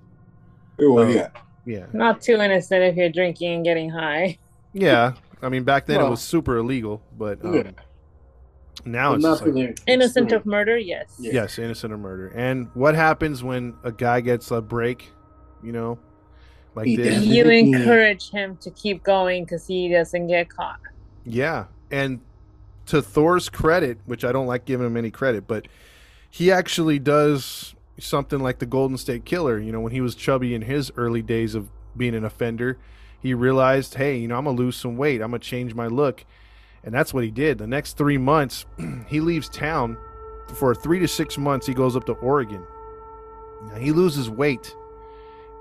Well, 0.78 1.05
Oh. 1.05 1.09
yeah. 1.09 1.28
Yeah. 1.66 1.86
Not 1.92 2.20
too 2.22 2.34
innocent 2.36 2.82
if 2.82 2.96
you're 2.96 3.11
drinking 3.11 3.53
and 3.57 3.64
getting 3.64 3.90
high. 3.90 4.38
Yeah. 4.72 5.14
I 5.42 5.48
mean, 5.48 5.64
back 5.64 5.86
then 5.86 6.01
it 6.01 6.09
was 6.09 6.20
super 6.20 6.59
illegal, 6.59 7.03
but 7.18 7.44
um, 7.44 7.55
yeah. 7.55 7.70
now 8.84 9.11
But 9.11 9.14
it's 9.16 9.22
not 9.24 9.46
like, 9.55 9.80
Innocent 9.88 10.26
extreme. 10.26 10.40
of 10.40 10.46
murder, 10.46 10.78
yes. 10.78 11.16
Yeah. 11.18 11.32
yes, 11.32 11.59
innocent 11.59 11.92
of 11.92 11.98
murder. 11.98 12.28
And 12.36 12.68
what 12.74 12.94
happens 12.94 13.42
when 13.42 13.74
a 13.82 13.90
guy 13.90 14.20
gets 14.20 14.51
a 14.53 14.61
break? 14.61 15.11
You 15.62 15.72
know, 15.72 15.98
like 16.76 16.86
He 16.86 16.94
this. 16.96 17.16
does. 17.16 17.26
You 17.26 17.44
encourage 17.51 18.30
him 18.30 18.59
to 18.59 18.70
keep 18.70 19.03
going 19.03 19.44
because 19.44 19.66
he 19.66 19.88
doesn't 19.88 20.28
get 20.28 20.48
caught. 20.51 20.78
Yeah, 21.24 21.64
and 21.90 22.20
to 22.91 23.03
Thor's 23.03 23.49
credit, 23.49 23.99
which 24.07 24.24
I 24.24 24.32
don't 24.32 24.47
like 24.47 24.64
giving 24.64 24.86
him 24.86 24.97
any 24.97 25.11
credit, 25.11 25.47
but 25.47 25.66
he 26.28 26.51
actually 26.53 26.99
does 26.99 27.74
something 27.99 28.38
like 28.41 28.59
the 28.59 28.66
Golden 28.66 28.97
State 28.97 29.24
Killer. 29.24 29.59
You 29.59 29.72
know, 29.72 29.80
when 29.80 29.93
he 29.93 30.01
was 30.01 30.14
chubby 30.14 30.55
in 30.55 30.62
his 30.62 30.93
early 30.97 31.22
days 31.22 31.55
of 31.55 31.68
being 31.97 32.14
an 32.14 32.24
offender, 32.24 32.78
he 33.20 33.34
realized, 33.34 33.95
hey, 33.95 34.16
you 34.18 34.28
know, 34.28 34.36
I'm 34.36 34.45
gonna 34.45 34.57
lose 34.57 34.76
some 34.76 34.97
weight. 34.97 35.20
I'm 35.20 35.30
gonna 35.30 35.41
change 35.41 35.74
my 35.74 35.86
look, 35.86 36.24
and 36.84 36.95
that's 36.95 37.12
what 37.12 37.24
he 37.24 37.30
did. 37.30 37.59
The 37.59 37.66
next 37.66 37.97
three 37.97 38.18
months, 38.18 38.66
he 39.09 39.20
leaves 39.20 39.49
town 39.49 39.97
for 40.55 40.74
three 40.74 40.99
to 40.99 41.09
six 41.09 41.38
months. 41.38 41.66
He 41.66 41.74
goes 41.74 41.97
up 41.97 42.07
to 42.07 42.12
Oregon. 42.12 42.64
Now, 43.68 43.76
he 43.76 43.93
loses 43.93 44.30
weight, 44.30 44.74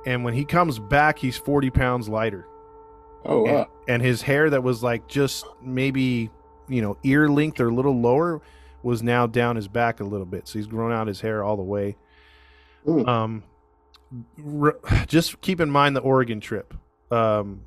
and 0.06 0.24
when 0.24 0.34
he 0.34 0.46
comes 0.46 0.80
back, 0.80 1.20
he's 1.20 1.38
40 1.38 1.70
pounds 1.70 2.08
lighter 2.08 2.48
Oh, 3.26 3.46
and, 3.46 3.68
and 3.88 4.02
his 4.02 4.22
hair 4.22 4.50
that 4.50 4.64
was 4.64 4.82
like 4.82 5.08
just 5.08 5.46
maybe 5.62 6.30
you 6.70 6.82
know 6.82 6.98
ear 7.04 7.28
length 7.28 7.60
or 7.60 7.68
a 7.68 7.74
little 7.74 8.00
lower 8.00 8.42
was 8.84 9.04
now 9.04 9.28
down 9.28 9.56
his 9.56 9.68
back 9.68 10.00
a 10.00 10.04
little 10.04 10.26
bit. 10.26 10.48
So 10.48 10.60
he's 10.60 10.68
grown 10.68 10.92
out 10.92 11.08
his 11.08 11.22
hair 11.22 11.44
all 11.44 11.58
the 11.58 11.64
way. 11.64 11.98
Mm. 12.88 13.08
um 13.08 13.44
r- 14.62 14.80
just 15.06 15.42
keep 15.42 15.60
in 15.60 15.70
mind 15.70 15.96
the 15.96 16.02
oregon 16.02 16.40
trip. 16.40 16.74
Um 17.12 17.62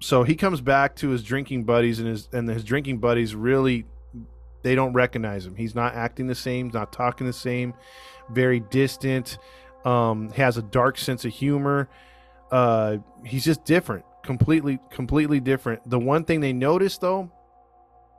so 0.00 0.24
he 0.24 0.34
comes 0.34 0.60
back 0.60 0.96
to 0.96 1.10
his 1.10 1.22
drinking 1.22 1.64
buddies 1.64 2.00
and 2.00 2.08
his 2.08 2.28
and 2.32 2.48
his 2.48 2.64
drinking 2.64 2.98
buddies 2.98 3.34
really 3.34 3.86
they 4.62 4.74
don't 4.74 4.92
recognize 4.92 5.46
him. 5.46 5.54
He's 5.54 5.74
not 5.74 5.94
acting 5.94 6.26
the 6.26 6.34
same 6.34 6.70
not 6.74 6.92
talking 6.92 7.26
the 7.26 7.32
same 7.32 7.74
very 8.30 8.60
distant 8.60 9.38
um 9.84 10.30
has 10.30 10.56
a 10.56 10.62
dark 10.62 10.98
sense 10.98 11.24
of 11.24 11.32
humor. 11.32 11.88
Uh 12.50 12.98
he's 13.24 13.44
just 13.44 13.64
different 13.64 14.04
completely 14.24 14.80
completely 14.90 15.38
different. 15.38 15.88
The 15.88 15.98
one 15.98 16.24
thing 16.24 16.40
they 16.40 16.52
notice 16.52 16.98
though 16.98 17.30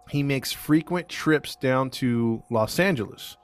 he 0.10 0.24
makes 0.24 0.52
frequent 0.52 1.08
trips 1.10 1.56
down 1.56 1.90
to 1.90 2.42
los 2.50 2.80
angeles 2.80 3.38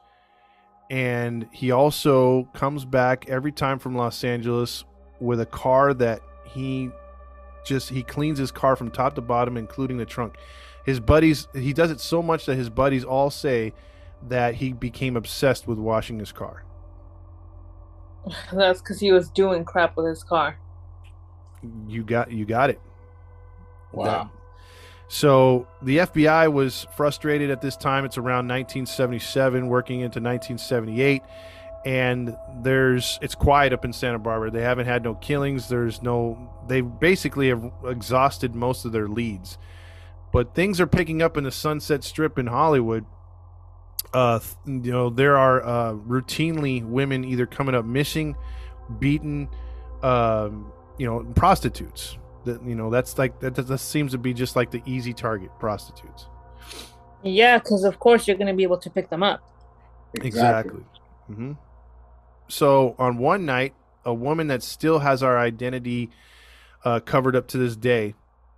and 0.90 1.48
he 1.52 1.72
also 1.72 2.44
comes 2.54 2.86
back 2.86 3.28
every 3.30 3.52
time 3.52 3.80
from 3.80 3.96
los 3.96 4.24
angeles 4.24 4.86
with 5.20 5.40
a 5.40 5.46
car 5.46 5.94
that 5.94 6.22
he 6.46 6.90
just 7.66 7.90
he 7.90 8.04
cleans 8.04 8.38
his 8.38 8.52
car 8.52 8.76
from 8.76 8.92
top 8.92 9.16
to 9.16 9.22
bottom 9.22 9.58
including 9.58 9.98
the 9.98 10.06
trunk 10.06 10.36
his 10.86 11.00
buddies 11.00 11.48
he 11.54 11.72
does 11.74 11.92
it 11.92 12.00
so 12.00 12.22
much 12.22 12.46
that 12.46 12.56
his 12.56 12.70
buddies 12.70 13.04
all 13.04 13.30
say 13.30 13.74
that 14.30 14.56
he 14.56 14.74
became 14.74 15.16
obsessed 15.18 15.68
with 15.68 15.78
washing 15.78 16.20
his 16.20 16.32
car 16.32 16.64
That's 18.54 18.80
because 18.82 19.02
he 19.02 19.12
was 19.12 19.30
doing 19.30 19.66
crap 19.66 19.98
with 19.98 20.06
his 20.06 20.24
car. 20.24 20.58
you 21.88 22.04
got 22.04 22.32
you 22.32 22.46
got 22.46 22.70
it 22.70 22.80
Wow. 23.92 24.32
So 25.14 25.68
the 25.84 25.98
FBI 26.00 26.52
was 26.52 26.88
frustrated 26.96 27.52
at 27.52 27.62
this 27.62 27.78
time. 27.78 28.04
It's 28.04 28.18
around 28.18 28.48
1977, 28.48 29.68
working 29.68 29.98
into 30.00 30.20
1978, 30.20 31.22
and 31.86 32.36
there's 32.64 33.20
it's 33.22 33.36
quiet 33.36 33.74
up 33.74 33.86
in 33.86 33.94
Santa 33.94 34.18
Barbara. 34.18 34.50
They 34.50 34.64
haven't 34.64 34.88
had 34.88 35.04
no 35.04 35.14
killings. 35.14 35.70
There's 35.70 36.02
no. 36.02 36.50
They 36.68 36.82
basically 36.82 37.50
have 37.50 37.72
exhausted 37.86 38.56
most 38.56 38.86
of 38.86 38.92
their 38.92 39.08
leads, 39.08 39.60
but 40.32 40.56
things 40.56 40.82
are 40.82 40.88
picking 40.88 41.22
up 41.22 41.38
in 41.38 41.44
the 41.44 41.52
Sunset 41.52 42.04
Strip 42.04 42.40
in 42.40 42.48
Hollywood. 42.48 43.06
Uh, 44.16 44.40
you 44.66 44.92
know, 44.92 45.12
there 45.12 45.38
are 45.38 45.64
uh, 45.64 45.94
routinely 45.94 46.84
women 46.84 47.24
either 47.24 47.46
coming 47.46 47.76
up 47.76 47.86
missing, 47.86 48.36
beaten, 48.98 49.48
um, 50.02 50.74
you 50.98 51.06
know, 51.06 51.24
prostitutes. 51.36 52.18
That 52.46 52.64
you 52.64 52.76
know, 52.76 52.90
that's 52.90 53.18
like 53.18 53.40
that, 53.40 53.56
that 53.56 53.78
seems 53.80 54.12
to 54.12 54.18
be 54.18 54.34
just 54.34 54.56
like 54.56 54.72
the 54.72 54.82
easy 54.86 55.14
target 55.14 55.52
prostitutes. 55.60 56.28
Yeah, 57.24 57.58
because 57.58 57.84
of 57.84 58.00
course 58.00 58.28
you're 58.28 58.38
going 58.38 58.48
to 58.48 58.54
be 58.54 58.64
able 58.64 58.80
to 58.80 58.90
pick 58.90 59.10
them 59.10 59.24
up. 59.24 59.42
Exactly. 60.16 60.84
hmm 61.28 61.54
So 62.48 62.96
on 63.00 63.18
one 63.18 63.46
night, 63.46 63.74
a 64.06 64.14
woman 64.14 64.48
that 64.48 64.62
still 64.62 65.00
has 65.00 65.24
our 65.24 65.38
identity 65.38 66.10
uh, 66.84 67.00
covered 67.00 67.36
up 67.36 67.48
to 67.50 67.58
this 67.58 67.76
day, 67.76 68.14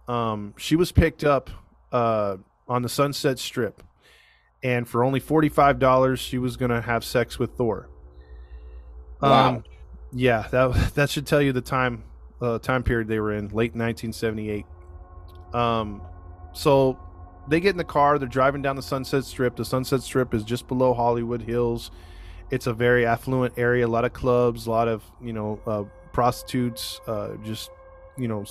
um, 0.08 0.54
she 0.58 0.76
was 0.76 0.92
picked 0.92 1.24
up 1.24 1.50
uh, 1.92 2.38
on 2.68 2.82
the 2.82 2.90
Sunset 2.90 3.38
Strip, 3.40 3.84
and 4.64 4.88
for 4.88 5.04
only 5.04 5.20
forty 5.20 5.50
five 5.50 5.80
dollars, 5.80 6.20
she 6.20 6.38
was 6.38 6.58
going 6.58 6.72
to 6.72 6.82
have 6.82 7.04
sex 7.04 7.38
with 7.38 7.52
Thor. 7.58 7.88
Wow. 9.22 9.50
Um, 9.50 9.64
yeah, 10.12 10.48
that 10.50 10.96
that 10.96 11.10
should 11.10 11.28
tell 11.28 11.42
you 11.42 11.54
the 11.54 11.62
time 11.62 12.04
uh, 12.42 12.60
time 12.60 12.84
period 12.84 13.08
they 13.08 13.20
were 13.20 13.34
in, 13.34 13.48
late 13.50 13.76
nineteen 13.76 14.14
seventy 14.14 14.50
eight. 14.50 14.66
Um, 15.54 16.02
so 16.54 17.00
they 17.48 17.60
get 17.60 17.70
in 17.72 17.78
the 17.78 17.84
car. 17.84 18.18
They're 18.20 18.28
driving 18.28 18.62
down 18.62 18.76
the 18.76 18.82
Sunset 18.82 19.24
Strip. 19.24 19.56
The 19.56 19.66
Sunset 19.66 20.02
Strip 20.02 20.34
is 20.34 20.44
just 20.44 20.68
below 20.68 20.94
Hollywood 20.94 21.42
Hills, 21.42 21.92
It's 22.52 22.68
a 22.68 22.74
very 22.74 23.06
affluent 23.06 23.56
area, 23.58 23.86
a 23.86 23.88
lot 23.88 24.06
of 24.06 24.14
clubs, 24.14 24.68
a 24.68 24.72
lot 24.72 24.88
of 24.88 25.04
you 25.22 25.34
know 25.34 25.60
uh, 25.66 25.84
prostitutes. 26.14 27.02
Uh, 27.08 27.36
just 27.44 27.72
you 28.18 28.28
know, 28.28 28.46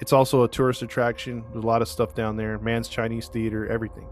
it's 0.00 0.12
also 0.12 0.44
a 0.44 0.48
tourist 0.48 0.82
attraction. 0.82 1.44
There's 1.52 1.64
a 1.64 1.66
lot 1.66 1.82
of 1.82 1.88
stuff 1.88 2.14
down 2.14 2.36
there. 2.36 2.58
Mann's 2.58 2.88
Chinese 2.88 3.28
theater, 3.28 3.66
everything. 3.66 4.06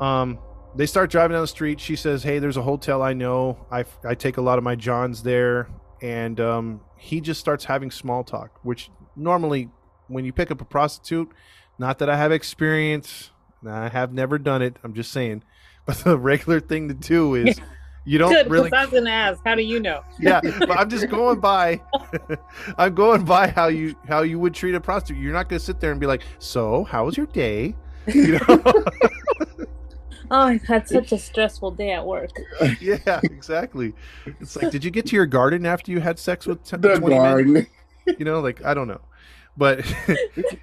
Um, 0.00 0.38
they 0.74 0.86
start 0.86 1.10
driving 1.10 1.34
down 1.34 1.42
the 1.42 1.46
street. 1.48 1.78
She 1.78 1.94
says, 1.96 2.22
"Hey, 2.22 2.38
there's 2.38 2.56
a 2.56 2.62
hotel 2.62 3.02
I 3.02 3.12
know. 3.12 3.66
I 3.70 3.84
I 4.02 4.14
take 4.14 4.38
a 4.38 4.42
lot 4.42 4.56
of 4.58 4.64
my 4.64 4.76
Johns 4.76 5.22
there." 5.22 5.68
And 6.02 6.40
um, 6.40 6.80
he 6.96 7.20
just 7.20 7.40
starts 7.40 7.64
having 7.64 7.90
small 7.90 8.24
talk, 8.24 8.58
which 8.62 8.90
normally, 9.14 9.70
when 10.08 10.24
you 10.24 10.32
pick 10.32 10.50
up 10.50 10.60
a 10.60 10.64
prostitute, 10.64 11.30
not 11.78 11.98
that 11.98 12.10
I 12.10 12.16
have 12.16 12.32
experience, 12.32 13.30
I 13.66 13.88
have 13.88 14.12
never 14.12 14.38
done 14.38 14.62
it. 14.62 14.76
I'm 14.84 14.94
just 14.94 15.12
saying, 15.12 15.42
but 15.86 15.98
the 15.98 16.18
regular 16.18 16.60
thing 16.60 16.88
to 16.88 16.94
do 16.94 17.34
is 17.34 17.60
you 18.06 18.18
don't 18.18 18.32
Good, 18.32 18.48
really. 18.48 18.72
I 18.72 18.84
was 18.84 18.92
gonna 18.92 19.10
ask. 19.10 19.40
How 19.44 19.56
do 19.56 19.62
you 19.62 19.80
know? 19.80 20.02
yeah, 20.20 20.40
but 20.40 20.70
I'm 20.70 20.88
just 20.88 21.08
going 21.08 21.40
by. 21.40 21.82
I'm 22.78 22.94
going 22.94 23.24
by 23.24 23.48
how 23.48 23.66
you 23.66 23.96
how 24.08 24.22
you 24.22 24.38
would 24.38 24.54
treat 24.54 24.74
a 24.76 24.80
prostitute. 24.80 25.20
You're 25.20 25.32
not 25.32 25.48
going 25.48 25.58
to 25.58 25.64
sit 25.64 25.80
there 25.80 25.90
and 25.90 26.00
be 26.00 26.06
like, 26.06 26.22
"So, 26.38 26.84
how 26.84 27.06
was 27.06 27.16
your 27.16 27.26
day?" 27.26 27.74
You 28.06 28.38
know. 28.38 28.84
Oh, 30.30 30.40
I've 30.40 30.62
had 30.64 30.88
such 30.88 31.12
a 31.12 31.18
stressful 31.18 31.72
day 31.72 31.92
at 31.92 32.04
work. 32.06 32.30
yeah, 32.80 33.20
exactly. 33.22 33.94
It's 34.40 34.56
like, 34.56 34.70
did 34.72 34.84
you 34.84 34.90
get 34.90 35.06
to 35.06 35.16
your 35.16 35.26
garden 35.26 35.64
after 35.66 35.92
you 35.92 36.00
had 36.00 36.18
sex 36.18 36.46
with 36.46 36.64
t- 36.64 36.76
The 36.76 36.96
20 36.96 37.08
men? 37.14 37.18
garden. 37.18 37.66
You 38.18 38.24
know, 38.24 38.40
like 38.40 38.64
I 38.64 38.72
don't 38.74 38.88
know, 38.88 39.00
but 39.56 39.84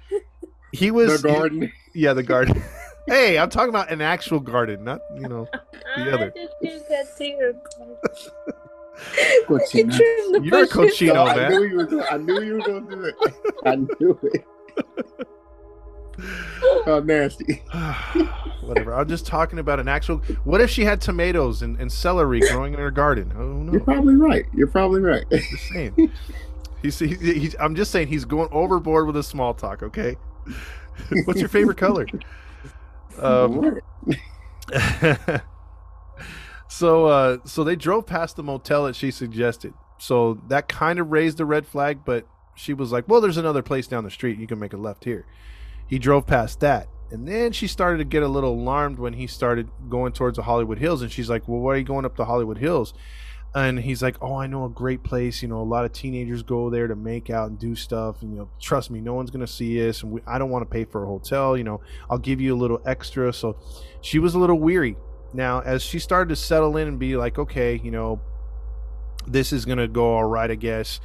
he 0.72 0.90
was 0.90 1.20
The 1.22 1.28
garden. 1.28 1.72
yeah, 1.94 2.12
the 2.14 2.22
garden. 2.22 2.62
hey, 3.06 3.38
I'm 3.38 3.50
talking 3.50 3.68
about 3.68 3.90
an 3.90 4.00
actual 4.00 4.40
garden, 4.40 4.84
not 4.84 5.00
you 5.14 5.28
know. 5.28 5.46
The 5.96 6.12
other. 6.14 6.32
I 6.34 6.38
just 6.38 6.54
did 6.62 6.82
that 6.88 7.16
to 7.18 7.54
Cochino. 9.46 9.96
trim 9.96 10.32
the 10.32 10.40
You're 10.42 10.64
a 10.64 10.66
bushes. 10.66 10.98
cochino, 10.98 11.14
No, 11.14 11.26
I 11.26 11.48
knew 11.48 11.64
you 11.64 11.76
were. 11.76 12.02
I 12.12 12.16
knew 12.16 12.42
you 12.42 12.54
were 12.54 12.60
going 12.60 12.86
to 12.88 12.96
do 12.96 13.04
it. 13.04 13.14
I 13.66 13.74
knew 13.76 14.18
it. 14.22 14.46
Oh, 16.86 17.00
nasty. 17.00 17.62
Whatever. 18.60 18.92
I'm 18.94 19.08
just 19.08 19.26
talking 19.26 19.58
about 19.58 19.80
an 19.80 19.88
actual. 19.88 20.18
What 20.44 20.60
if 20.60 20.68
she 20.68 20.84
had 20.84 21.00
tomatoes 21.00 21.62
and, 21.62 21.80
and 21.80 21.90
celery 21.90 22.40
growing 22.40 22.74
in 22.74 22.78
her 22.78 22.90
garden? 22.90 23.32
Oh 23.34 23.42
no. 23.42 23.72
You're 23.72 23.80
probably 23.80 24.16
right. 24.16 24.44
You're 24.52 24.66
probably 24.66 25.00
right. 25.00 25.24
just 25.30 25.68
saying. 25.72 26.12
He's, 26.82 26.98
he, 26.98 27.14
he's, 27.14 27.56
I'm 27.58 27.74
just 27.74 27.90
saying 27.90 28.08
he's 28.08 28.26
going 28.26 28.50
overboard 28.52 29.06
with 29.06 29.16
his 29.16 29.26
small 29.26 29.54
talk. 29.54 29.82
Okay. 29.82 30.16
What's 31.24 31.40
your 31.40 31.48
favorite 31.48 31.78
color? 31.78 32.06
Um, 33.18 33.80
so 36.68 37.06
uh, 37.06 37.38
so 37.44 37.64
they 37.64 37.76
drove 37.76 38.06
past 38.06 38.36
the 38.36 38.42
motel 38.42 38.84
that 38.84 38.96
she 38.96 39.10
suggested. 39.10 39.72
So 39.98 40.42
that 40.48 40.68
kind 40.68 40.98
of 40.98 41.10
raised 41.10 41.38
the 41.38 41.46
red 41.46 41.66
flag, 41.66 42.00
but 42.04 42.26
she 42.54 42.74
was 42.74 42.92
like, 42.92 43.08
"Well, 43.08 43.22
there's 43.22 43.38
another 43.38 43.62
place 43.62 43.86
down 43.86 44.04
the 44.04 44.10
street. 44.10 44.38
You 44.38 44.46
can 44.46 44.58
make 44.58 44.74
a 44.74 44.76
left 44.76 45.04
here." 45.04 45.24
He 45.86 45.98
drove 45.98 46.26
past 46.26 46.60
that, 46.60 46.88
and 47.10 47.28
then 47.28 47.52
she 47.52 47.66
started 47.66 47.98
to 47.98 48.04
get 48.04 48.22
a 48.22 48.28
little 48.28 48.54
alarmed 48.54 48.98
when 48.98 49.12
he 49.12 49.26
started 49.26 49.68
going 49.88 50.12
towards 50.12 50.36
the 50.36 50.42
Hollywood 50.42 50.78
Hills, 50.78 51.02
and 51.02 51.12
she's 51.12 51.30
like, 51.30 51.46
"Well, 51.46 51.60
why 51.60 51.74
are 51.74 51.76
you 51.76 51.84
going 51.84 52.04
up 52.04 52.16
the 52.16 52.24
Hollywood 52.24 52.58
Hills?" 52.58 52.94
And 53.54 53.78
he's 53.78 54.02
like, 54.02 54.16
"Oh, 54.20 54.34
I 54.34 54.48
know 54.48 54.64
a 54.64 54.68
great 54.68 55.04
place. 55.04 55.40
You 55.40 55.48
know, 55.48 55.60
a 55.60 55.62
lot 55.62 55.84
of 55.84 55.92
teenagers 55.92 56.42
go 56.42 56.70
there 56.70 56.88
to 56.88 56.96
make 56.96 57.30
out 57.30 57.50
and 57.50 57.58
do 57.58 57.76
stuff. 57.76 58.20
And 58.20 58.32
you 58.32 58.38
know, 58.38 58.48
trust 58.60 58.90
me, 58.90 59.00
no 59.00 59.14
one's 59.14 59.30
gonna 59.30 59.46
see 59.46 59.88
us. 59.88 60.02
And 60.02 60.10
we, 60.10 60.20
I 60.26 60.38
don't 60.38 60.50
want 60.50 60.68
to 60.68 60.72
pay 60.72 60.84
for 60.84 61.04
a 61.04 61.06
hotel. 61.06 61.56
You 61.56 61.62
know, 61.62 61.80
I'll 62.10 62.18
give 62.18 62.40
you 62.40 62.54
a 62.54 62.58
little 62.58 62.80
extra." 62.84 63.32
So 63.32 63.56
she 64.00 64.18
was 64.18 64.34
a 64.34 64.38
little 64.38 64.58
weary. 64.58 64.96
Now, 65.32 65.60
as 65.60 65.82
she 65.82 65.98
started 65.98 66.30
to 66.30 66.36
settle 66.36 66.76
in 66.76 66.88
and 66.88 66.98
be 66.98 67.16
like, 67.16 67.38
"Okay, 67.38 67.80
you 67.84 67.90
know, 67.90 68.20
this 69.26 69.52
is 69.52 69.64
gonna 69.64 69.88
go 69.88 70.14
all 70.14 70.24
right, 70.24 70.50
I 70.50 70.56
guess." 70.56 70.98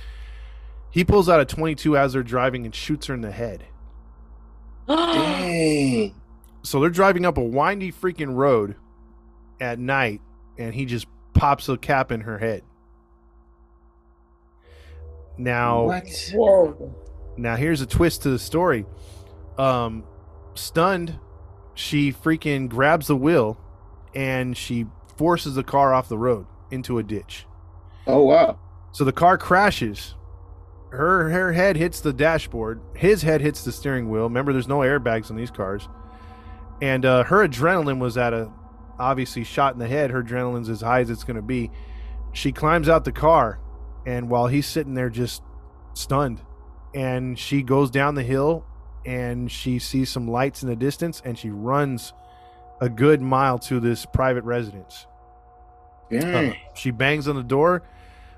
He 0.91 1.03
pulls 1.03 1.29
out 1.29 1.39
a 1.39 1.45
22 1.45 1.95
as 1.95 2.13
they're 2.13 2.23
driving 2.23 2.65
and 2.65 2.73
shoots 2.73 3.07
her 3.07 3.13
in 3.13 3.21
the 3.21 3.31
head. 3.31 3.65
Dang. 4.89 6.15
So 6.61 6.81
they're 6.81 6.89
driving 6.89 7.25
up 7.25 7.37
a 7.37 7.43
windy 7.43 7.89
freaking 7.89 8.35
road 8.35 8.75
at 9.61 9.79
night, 9.79 10.19
and 10.57 10.73
he 10.73 10.83
just 10.85 11.07
pops 11.33 11.69
a 11.69 11.77
cap 11.77 12.11
in 12.11 12.19
her 12.21 12.37
head. 12.37 12.63
Now, 15.37 15.83
What? 15.85 16.31
Whoa. 16.33 16.95
now 17.37 17.55
here's 17.55 17.79
a 17.79 17.85
twist 17.85 18.23
to 18.23 18.29
the 18.29 18.37
story. 18.39 18.85
Um, 19.57 20.03
stunned, 20.53 21.17
she 21.75 22.11
freaking 22.11 22.67
grabs 22.67 23.07
the 23.07 23.15
wheel, 23.15 23.57
and 24.13 24.55
she 24.57 24.85
forces 25.15 25.55
the 25.55 25.63
car 25.63 25.93
off 25.93 26.09
the 26.09 26.17
road 26.17 26.45
into 26.71 26.97
a 26.97 27.03
ditch. 27.03 27.45
Oh 28.05 28.23
wow. 28.23 28.59
So 28.91 29.05
the 29.05 29.13
car 29.13 29.37
crashes. 29.37 30.15
Her 30.89 31.29
her 31.29 31.53
head 31.53 31.75
hits 31.75 32.01
the 32.01 32.13
dashboard. 32.13 32.81
His 32.95 33.21
head 33.21 33.41
hits 33.41 33.63
the 33.63 33.71
steering 33.71 34.09
wheel. 34.09 34.23
Remember, 34.23 34.53
there's 34.53 34.67
no 34.67 34.79
airbags 34.79 35.29
on 35.29 35.37
these 35.37 35.51
cars. 35.51 35.87
And 36.81 37.05
uh, 37.05 37.23
her 37.25 37.47
adrenaline 37.47 37.99
was 37.99 38.17
at 38.17 38.33
a 38.33 38.51
obviously 38.97 39.43
shot 39.43 39.73
in 39.73 39.79
the 39.79 39.87
head. 39.87 40.11
Her 40.11 40.23
adrenaline's 40.23 40.69
as 40.69 40.81
high 40.81 41.01
as 41.01 41.09
it's 41.09 41.23
going 41.23 41.35
to 41.35 41.41
be. 41.41 41.71
She 42.33 42.51
climbs 42.51 42.89
out 42.89 43.05
the 43.05 43.11
car, 43.11 43.59
and 44.05 44.29
while 44.29 44.47
he's 44.47 44.67
sitting 44.67 44.93
there 44.93 45.09
just 45.09 45.41
stunned, 45.93 46.41
and 46.93 47.37
she 47.37 47.63
goes 47.63 47.89
down 47.89 48.15
the 48.15 48.23
hill, 48.23 48.65
and 49.05 49.51
she 49.51 49.79
sees 49.79 50.09
some 50.09 50.27
lights 50.27 50.63
in 50.63 50.69
the 50.69 50.75
distance, 50.75 51.21
and 51.25 51.37
she 51.37 51.49
runs 51.49 52.13
a 52.81 52.89
good 52.89 53.21
mile 53.21 53.57
to 53.59 53.79
this 53.79 54.05
private 54.05 54.43
residence. 54.43 55.07
Uh, 56.11 56.51
she 56.75 56.91
bangs 56.91 57.27
on 57.27 57.35
the 57.35 57.43
door. 57.43 57.83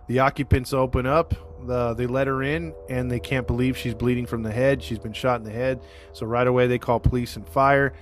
The 0.08 0.20
occupants 0.20 0.74
open 0.74 1.06
up. 1.06 1.34
The, 1.66 1.94
they 1.94 2.08
let 2.08 2.28
her 2.28 2.44
in, 2.44 2.74
and 2.90 3.12
they 3.12 3.20
can't 3.20 3.46
believe 3.48 3.78
she's 3.78 3.94
bleeding 3.94 4.26
from 4.26 4.44
the 4.44 4.52
head. 4.52 4.82
She's 4.82 5.00
been 5.00 5.14
shot 5.14 5.40
in 5.40 5.44
the 5.44 5.52
head. 5.52 5.82
So 6.14 6.26
right 6.26 6.48
away 6.48 6.68
they 6.68 6.80
call 6.80 7.00
police 7.00 7.36
and 7.36 7.48
fire. 7.48 7.94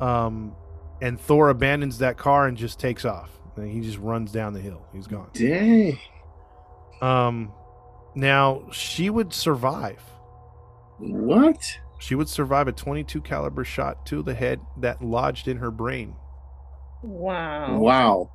Um, 0.00 0.54
and 1.00 1.20
Thor 1.20 1.48
abandons 1.48 1.98
that 1.98 2.16
car 2.16 2.46
and 2.46 2.56
just 2.56 2.78
takes 2.78 3.04
off. 3.04 3.30
And 3.56 3.70
he 3.70 3.80
just 3.80 3.98
runs 3.98 4.32
down 4.32 4.52
the 4.52 4.60
hill. 4.60 4.86
He's 4.92 5.06
gone. 5.06 5.30
Dang. 5.32 5.98
Um, 7.00 7.52
now 8.14 8.68
she 8.72 9.10
would 9.10 9.32
survive. 9.32 10.02
What? 10.98 11.78
She 11.98 12.14
would 12.14 12.28
survive 12.28 12.68
a 12.68 12.72
22 12.72 13.20
caliber 13.22 13.64
shot 13.64 14.04
to 14.06 14.22
the 14.22 14.34
head 14.34 14.60
that 14.78 15.02
lodged 15.02 15.48
in 15.48 15.58
her 15.58 15.70
brain. 15.70 16.16
Wow. 17.02 17.78
Wow. 17.78 18.30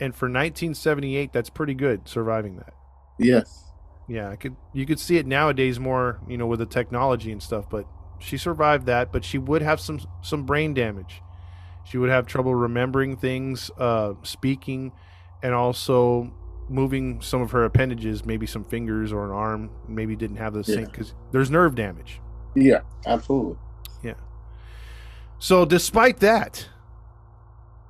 And 0.00 0.14
for 0.14 0.26
1978, 0.26 1.32
that's 1.32 1.50
pretty 1.50 1.74
good 1.74 2.06
surviving 2.08 2.56
that. 2.56 2.74
Yes. 3.18 3.64
Yeah, 4.08 4.30
I 4.30 4.36
could 4.36 4.56
you 4.72 4.86
could 4.86 4.98
see 4.98 5.18
it 5.18 5.26
nowadays 5.26 5.78
more, 5.78 6.18
you 6.26 6.38
know, 6.38 6.46
with 6.46 6.60
the 6.60 6.66
technology 6.66 7.30
and 7.30 7.42
stuff, 7.42 7.68
but 7.68 7.86
she 8.18 8.36
survived 8.38 8.86
that, 8.86 9.12
but 9.12 9.22
she 9.24 9.36
would 9.38 9.62
have 9.62 9.80
some 9.80 10.00
some 10.22 10.44
brain 10.44 10.72
damage. 10.74 11.22
She 11.84 11.98
would 11.98 12.10
have 12.10 12.26
trouble 12.26 12.54
remembering 12.54 13.16
things, 13.16 13.70
uh 13.78 14.14
speaking 14.22 14.92
and 15.42 15.54
also 15.54 16.32
moving 16.70 17.20
some 17.20 17.40
of 17.42 17.50
her 17.52 17.64
appendages, 17.64 18.24
maybe 18.24 18.46
some 18.46 18.64
fingers 18.64 19.12
or 19.12 19.24
an 19.24 19.30
arm, 19.30 19.70
maybe 19.88 20.16
didn't 20.16 20.36
have 20.36 20.52
the 20.54 20.64
same 20.64 20.80
Yeah. 20.80 20.86
cuz 20.86 21.14
there's 21.32 21.50
nerve 21.50 21.74
damage. 21.74 22.20
Yeah. 22.54 22.80
Absolutely. 23.06 23.56
Yeah. 24.02 24.14
So 25.38 25.64
despite 25.64 26.18
that, 26.20 26.66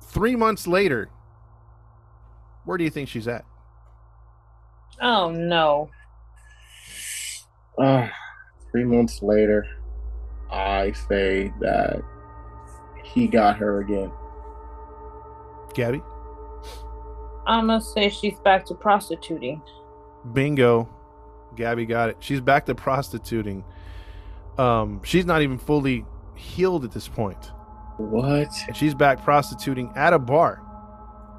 3 0.01 0.35
months 0.35 0.67
later, 0.67 1.09
where 2.65 2.77
do 2.77 2.83
you 2.83 2.89
think 2.89 3.07
she's 3.09 3.27
at? 3.27 3.45
Oh 5.01 5.31
no. 5.31 5.89
Uh, 7.79 8.07
three 8.71 8.83
months 8.83 9.21
later, 9.21 9.65
I 10.51 10.91
say 10.91 11.53
that 11.59 12.01
he 13.03 13.27
got 13.27 13.57
her 13.57 13.79
again. 13.81 14.11
Gabby? 15.73 16.01
I'm 17.47 17.67
gonna 17.67 17.81
say 17.81 18.09
she's 18.09 18.37
back 18.39 18.65
to 18.65 18.75
prostituting. 18.75 19.61
Bingo. 20.33 20.89
Gabby 21.55 21.85
got 21.85 22.09
it. 22.09 22.17
She's 22.19 22.41
back 22.41 22.65
to 22.67 22.75
prostituting. 22.75 23.63
Um, 24.57 25.01
she's 25.03 25.25
not 25.25 25.41
even 25.41 25.57
fully 25.57 26.05
healed 26.35 26.83
at 26.83 26.91
this 26.91 27.07
point. 27.07 27.51
What? 27.97 28.49
And 28.67 28.75
she's 28.75 28.93
back 28.93 29.23
prostituting 29.23 29.91
at 29.95 30.13
a 30.13 30.19
bar 30.19 30.61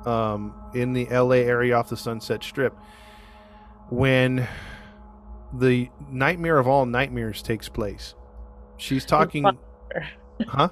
um, 0.04 0.54
in 0.74 0.92
the 0.92 1.06
LA 1.06 1.36
area 1.36 1.76
off 1.76 1.88
the 1.88 1.96
Sunset 1.96 2.42
Strip 2.42 2.76
when 3.88 4.46
the 5.52 5.88
nightmare 6.10 6.58
of 6.58 6.66
all 6.68 6.86
nightmares 6.86 7.42
takes 7.42 7.68
place. 7.68 8.14
She's 8.76 9.04
talking. 9.04 9.44
Huh? 10.46 10.70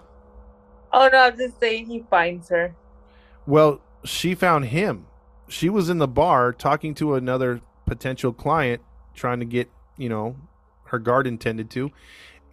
Oh 0.92 1.10
no, 1.12 1.18
I'm 1.24 1.36
just 1.36 1.60
saying 1.60 1.86
he 1.86 2.02
finds 2.08 2.48
her. 2.48 2.74
Well, 3.46 3.82
she 4.04 4.34
found 4.34 4.66
him. 4.66 5.06
She 5.48 5.68
was 5.68 5.90
in 5.90 5.98
the 5.98 6.08
bar 6.08 6.52
talking 6.54 6.94
to 6.94 7.14
another 7.14 7.60
potential 7.84 8.32
client, 8.32 8.80
trying 9.14 9.40
to 9.40 9.44
get, 9.44 9.70
you 9.98 10.08
know, 10.08 10.36
her 10.84 10.98
garden 10.98 11.36
tended 11.36 11.68
to. 11.70 11.90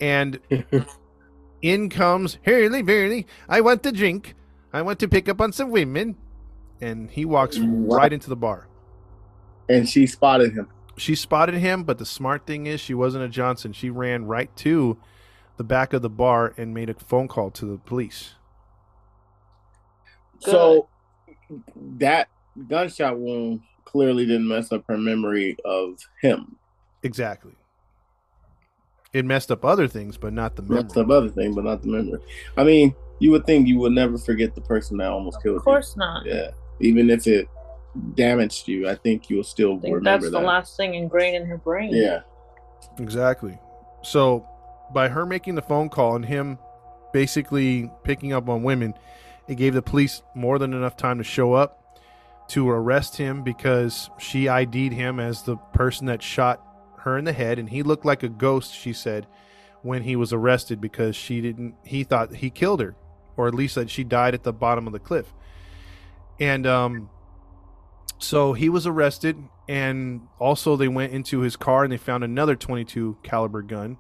And 0.02 0.40
in 1.62 1.90
comes 1.90 2.38
Hurley 2.46 2.82
Burley. 2.82 3.28
I 3.48 3.62
want 3.62 3.84
to 3.84 3.92
drink. 3.94 4.36
I 4.74 4.82
want 4.82 5.00
to 5.00 5.08
pick 5.08 5.30
up 5.30 5.40
on 5.40 5.54
some 5.54 5.70
women. 5.72 6.18
and 6.82 7.10
he 7.10 7.24
walks 7.24 7.58
Wow. 7.58 7.96
right 7.98 8.12
into 8.12 8.28
the 8.30 8.36
bar. 8.36 8.68
And 9.70 9.88
she 9.88 10.06
spotted 10.06 10.54
him. 10.54 10.68
She 10.98 11.16
spotted 11.16 11.56
him, 11.56 11.84
but 11.84 11.98
the 11.98 12.06
smart 12.06 12.46
thing 12.46 12.68
is 12.68 12.80
she 12.80 12.94
wasn't 12.94 13.24
a 13.24 13.30
Johnson. 13.30 13.74
She 13.74 13.90
ran 13.90 14.26
right 14.26 14.56
to 14.58 14.98
the 15.58 15.64
back 15.64 15.94
of 15.94 16.02
the 16.02 16.10
bar 16.10 16.54
and 16.58 16.74
made 16.74 16.90
a 16.90 16.94
phone 16.94 17.28
call 17.28 17.52
to 17.52 17.66
the 17.66 17.78
police. 17.78 18.36
So 20.40 20.88
that 21.98 22.30
gunshot 22.68 23.18
wound 23.18 23.62
clearly 23.84 24.26
didn't 24.26 24.48
mess 24.48 24.72
up 24.72 24.84
her 24.88 24.98
memory 24.98 25.58
of 25.66 26.00
him. 26.22 26.58
Exactly. 27.04 27.54
It 29.14 29.26
messed 29.26 29.52
up 29.52 29.64
other 29.64 29.88
things, 29.88 30.18
but 30.18 30.34
not 30.34 30.56
the 30.56 30.62
memory. 30.62 30.84
Messed 30.84 30.98
up 30.98 31.10
other 31.10 31.30
thing, 31.30 31.54
but 31.54 31.64
not 31.64 31.82
the 31.82 31.88
memory. 31.88 32.20
I 32.58 32.64
mean, 32.64 32.94
you 33.20 33.32
would 33.32 33.46
think 33.46 33.68
you 33.68 33.80
would 33.80 33.94
never 33.94 34.18
forget 34.18 34.56
the 34.56 34.62
person 34.62 34.98
that 34.98 35.08
almost 35.08 35.42
killed 35.42 35.54
you. 35.54 35.60
Of 35.60 35.64
course 35.64 35.96
not. 35.96 36.26
Yeah. 36.26 36.52
Even 36.82 37.10
if 37.10 37.26
it 37.28 37.48
damaged 38.16 38.68
you, 38.68 38.88
I 38.90 38.96
think 38.96 39.30
you'll 39.30 39.44
still 39.44 39.78
I 39.78 39.80
think 39.80 39.96
remember 39.96 40.26
that's 40.26 40.32
the 40.32 40.40
that. 40.40 40.46
last 40.46 40.78
thing 40.78 40.96
ingrained 40.96 41.36
in 41.36 41.46
her 41.46 41.58
brain. 41.58 41.94
Yeah. 41.94 42.22
Exactly. 43.00 43.58
So, 44.02 44.48
by 44.94 45.10
her 45.10 45.26
making 45.26 45.56
the 45.56 45.62
phone 45.62 45.90
call 45.90 46.16
and 46.16 46.26
him 46.26 46.60
basically 47.12 47.90
picking 48.04 48.34
up 48.34 48.48
on 48.50 48.62
women, 48.64 48.94
it 49.48 49.56
gave 49.56 49.74
the 49.74 49.82
police 49.82 50.22
more 50.36 50.60
than 50.60 50.74
enough 50.74 50.96
time 50.96 51.18
to 51.18 51.24
show 51.24 51.54
up 51.54 51.82
to 52.50 52.70
arrest 52.70 53.18
him 53.18 53.44
because 53.44 54.10
she 54.20 54.48
ID'd 54.48 54.94
him 54.94 55.20
as 55.20 55.42
the 55.44 55.56
person 55.74 56.06
that 56.08 56.22
shot 56.22 56.62
her 57.00 57.18
in 57.18 57.26
the 57.26 57.34
head, 57.34 57.60
and 57.60 57.70
he 57.70 57.84
looked 57.84 58.06
like 58.06 58.24
a 58.24 58.30
ghost. 58.30 58.74
She 58.74 58.94
said 58.94 59.28
when 59.82 60.04
he 60.04 60.16
was 60.16 60.34
arrested 60.34 60.82
because 60.82 61.16
she 61.16 61.42
didn't. 61.42 61.76
He 61.84 62.04
thought 62.04 62.36
he 62.36 62.50
killed 62.50 62.82
her, 62.82 62.96
or 63.38 63.48
at 63.48 63.56
least 63.56 63.76
that 63.76 63.90
she 63.90 64.04
died 64.04 64.34
at 64.34 64.44
the 64.44 64.54
bottom 64.54 64.88
of 64.88 64.94
the 64.94 65.00
cliff. 65.00 65.34
And 66.40 66.68
um, 66.68 67.10
so 68.18 68.54
he 68.54 68.70
was 68.70 68.88
arrested, 68.88 69.38
and 69.68 70.22
also 70.40 70.76
they 70.76 70.88
went 70.88 71.14
into 71.14 71.40
his 71.40 71.56
car 71.56 71.84
and 71.84 71.92
they 71.92 71.98
found 71.98 72.24
another 72.24 72.56
22 72.56 73.18
caliber 73.24 73.62
gun. 73.62 73.98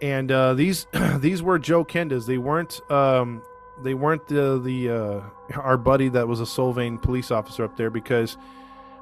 And 0.00 0.30
uh, 0.30 0.54
these 0.54 0.86
these 1.18 1.42
were 1.42 1.58
Joe 1.58 1.84
Kendas. 1.84 2.26
They 2.26 2.38
weren't 2.38 2.80
um, 2.90 3.42
they 3.82 3.94
weren't 3.94 4.26
the 4.28 4.60
the 4.60 4.90
uh, 4.90 5.58
our 5.58 5.76
buddy 5.76 6.08
that 6.10 6.28
was 6.28 6.40
a 6.40 6.44
Solvang 6.44 7.02
police 7.02 7.30
officer 7.30 7.64
up 7.64 7.76
there 7.76 7.90
because 7.90 8.36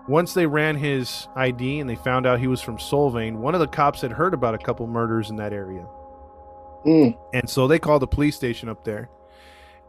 once 0.08 0.34
they 0.34 0.46
ran 0.46 0.76
his 0.76 1.26
ID 1.34 1.80
and 1.80 1.90
they 1.90 1.96
found 1.96 2.26
out 2.26 2.38
he 2.38 2.46
was 2.46 2.60
from 2.60 2.78
Solvang, 2.78 3.36
one 3.36 3.54
of 3.54 3.60
the 3.60 3.66
cops 3.66 4.00
had 4.00 4.12
heard 4.12 4.34
about 4.34 4.54
a 4.54 4.58
couple 4.58 4.86
murders 4.86 5.30
in 5.30 5.36
that 5.36 5.52
area. 5.52 5.86
Mm. 6.86 7.16
And 7.34 7.50
so 7.50 7.66
they 7.66 7.80
called 7.80 8.02
the 8.02 8.06
police 8.06 8.36
station 8.36 8.68
up 8.68 8.84
there, 8.84 9.10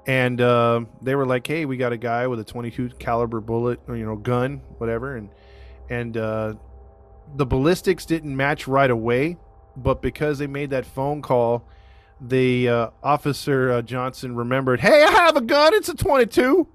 and 0.07 0.39
uh, 0.39 0.85
they 1.01 1.15
were 1.15 1.25
like, 1.25 1.45
"Hey, 1.45 1.65
we 1.65 1.77
got 1.77 1.91
a 1.91 1.97
guy 1.97 2.25
with 2.27 2.39
a 2.39 2.43
22 2.43 2.91
caliber 2.97 3.41
bullet, 3.41 3.81
or, 3.87 3.95
you 3.97 4.05
know, 4.05 4.15
gun, 4.15 4.61
whatever." 4.77 5.17
And 5.17 5.29
and 5.89 6.17
uh, 6.17 6.53
the 7.35 7.45
ballistics 7.45 8.05
didn't 8.05 8.35
match 8.35 8.67
right 8.67 8.89
away, 8.89 9.37
but 9.75 10.01
because 10.01 10.39
they 10.39 10.47
made 10.47 10.69
that 10.71 10.85
phone 10.85 11.21
call, 11.21 11.67
the 12.21 12.69
uh, 12.69 12.89
officer 13.03 13.71
uh, 13.73 13.81
Johnson 13.81 14.35
remembered, 14.35 14.79
"Hey, 14.79 15.03
I 15.03 15.11
have 15.11 15.35
a 15.35 15.41
gun. 15.41 15.73
It's 15.73 15.89
a 15.89 15.95
22. 15.95 16.67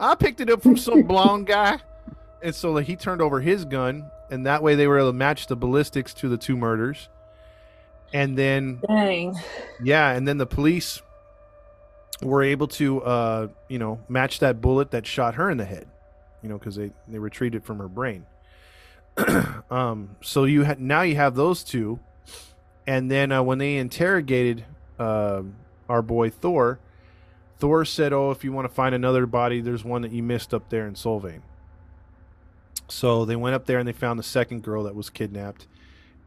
I 0.00 0.14
picked 0.14 0.40
it 0.40 0.48
up 0.48 0.62
from 0.62 0.76
some 0.76 1.02
blonde 1.06 1.46
guy." 1.46 1.78
And 2.42 2.54
so 2.54 2.72
like, 2.72 2.86
he 2.86 2.96
turned 2.96 3.20
over 3.20 3.40
his 3.40 3.64
gun, 3.66 4.10
and 4.30 4.46
that 4.46 4.62
way 4.62 4.76
they 4.76 4.86
were 4.86 4.98
able 4.98 5.10
to 5.10 5.16
match 5.16 5.46
the 5.46 5.56
ballistics 5.56 6.14
to 6.14 6.28
the 6.28 6.38
two 6.38 6.56
murders. 6.56 7.08
And 8.14 8.38
then 8.38 8.80
Dang. 8.88 9.36
yeah, 9.82 10.12
and 10.12 10.26
then 10.26 10.38
the 10.38 10.46
police 10.46 11.02
were 12.22 12.42
able 12.42 12.68
to, 12.68 13.02
uh, 13.02 13.48
you 13.68 13.78
know, 13.78 14.00
match 14.08 14.40
that 14.40 14.60
bullet 14.60 14.90
that 14.90 15.06
shot 15.06 15.36
her 15.36 15.50
in 15.50 15.58
the 15.58 15.64
head, 15.64 15.86
you 16.42 16.48
know, 16.48 16.58
because 16.58 16.76
they 16.76 16.90
they 17.06 17.18
retrieved 17.18 17.54
it 17.54 17.64
from 17.64 17.78
her 17.78 17.88
brain. 17.88 18.26
um, 19.70 20.16
so 20.20 20.44
you 20.44 20.62
had 20.62 20.80
now 20.80 21.02
you 21.02 21.16
have 21.16 21.34
those 21.34 21.62
two, 21.64 21.98
and 22.86 23.10
then 23.10 23.32
uh, 23.32 23.42
when 23.42 23.58
they 23.58 23.76
interrogated 23.76 24.64
um 24.98 25.54
our 25.88 26.02
boy 26.02 26.28
Thor, 26.30 26.80
Thor 27.58 27.84
said, 27.84 28.12
"Oh, 28.12 28.30
if 28.30 28.44
you 28.44 28.52
want 28.52 28.68
to 28.68 28.74
find 28.74 28.94
another 28.94 29.26
body, 29.26 29.60
there's 29.60 29.84
one 29.84 30.02
that 30.02 30.12
you 30.12 30.22
missed 30.22 30.52
up 30.52 30.70
there 30.70 30.86
in 30.86 30.94
Solvang." 30.94 31.42
So 32.88 33.24
they 33.24 33.36
went 33.36 33.54
up 33.54 33.66
there 33.66 33.78
and 33.78 33.86
they 33.86 33.92
found 33.92 34.18
the 34.18 34.24
second 34.24 34.62
girl 34.62 34.84
that 34.84 34.94
was 34.94 35.10
kidnapped, 35.10 35.66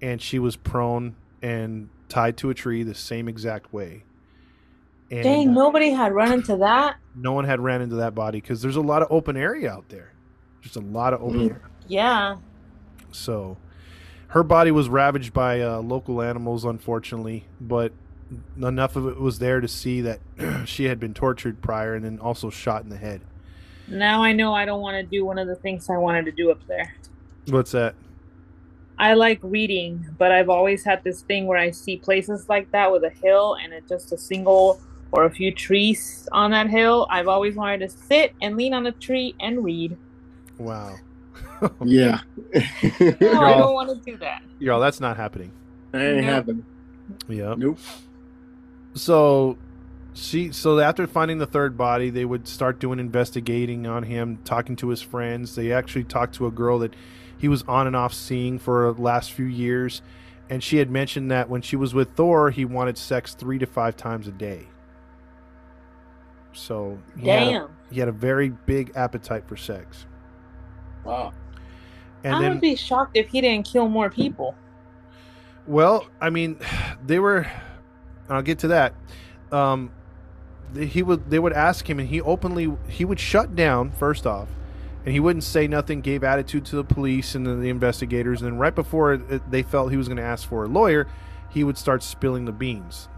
and 0.01 0.21
she 0.21 0.39
was 0.39 0.55
prone 0.55 1.15
and 1.41 1.89
tied 2.07 2.37
to 2.37 2.49
a 2.49 2.53
tree 2.53 2.83
the 2.83 2.93
same 2.93 3.27
exact 3.27 3.73
way. 3.73 4.03
And 5.11 5.23
Dang, 5.23 5.49
uh, 5.49 5.51
nobody 5.51 5.89
had 5.91 6.13
run 6.13 6.31
into 6.31 6.55
that. 6.57 6.95
no 7.15 7.33
one 7.33 7.43
had 7.45 7.59
ran 7.59 7.81
into 7.81 7.95
that 7.97 8.15
body 8.15 8.39
because 8.39 8.61
there's 8.61 8.77
a 8.77 8.81
lot 8.81 9.01
of 9.01 9.09
open 9.11 9.35
area 9.35 9.69
out 9.69 9.89
there. 9.89 10.13
Just 10.61 10.77
a 10.77 10.79
lot 10.81 11.13
of 11.13 11.21
open 11.21 11.39
Mm. 11.39 11.49
area. 11.51 11.61
Yeah. 11.87 12.35
So 13.11 13.57
her 14.27 14.43
body 14.43 14.71
was 14.71 14.87
ravaged 14.87 15.33
by 15.33 15.59
uh, 15.61 15.79
local 15.81 16.21
animals, 16.21 16.63
unfortunately, 16.63 17.45
but 17.59 17.91
enough 18.61 18.95
of 18.95 19.05
it 19.07 19.19
was 19.19 19.39
there 19.39 19.59
to 19.59 19.67
see 19.67 19.99
that 20.01 20.19
she 20.65 20.85
had 20.85 20.99
been 21.01 21.13
tortured 21.13 21.61
prior 21.61 21.93
and 21.95 22.05
then 22.05 22.17
also 22.19 22.49
shot 22.49 22.83
in 22.83 22.89
the 22.89 22.95
head. 22.97 23.19
Now 23.89 24.23
I 24.23 24.31
know 24.31 24.53
I 24.53 24.63
don't 24.63 24.79
want 24.79 24.95
to 24.95 25.03
do 25.03 25.25
one 25.25 25.37
of 25.37 25.47
the 25.47 25.55
things 25.55 25.89
I 25.89 25.97
wanted 25.97 26.23
to 26.25 26.31
do 26.31 26.49
up 26.49 26.65
there. 26.67 26.95
What's 27.49 27.71
that? 27.71 27.95
I 28.97 29.15
like 29.15 29.39
reading, 29.41 30.05
but 30.17 30.31
I've 30.31 30.47
always 30.49 30.85
had 30.85 31.03
this 31.03 31.21
thing 31.23 31.47
where 31.47 31.57
I 31.57 31.71
see 31.71 31.97
places 31.97 32.47
like 32.47 32.71
that 32.71 32.89
with 32.91 33.03
a 33.03 33.09
hill 33.09 33.57
and 33.61 33.73
it's 33.73 33.89
just 33.89 34.13
a 34.13 34.17
single 34.17 34.79
or 35.11 35.25
a 35.25 35.29
few 35.31 35.51
trees 35.53 36.27
on 36.31 36.51
that 36.51 36.69
hill. 36.69 37.05
I've 37.09 37.27
always 37.27 37.55
wanted 37.55 37.79
to 37.81 37.89
sit 37.89 38.33
and 38.41 38.55
lean 38.55 38.73
on 38.73 38.85
a 38.87 38.91
tree 38.93 39.35
and 39.39 39.63
read. 39.63 39.97
Wow. 40.57 40.95
Yeah. 41.85 42.21
No, 42.53 42.59
I 42.59 43.15
Y'all- 43.19 43.59
don't 43.59 43.73
want 43.75 43.89
to 43.89 44.11
do 44.11 44.17
that. 44.17 44.41
Y'all, 44.57 44.79
that's 44.79 44.99
not 44.99 45.15
happening. 45.17 45.51
that 45.91 46.01
ain't 46.01 46.15
Nope. 46.17 46.25
happening. 46.25 46.65
Yeah. 47.27 47.53
Nope. 47.55 47.77
So 48.95 49.57
she 50.13 50.51
so 50.51 50.79
after 50.79 51.05
finding 51.07 51.37
the 51.37 51.45
third 51.45 51.77
body, 51.77 52.09
they 52.09 52.25
would 52.25 52.47
start 52.47 52.79
doing 52.79 52.99
investigating 52.99 53.85
on 53.87 54.03
him, 54.03 54.39
talking 54.43 54.75
to 54.77 54.89
his 54.89 55.01
friends. 55.01 55.55
They 55.55 55.71
actually 55.71 56.03
talked 56.05 56.35
to 56.35 56.47
a 56.47 56.51
girl 56.51 56.79
that 56.79 56.95
he 57.37 57.47
was 57.47 57.63
on 57.67 57.87
and 57.87 57.95
off 57.95 58.13
seeing 58.13 58.59
for 58.59 58.91
the 58.93 59.01
last 59.01 59.31
few 59.31 59.45
years, 59.45 60.01
and 60.49 60.63
she 60.63 60.77
had 60.77 60.89
mentioned 60.89 61.31
that 61.31 61.49
when 61.49 61.61
she 61.61 61.75
was 61.75 61.93
with 61.93 62.11
Thor, 62.15 62.49
he 62.51 62.65
wanted 62.65 62.97
sex 62.97 63.33
three 63.33 63.57
to 63.59 63.65
five 63.65 63.95
times 63.95 64.27
a 64.27 64.31
day. 64.31 64.67
So 66.53 66.97
he 67.17 67.27
had 67.29 67.43
a- 67.43 67.51
Damn. 67.51 67.69
he 67.91 67.99
had 67.99 68.09
a 68.09 68.13
very 68.13 68.49
big 68.49 68.91
appetite 68.95 69.47
for 69.47 69.55
sex. 69.57 70.05
Wow. 71.03 71.33
And 72.23 72.35
I 72.35 72.41
then 72.41 72.51
would 72.51 72.61
be 72.61 72.75
shocked 72.75 73.17
if 73.17 73.29
he 73.29 73.41
didn't 73.41 73.65
kill 73.65 73.87
more 73.89 74.09
people. 74.09 74.55
Well, 75.67 76.05
I 76.19 76.29
mean, 76.29 76.57
they 77.05 77.19
were. 77.19 77.47
I'll 78.29 78.41
get 78.41 78.59
to 78.59 78.67
that. 78.69 78.93
Um, 79.51 79.91
he 80.77 81.03
would. 81.03 81.29
They 81.29 81.39
would 81.39 81.53
ask 81.53 81.89
him, 81.89 81.99
and 81.99 82.07
he 82.07 82.21
openly 82.21 82.71
he 82.87 83.05
would 83.05 83.19
shut 83.19 83.55
down 83.55 83.91
first 83.91 84.25
off, 84.27 84.47
and 85.05 85.13
he 85.13 85.19
wouldn't 85.19 85.43
say 85.43 85.67
nothing. 85.67 86.01
Gave 86.01 86.23
attitude 86.23 86.65
to 86.65 86.75
the 86.75 86.83
police 86.83 87.35
and 87.35 87.45
the, 87.45 87.55
the 87.55 87.69
investigators, 87.69 88.41
and 88.41 88.51
then 88.53 88.59
right 88.59 88.73
before 88.73 89.13
it, 89.13 89.21
it- 89.31 89.51
they 89.51 89.63
felt 89.63 89.91
he 89.91 89.97
was 89.97 90.07
going 90.07 90.17
to 90.17 90.23
ask 90.23 90.47
for 90.47 90.63
a 90.65 90.67
lawyer, 90.67 91.07
he 91.49 91.63
would 91.63 91.77
start 91.77 92.03
spilling 92.03 92.45
the 92.45 92.51
beans, 92.51 93.09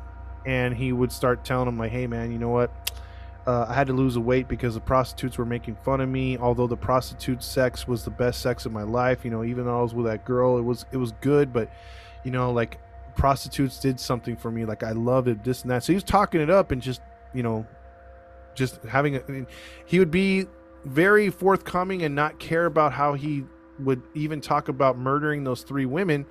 and 0.46 0.76
he 0.76 0.92
would 0.94 1.12
start 1.12 1.44
telling 1.46 1.66
them 1.66 1.78
like, 1.78 1.92
"Hey, 1.92 2.08
man, 2.08 2.32
you 2.32 2.40
know 2.40 2.50
what? 2.50 2.72
Uh, 3.46 3.66
I 3.68 3.74
had 3.74 3.88
to 3.88 3.94
lose 3.94 4.16
a 4.16 4.22
weight 4.22 4.48
because 4.48 4.74
the 4.74 4.80
prostitutes 4.80 5.38
were 5.38 5.46
making 5.46 5.76
fun 5.84 6.00
of 6.00 6.08
me. 6.08 6.38
Although 6.38 6.68
the 6.68 6.78
prostitute 6.78 7.44
sex 7.44 7.88
was 7.88 8.06
the 8.06 8.12
best 8.12 8.42
sex 8.42 8.66
of 8.66 8.72
my 8.72 8.84
life, 8.84 9.26
you 9.26 9.32
know, 9.32 9.44
even 9.44 9.66
though 9.66 9.80
I 9.80 9.82
was 9.82 9.94
with 9.94 10.06
that 10.06 10.24
girl, 10.24 10.58
it 10.58 10.62
was 10.62 10.86
it 10.92 10.98
was 10.98 11.12
good, 11.22 11.52
but." 11.52 11.70
you 12.24 12.32
know, 12.32 12.52
like 12.52 12.80
prostitutes 13.16 13.80
did 13.80 14.00
something 14.00 14.36
for 14.36 14.50
me. 14.52 14.66
Like 14.66 14.84
I 14.84 14.92
loved 14.92 15.28
it, 15.28 15.44
this 15.44 15.62
and 15.62 15.72
that. 15.72 15.84
So 15.84 15.94
he 15.94 15.96
was 15.96 16.04
talking 16.04 16.42
it 16.42 16.50
up 16.50 16.72
and 16.72 16.82
just, 16.82 17.02
you 17.34 17.44
know, 17.44 17.66
just 18.56 18.82
having 18.84 19.16
a, 19.16 19.24
I 19.28 19.32
mean, 19.32 19.48
he 19.86 20.00
would 20.00 20.12
be 20.12 20.46
very 20.86 21.30
forthcoming 21.30 22.04
and 22.04 22.16
not 22.16 22.40
care 22.40 22.66
about 22.66 22.94
how 22.94 23.14
he 23.14 23.44
would 23.80 24.02
even 24.14 24.42
talk 24.42 24.68
about 24.68 24.98
murdering 24.98 25.44
those 25.44 25.64
three 25.64 25.86
women. 25.86 26.26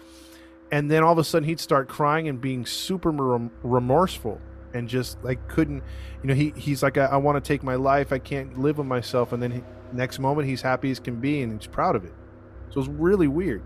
And 0.71 0.91
then 0.91 1.03
all 1.03 1.13
of 1.13 1.19
a 1.19 1.25
sudden 1.25 1.49
he'd 1.49 1.61
start 1.61 1.89
crying 1.89 2.29
and 2.29 2.41
being 2.41 2.65
super 2.65 3.11
rem- 3.11 3.51
remorseful 3.63 4.41
and 4.75 4.89
just 4.89 5.23
like 5.23 5.49
couldn't, 5.49 5.83
you 6.23 6.29
know, 6.29 6.35
he, 6.35 6.53
he's 6.57 6.83
like, 6.83 6.99
I, 6.99 7.07
I 7.07 7.17
want 7.17 7.43
to 7.43 7.47
take 7.47 7.63
my 7.63 7.75
life. 7.75 8.13
I 8.13 8.19
can't 8.19 8.59
live 8.59 8.79
with 8.79 8.87
myself. 8.87 9.33
And 9.33 9.43
then 9.43 9.51
he, 9.51 9.63
next 9.93 10.19
moment 10.19 10.49
he's 10.49 10.63
happy 10.63 10.91
as 10.91 11.01
can 11.01 11.17
be 11.17 11.43
and 11.43 11.53
he's 11.53 11.67
proud 11.67 11.97
of 11.97 12.05
it. 12.05 12.15
So 12.71 12.81
it's 12.81 12.89
really 12.89 13.29
weird. 13.29 13.63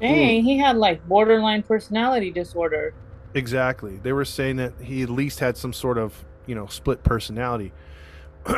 Dang, 0.00 0.42
he 0.42 0.58
had 0.58 0.76
like 0.76 1.06
borderline 1.06 1.62
personality 1.62 2.30
disorder. 2.30 2.94
Exactly. 3.34 3.98
They 3.98 4.12
were 4.12 4.24
saying 4.24 4.56
that 4.56 4.74
he 4.80 5.02
at 5.02 5.10
least 5.10 5.40
had 5.40 5.56
some 5.56 5.72
sort 5.72 5.98
of, 5.98 6.24
you 6.46 6.54
know, 6.54 6.66
split 6.66 7.02
personality. 7.02 7.72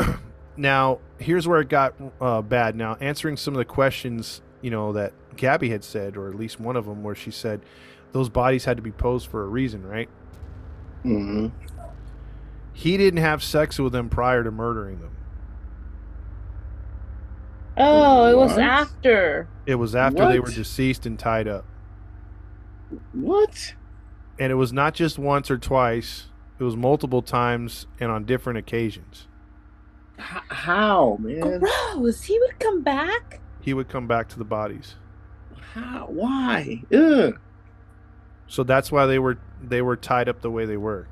now, 0.57 1.01
here's 1.19 1.47
where 1.47 1.61
it 1.61 1.69
got 1.69 1.95
uh, 2.21 2.43
bad. 2.43 2.77
Now, 2.77 2.97
answering 3.01 3.37
some 3.37 3.55
of 3.55 3.59
the 3.59 3.65
questions, 3.65 4.43
you 4.61 4.71
know, 4.71 4.93
that 4.93 5.13
Gabby 5.37 5.71
had 5.71 5.85
said, 5.85 6.17
or 6.17 6.29
at 6.29 6.35
least 6.35 6.59
one 6.59 6.77
of 6.77 6.87
them, 6.87 7.03
where 7.03 7.15
she 7.15 7.31
said 7.31 7.61
those 8.13 8.29
bodies 8.29 8.65
had 8.65 8.77
to 8.77 8.83
be 8.83 8.93
posed 8.93 9.29
for 9.29 9.43
a 9.43 9.47
reason, 9.47 9.87
right? 9.87 10.09
Hmm 11.03 11.49
He 12.73 12.97
didn't 12.97 13.21
have 13.21 13.43
sex 13.43 13.79
with 13.79 13.93
them 13.93 14.09
prior 14.09 14.43
to 14.45 14.51
murdering 14.51 15.01
them. 15.01 15.17
Oh, 17.79 18.27
it 18.31 18.37
was 18.37 18.57
after. 18.57 19.49
It 19.67 19.75
was 19.75 19.95
after 19.95 20.27
they 20.29 20.41
were 20.41 20.51
deceased 20.51 21.05
and 21.05 21.19
tied 21.19 21.47
up. 21.47 21.65
What? 23.13 23.75
And 24.39 24.51
it 24.51 24.55
was 24.55 24.73
not 24.73 24.95
just 24.95 25.19
once 25.19 25.51
or 25.51 25.59
twice, 25.59 26.27
it 26.59 26.65
was 26.65 26.77
multiple 26.77 27.21
times 27.23 27.87
and 28.01 28.11
on 28.11 28.25
different 28.25 28.59
occasions. 28.59 29.27
H- 30.19 30.25
how, 30.49 31.19
man? 31.21 31.59
Gross. 31.61 32.23
He 32.23 32.39
would 32.39 32.59
come 32.59 32.83
back. 32.83 33.41
He 33.61 33.75
would 33.75 33.89
come 33.89 34.07
back 34.07 34.29
to 34.31 34.39
the 34.39 34.45
bodies. 34.45 34.95
How? 35.75 36.07
Why? 36.09 36.83
Ugh. 36.95 37.39
So 38.47 38.63
that's 38.63 38.91
why 38.91 39.05
they 39.07 39.19
were 39.19 39.39
they 39.63 39.83
were 39.83 39.97
tied 39.97 40.29
up 40.29 40.41
the 40.41 40.51
way 40.51 40.65
they 40.65 40.77
were. 40.77 41.07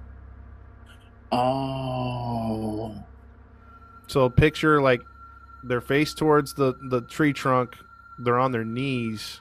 Oh. 1.32 2.94
So 4.06 4.28
picture 4.28 4.80
like 4.80 5.02
their 5.62 5.80
face 5.80 6.14
towards 6.14 6.54
the 6.54 6.74
the 6.88 7.00
tree 7.00 7.32
trunk, 7.32 7.76
they're 8.18 8.38
on 8.38 8.52
their 8.52 8.64
knees 8.64 9.40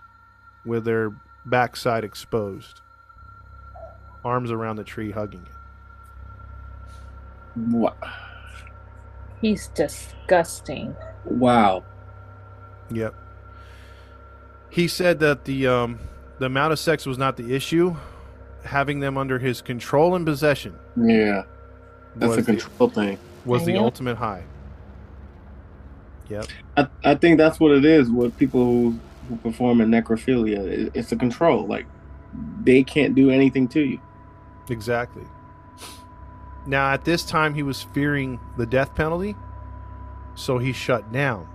with 0.65 0.85
their 0.85 1.13
backside 1.45 2.03
exposed. 2.03 2.81
Arms 4.23 4.51
around 4.51 4.77
the 4.77 4.83
tree 4.83 5.11
hugging 5.11 5.45
it. 5.45 5.51
What? 7.55 7.97
He's 9.41 9.67
disgusting. 9.69 10.95
Wow. 11.25 11.83
Yep. 12.89 13.13
He 14.69 14.87
said 14.87 15.19
that 15.19 15.45
the 15.45 15.67
um 15.67 15.99
the 16.39 16.45
amount 16.47 16.73
of 16.73 16.79
sex 16.79 17.05
was 17.05 17.17
not 17.17 17.37
the 17.37 17.53
issue. 17.53 17.95
Having 18.63 18.99
them 19.01 19.17
under 19.17 19.39
his 19.39 19.61
control 19.61 20.15
and 20.15 20.25
possession 20.25 20.75
Yeah. 20.95 21.43
That's 22.15 22.29
was 22.29 22.37
a 22.37 22.41
the, 22.41 22.45
control 22.45 22.89
thing. 22.89 23.17
was 23.45 23.65
the 23.65 23.77
ultimate 23.77 24.15
high. 24.15 24.43
Yep. 26.29 26.45
I, 26.77 26.87
I 27.03 27.15
think 27.15 27.37
that's 27.37 27.59
what 27.59 27.71
it 27.71 27.85
is 27.85 28.09
with 28.09 28.37
people 28.37 28.63
who, 28.63 28.99
who 29.29 29.35
perform 29.37 29.81
in 29.81 29.89
necrophilia. 29.89 30.59
It- 30.59 30.91
It's 30.93 31.11
a 31.11 31.15
control. 31.15 31.65
Like 31.67 31.85
they 32.63 32.83
can't 32.83 33.15
do 33.15 33.29
anything 33.29 33.67
to 33.69 33.81
you. 33.81 33.99
Exactly. 34.69 35.23
Now, 36.65 36.91
at 36.91 37.03
this 37.03 37.23
time, 37.23 37.53
he 37.53 37.63
was 37.63 37.81
fearing 37.81 38.39
the 38.57 38.65
death 38.65 38.95
penalty, 38.95 39.35
so 40.35 40.57
he 40.57 40.71
shut 40.71 41.11
down. 41.11 41.47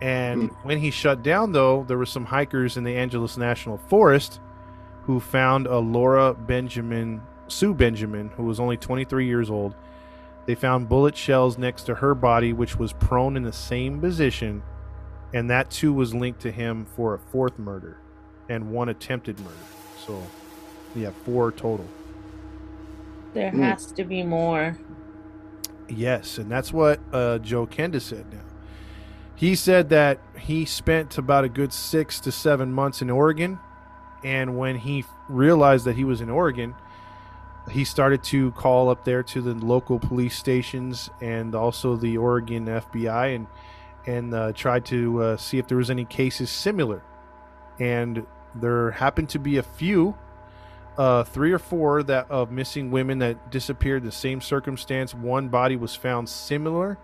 And 0.00 0.50
hmm. 0.50 0.66
when 0.66 0.78
he 0.78 0.90
shut 0.90 1.22
down, 1.22 1.52
though, 1.52 1.84
there 1.86 1.96
were 1.96 2.06
some 2.06 2.24
hikers 2.24 2.76
in 2.76 2.82
the 2.82 2.96
Angeles 2.96 3.36
National 3.36 3.78
Forest 3.78 4.40
who 5.04 5.20
found 5.20 5.66
a 5.66 5.78
Laura 5.78 6.34
Benjamin, 6.34 7.20
Sue 7.48 7.74
Benjamin, 7.74 8.28
who 8.36 8.44
was 8.44 8.60
only 8.60 8.76
23 8.76 9.26
years 9.26 9.50
old. 9.50 9.74
They 10.46 10.54
found 10.54 10.88
bullet 10.88 11.16
shells 11.16 11.58
next 11.58 11.84
to 11.84 11.96
her 11.96 12.14
body, 12.14 12.52
which 12.52 12.76
was 12.76 12.92
prone 12.92 13.36
in 13.36 13.42
the 13.42 13.52
same 13.52 14.00
position, 14.00 14.62
and 15.32 15.48
that 15.50 15.70
too 15.70 15.92
was 15.92 16.14
linked 16.14 16.40
to 16.40 16.50
him 16.50 16.84
for 16.96 17.14
a 17.14 17.18
fourth 17.18 17.58
murder 17.58 17.98
and 18.48 18.70
one 18.70 18.88
attempted 18.88 19.38
murder. 19.40 19.54
So, 20.06 20.22
yeah, 20.94 21.10
four 21.24 21.52
total. 21.52 21.86
There 23.34 23.50
Mm. 23.52 23.62
has 23.62 23.86
to 23.92 24.04
be 24.04 24.22
more. 24.22 24.76
Yes, 25.88 26.38
and 26.38 26.50
that's 26.50 26.72
what 26.72 27.00
uh, 27.12 27.38
Joe 27.38 27.66
Kenda 27.66 28.00
said 28.00 28.24
now. 28.32 28.40
He 29.34 29.54
said 29.54 29.88
that 29.88 30.18
he 30.38 30.64
spent 30.64 31.18
about 31.18 31.44
a 31.44 31.48
good 31.48 31.72
six 31.72 32.20
to 32.20 32.32
seven 32.32 32.72
months 32.72 33.00
in 33.02 33.10
Oregon, 33.10 33.58
and 34.24 34.56
when 34.56 34.76
he 34.76 35.04
realized 35.28 35.84
that 35.84 35.96
he 35.96 36.04
was 36.04 36.20
in 36.20 36.30
Oregon, 36.30 36.74
he 37.70 37.84
started 37.84 38.22
to 38.24 38.50
call 38.52 38.88
up 38.88 39.04
there 39.04 39.22
to 39.22 39.40
the 39.40 39.54
local 39.54 39.98
police 39.98 40.36
stations 40.36 41.10
and 41.20 41.54
also 41.54 41.96
the 41.96 42.16
Oregon 42.16 42.66
FBI 42.66 43.36
and 43.36 43.46
and 44.04 44.34
uh, 44.34 44.52
tried 44.52 44.84
to 44.84 45.22
uh, 45.22 45.36
see 45.36 45.58
if 45.58 45.68
there 45.68 45.78
was 45.78 45.88
any 45.88 46.04
cases 46.04 46.50
similar. 46.50 47.04
And 47.78 48.26
there 48.52 48.90
happened 48.90 49.28
to 49.30 49.38
be 49.38 49.58
a 49.58 49.62
few 49.62 50.16
uh, 50.98 51.24
three 51.24 51.52
or 51.52 51.58
four 51.58 52.02
that 52.02 52.30
of 52.30 52.50
missing 52.50 52.90
women 52.90 53.18
that 53.20 53.50
disappeared 53.50 54.02
the 54.02 54.12
same 54.12 54.40
circumstance. 54.40 55.14
One 55.14 55.48
body 55.48 55.76
was 55.76 55.94
found 55.94 56.28
similar, 56.28 56.98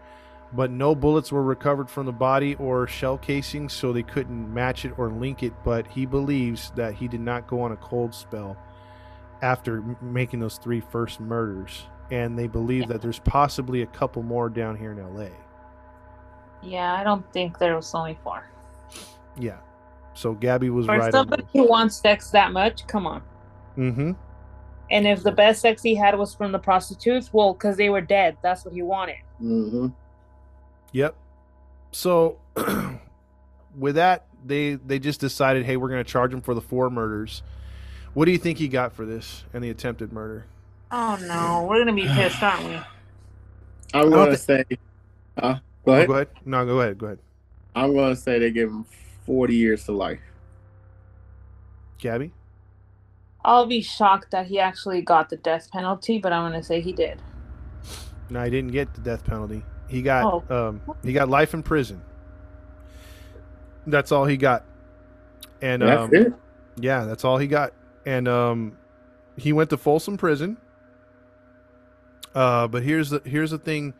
but 0.52 0.70
no 0.70 0.94
bullets 0.94 1.30
were 1.30 1.42
recovered 1.42 1.90
from 1.90 2.06
the 2.06 2.12
body 2.12 2.54
or 2.56 2.86
shell 2.86 3.18
casings, 3.18 3.72
so 3.72 3.92
they 3.92 4.02
couldn't 4.02 4.52
match 4.52 4.84
it 4.84 4.92
or 4.98 5.10
link 5.10 5.42
it. 5.42 5.52
But 5.64 5.86
he 5.86 6.06
believes 6.06 6.70
that 6.76 6.94
he 6.94 7.08
did 7.08 7.20
not 7.20 7.46
go 7.46 7.60
on 7.60 7.72
a 7.72 7.76
cold 7.76 8.14
spell 8.14 8.56
after 9.42 9.78
m- 9.78 9.96
making 10.00 10.40
those 10.40 10.58
three 10.58 10.80
first 10.80 11.20
murders, 11.20 11.86
and 12.10 12.38
they 12.38 12.46
believe 12.46 12.88
that 12.88 13.02
there's 13.02 13.18
possibly 13.20 13.82
a 13.82 13.86
couple 13.86 14.22
more 14.22 14.48
down 14.48 14.76
here 14.76 14.92
in 14.92 14.98
L.A. 14.98 15.30
Yeah, 16.62 16.94
I 16.94 17.04
don't 17.04 17.30
think 17.32 17.58
there 17.58 17.76
was 17.76 17.94
only 17.94 18.18
four. 18.24 18.48
Yeah. 19.38 19.58
So 20.14 20.34
Gabby 20.34 20.70
was 20.70 20.86
For 20.86 20.98
right. 20.98 21.12
somebody 21.12 21.44
who 21.52 21.68
wants 21.68 21.96
sex 21.96 22.30
that 22.30 22.52
much, 22.52 22.86
come 22.88 23.06
on. 23.06 23.22
Mm-hmm. 23.76 24.12
And 24.90 25.06
if 25.06 25.22
the 25.22 25.30
best 25.30 25.60
sex 25.60 25.82
he 25.82 25.94
had 25.94 26.18
was 26.18 26.34
from 26.34 26.50
the 26.50 26.58
prostitutes, 26.58 27.32
well, 27.32 27.52
because 27.52 27.76
they 27.76 27.90
were 27.90 28.00
dead, 28.00 28.36
that's 28.42 28.64
what 28.64 28.74
he 28.74 28.82
wanted. 28.82 29.18
Mm-hmm. 29.40 29.88
Yep. 30.92 31.14
So 31.92 32.38
with 33.76 33.96
that, 33.96 34.26
they 34.44 34.74
they 34.74 34.98
just 34.98 35.20
decided, 35.20 35.64
hey, 35.64 35.76
we're 35.76 35.88
going 35.88 36.04
to 36.04 36.10
charge 36.10 36.32
him 36.32 36.40
for 36.40 36.54
the 36.54 36.60
four 36.60 36.90
murders. 36.90 37.42
What 38.14 38.24
do 38.24 38.32
you 38.32 38.38
think 38.38 38.58
he 38.58 38.68
got 38.68 38.92
for 38.92 39.04
this 39.04 39.44
and 39.52 39.62
the 39.62 39.70
attempted 39.70 40.12
murder? 40.12 40.46
Oh 40.90 41.18
no, 41.20 41.66
we're 41.68 41.78
gonna 41.78 41.92
be 41.92 42.06
pissed, 42.08 42.42
aren't 42.42 42.64
we? 42.66 42.78
I'm 43.92 44.10
gonna 44.10 44.36
say. 44.36 44.64
Uh, 45.36 45.58
go 45.84 45.92
Oh, 45.92 45.92
ahead. 45.92 46.06
go 46.08 46.14
ahead. 46.14 46.28
No, 46.46 46.64
go 46.66 46.80
ahead. 46.80 46.98
Go 46.98 47.06
ahead. 47.06 47.18
I'm 47.76 47.94
gonna 47.94 48.16
say 48.16 48.38
they 48.38 48.50
gave 48.50 48.68
him 48.68 48.86
40 49.26 49.54
years 49.54 49.84
to 49.84 49.92
life. 49.92 50.20
Gabby. 51.98 52.32
I'll 53.44 53.66
be 53.66 53.82
shocked 53.82 54.30
that 54.30 54.46
he 54.46 54.58
actually 54.58 55.02
got 55.02 55.28
the 55.28 55.36
death 55.36 55.70
penalty, 55.70 56.18
but 56.18 56.32
I'm 56.32 56.50
gonna 56.50 56.62
say 56.62 56.80
he 56.80 56.92
did. 56.92 57.20
No, 58.30 58.42
he 58.42 58.50
didn't 58.50 58.72
get 58.72 58.94
the 58.94 59.00
death 59.02 59.24
penalty. 59.24 59.62
He 59.88 60.02
got 60.02 60.42
Oh. 60.48 60.68
um 60.68 60.80
he 61.02 61.12
got 61.12 61.28
life 61.28 61.54
in 61.54 61.62
prison. 61.62 62.00
That's 63.86 64.12
all 64.12 64.26
he 64.26 64.36
got. 64.36 64.64
And 65.62 65.82
That's 65.82 66.02
um, 66.02 66.14
it. 66.14 66.32
Yeah, 66.76 67.04
that's 67.04 67.24
all 67.24 67.38
he 67.38 67.46
got. 67.46 67.72
And 68.06 68.28
um 68.28 68.76
he 69.36 69.52
went 69.52 69.70
to 69.70 69.76
Folsom 69.76 70.16
Prison. 70.16 70.56
Uh 72.34 72.68
but 72.68 72.82
here's 72.82 73.10
the 73.10 73.22
here's 73.24 73.50
the 73.50 73.58
thing 73.58 73.94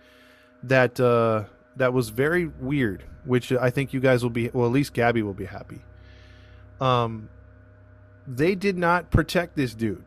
that 0.63 1.01
uh 1.01 1.45
that 1.77 1.93
was 1.93 2.11
very 2.11 2.47
weird, 2.47 3.05
which 3.25 3.53
I 3.53 3.71
think 3.71 3.93
you 3.93 4.01
guys 4.01 4.23
will 4.23 4.31
be 4.31 4.51
well 4.53 4.67
at 4.67 4.73
least 4.73 4.93
Gabby 4.93 5.23
will 5.23 5.35
be 5.35 5.47
happy. 5.47 5.81
Um 6.81 7.31
they 8.27 8.55
did 8.55 8.77
not 8.77 9.11
protect 9.11 9.57
this 9.57 9.75
dude. 9.75 10.05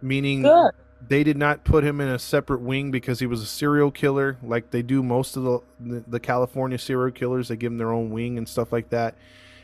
Meaning 0.00 0.42
Good. 0.42 0.70
They 1.08 1.24
did 1.24 1.36
not 1.36 1.64
put 1.64 1.84
him 1.84 2.00
in 2.00 2.08
a 2.08 2.18
separate 2.18 2.60
wing 2.60 2.90
because 2.90 3.20
he 3.20 3.26
was 3.26 3.40
a 3.42 3.46
serial 3.46 3.90
killer. 3.90 4.36
Like 4.42 4.70
they 4.70 4.82
do 4.82 5.02
most 5.02 5.36
of 5.36 5.42
the 5.42 5.60
the, 5.80 6.04
the 6.06 6.20
California 6.20 6.78
serial 6.78 7.10
killers 7.12 7.48
they 7.48 7.56
give 7.56 7.72
him 7.72 7.78
their 7.78 7.92
own 7.92 8.10
wing 8.10 8.38
and 8.38 8.48
stuff 8.48 8.72
like 8.72 8.90
that. 8.90 9.16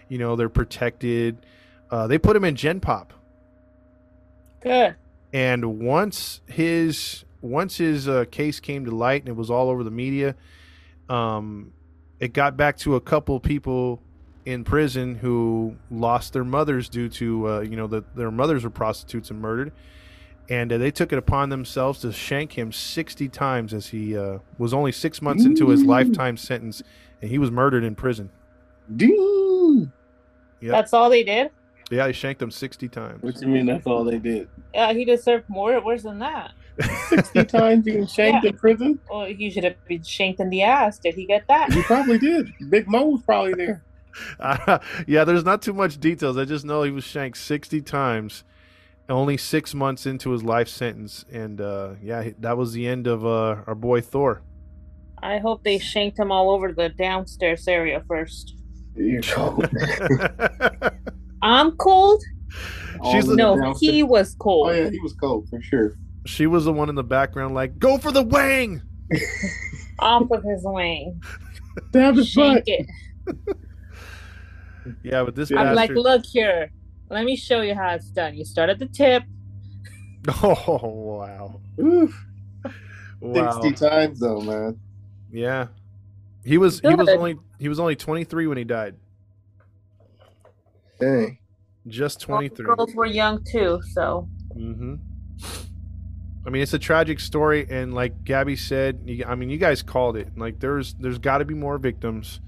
You 0.09 0.19
know 0.19 0.37
they're 0.37 0.49
protected. 0.49 1.39
Uh, 1.91 2.07
they 2.07 2.19
put 2.19 2.35
him 2.37 2.45
in 2.45 2.57
gen 2.57 2.81
pop. 2.81 3.13
Good. 4.61 4.97
and 5.33 5.79
once 5.81 6.41
his 6.47 7.25
once 7.41 7.77
his 7.77 8.09
uh, 8.09 8.25
case 8.31 8.59
came 8.59 8.85
to 8.87 8.91
light 8.91 9.23
and 9.23 9.29
it 9.29 9.37
was 9.37 9.51
all 9.51 9.69
over 9.71 9.85
the 9.85 9.91
media 9.93 10.35
um 11.09 11.73
it 12.19 12.33
got 12.33 12.57
back 12.57 12.77
to 12.79 12.97
a 12.97 13.01
couple 13.01 13.39
people 13.39 14.03
in 14.45 14.65
prison 14.65 15.15
who 15.15 15.77
lost 15.91 16.33
their 16.33 16.43
mothers 16.43 16.89
due 16.89 17.09
to 17.09 17.49
uh, 17.49 17.61
you 17.61 17.77
know 17.77 17.87
that 17.87 18.17
their 18.17 18.31
mothers 18.31 18.65
were 18.65 18.71
prostitutes 18.71 19.31
and 19.31 19.41
murdered 19.41 19.73
and 20.49 20.73
uh, 20.73 20.79
they 20.79 20.91
took 20.91 21.13
it 21.13 21.19
upon 21.19 21.49
themselves 21.49 22.01
to 22.01 22.13
shank 22.13 22.53
him 22.57 22.71
60 22.73 23.29
times 23.29 23.75
as 23.75 23.89
he 23.89 24.17
uh, 24.17 24.39
was 24.59 24.73
only 24.73 24.93
six 24.93 25.21
months 25.21 25.45
into 25.45 25.69
his 25.71 25.83
lifetime 25.83 26.37
sentence 26.37 26.83
and 27.21 27.31
he 27.31 27.39
was 27.39 27.51
murdered 27.51 27.83
in 27.85 27.95
prison 27.95 28.31
Dude. 28.95 29.91
Yep. 30.61 30.71
That's 30.73 30.93
all 30.93 31.11
they 31.11 31.25
did. 31.25 31.51
yeah 31.91 32.07
he 32.07 32.13
shanked 32.13 32.41
him 32.41 32.51
60 32.51 32.89
times 32.89 33.23
What 33.23 33.41
you 33.41 33.49
mean? 33.49 33.67
That's 33.67 33.87
all 33.87 34.05
they 34.05 34.19
did? 34.19 34.49
Yeah, 34.75 34.93
he 34.93 35.05
deserved 35.05 35.49
more 35.49 35.81
worse 35.85 36.03
than 36.05 36.19
that. 36.21 36.53
60 37.09 37.45
times 37.59 37.85
being 37.85 38.07
shanked 38.07 38.45
Yeah. 38.45 38.51
in 38.51 38.57
prison? 38.59 38.99
Well, 39.11 39.25
he 39.27 39.51
should 39.51 39.65
have 39.65 39.77
been 39.87 40.03
shanked 40.03 40.41
in 40.41 40.51
the 40.51 40.63
ass. 40.63 40.99
Did 40.99 41.15
he 41.15 41.27
get 41.27 41.45
that? 41.49 41.73
You 41.75 41.83
probably 41.83 42.19
did. 42.19 42.53
Big 42.69 42.87
Mo 42.89 43.07
was 43.07 43.23
probably 43.23 43.55
there. 43.55 43.83
Uh, 44.39 44.79
yeah, 45.07 45.25
there's 45.25 45.45
not 45.45 45.63
too 45.63 45.73
much 45.73 45.99
details. 45.99 46.37
I 46.37 46.45
just 46.45 46.65
know 46.65 46.83
he 46.83 46.91
was 46.91 47.05
shanked 47.05 47.39
60 47.39 47.81
times, 47.83 48.45
only 49.09 49.37
six 49.37 49.75
months 49.75 50.07
into 50.07 50.31
his 50.31 50.43
life 50.43 50.69
sentence, 50.69 51.25
and 51.33 51.61
uh, 51.61 51.95
yeah, 52.03 52.31
that 52.41 52.57
was 52.57 52.73
the 52.73 52.87
end 52.87 53.07
of 53.07 53.25
uh, 53.25 53.63
our 53.67 53.75
boy 53.75 54.01
Thor. 54.01 54.43
I 55.23 55.39
hope 55.39 55.65
they 55.65 55.79
shanked 55.79 56.19
him 56.19 56.31
all 56.33 56.51
over 56.51 56.73
the 56.73 56.89
downstairs 56.91 57.67
area 57.69 58.03
first. 58.09 58.55
You're 58.95 59.23
cold. 59.23 59.69
I'm 61.43 61.73
cold. 61.77 62.23
She's 62.51 63.01
All 63.01 63.23
the- 63.23 63.31
in 63.33 63.37
No, 63.37 63.57
downstairs. 63.57 63.81
he 63.95 64.03
was 64.03 64.35
cold. 64.39 64.69
Oh 64.69 64.73
yeah, 64.73 64.91
he 64.91 64.99
was 65.01 65.15
cold 65.15 65.49
for 65.51 65.61
sure. 65.61 65.97
she 66.27 66.47
was 66.47 66.65
the 66.65 66.73
one 66.73 66.89
in 66.89 66.95
the 66.95 67.05
background, 67.05 67.55
like, 67.55 67.79
"Go 67.79 67.99
for 67.99 68.11
the 68.13 68.23
wang!" 68.23 68.83
Off 69.99 70.29
with 70.29 70.45
his 70.45 70.63
wing. 70.65 71.21
Stab 71.91 72.17
his 72.17 72.29
Shank 72.29 72.65
butt. 72.67 72.69
it. 72.69 72.87
Yeah, 75.03 75.25
but 75.25 75.35
this 75.35 75.51
I'm 75.51 75.75
like, 75.75 75.91
look 75.91 76.25
here. 76.25 76.71
Let 77.09 77.25
me 77.25 77.37
show 77.37 77.61
you 77.61 77.75
how 77.75 77.91
it's 77.95 78.11
done. 78.11 78.35
You 78.35 78.45
start 78.45 78.71
at 78.71 78.79
the 78.79 78.87
tip. 78.87 79.23
oh 80.43 80.81
wow, 80.83 81.61
Oof. 81.79 82.27
wow. 83.21 83.61
60 83.61 83.87
times 83.87 84.19
though, 84.21 84.41
man. 84.41 84.79
Yeah, 85.31 85.69
he 86.45 86.59
was 86.59 86.81
he 86.81 86.95
was 86.95 87.09
only 87.09 87.37
he 87.59 87.69
was 87.69 87.79
only 87.79 87.95
23 87.97 88.47
when 88.49 88.59
he 88.59 88.65
died. 88.65 88.97
Dang. 91.01 91.39
Just 91.87 92.29
All 92.29 92.41
the 92.41 92.49
23. 92.49 92.67
girls 92.67 92.95
were 92.95 93.07
young 93.07 93.45
too, 93.45 93.81
so 93.93 94.29
Mm-hmm. 94.57 94.95
I 96.47 96.51
mean, 96.51 96.63
it's 96.63 96.73
a 96.73 96.79
tragic 96.79 97.19
story, 97.21 97.67
and 97.69 97.93
like 97.93 98.25
Gabby 98.25 98.57
said, 98.57 99.01
you, 99.05 99.25
I 99.27 99.35
mean, 99.35 99.51
you 99.51 99.59
guys 99.59 99.83
called 99.83 100.17
it. 100.17 100.29
Like, 100.39 100.61
there's 100.61 100.95
there's 100.95 101.19
got 101.19 101.39
to 101.39 101.45
be 101.45 101.55
more 101.55 101.77
victims. 101.77 102.41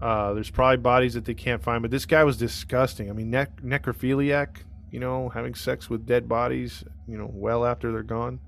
Uh, 0.00 0.34
there's 0.34 0.50
probably 0.50 0.76
bodies 0.76 1.14
that 1.14 1.24
they 1.24 1.34
can't 1.34 1.62
find, 1.62 1.80
but 1.82 1.90
this 1.90 2.04
guy 2.04 2.22
was 2.24 2.36
disgusting. 2.36 3.08
I 3.08 3.12
mean, 3.12 3.30
nec- 3.30 3.62
necrophiliac. 3.62 4.58
You 4.90 5.00
know, 5.00 5.28
having 5.30 5.54
sex 5.54 5.90
with 5.90 6.06
dead 6.06 6.28
bodies. 6.28 6.84
You 7.08 7.18
know, 7.18 7.30
well 7.32 7.64
after 7.64 7.92
they're 7.92 8.02
gone. 8.02 8.40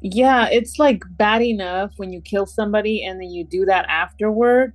yeah, 0.00 0.48
it's 0.50 0.78
like 0.78 1.02
bad 1.10 1.42
enough 1.42 1.92
when 1.96 2.12
you 2.12 2.20
kill 2.20 2.46
somebody 2.46 3.04
and 3.04 3.20
then 3.20 3.30
you 3.30 3.44
do 3.44 3.64
that 3.66 3.86
afterward, 3.88 4.72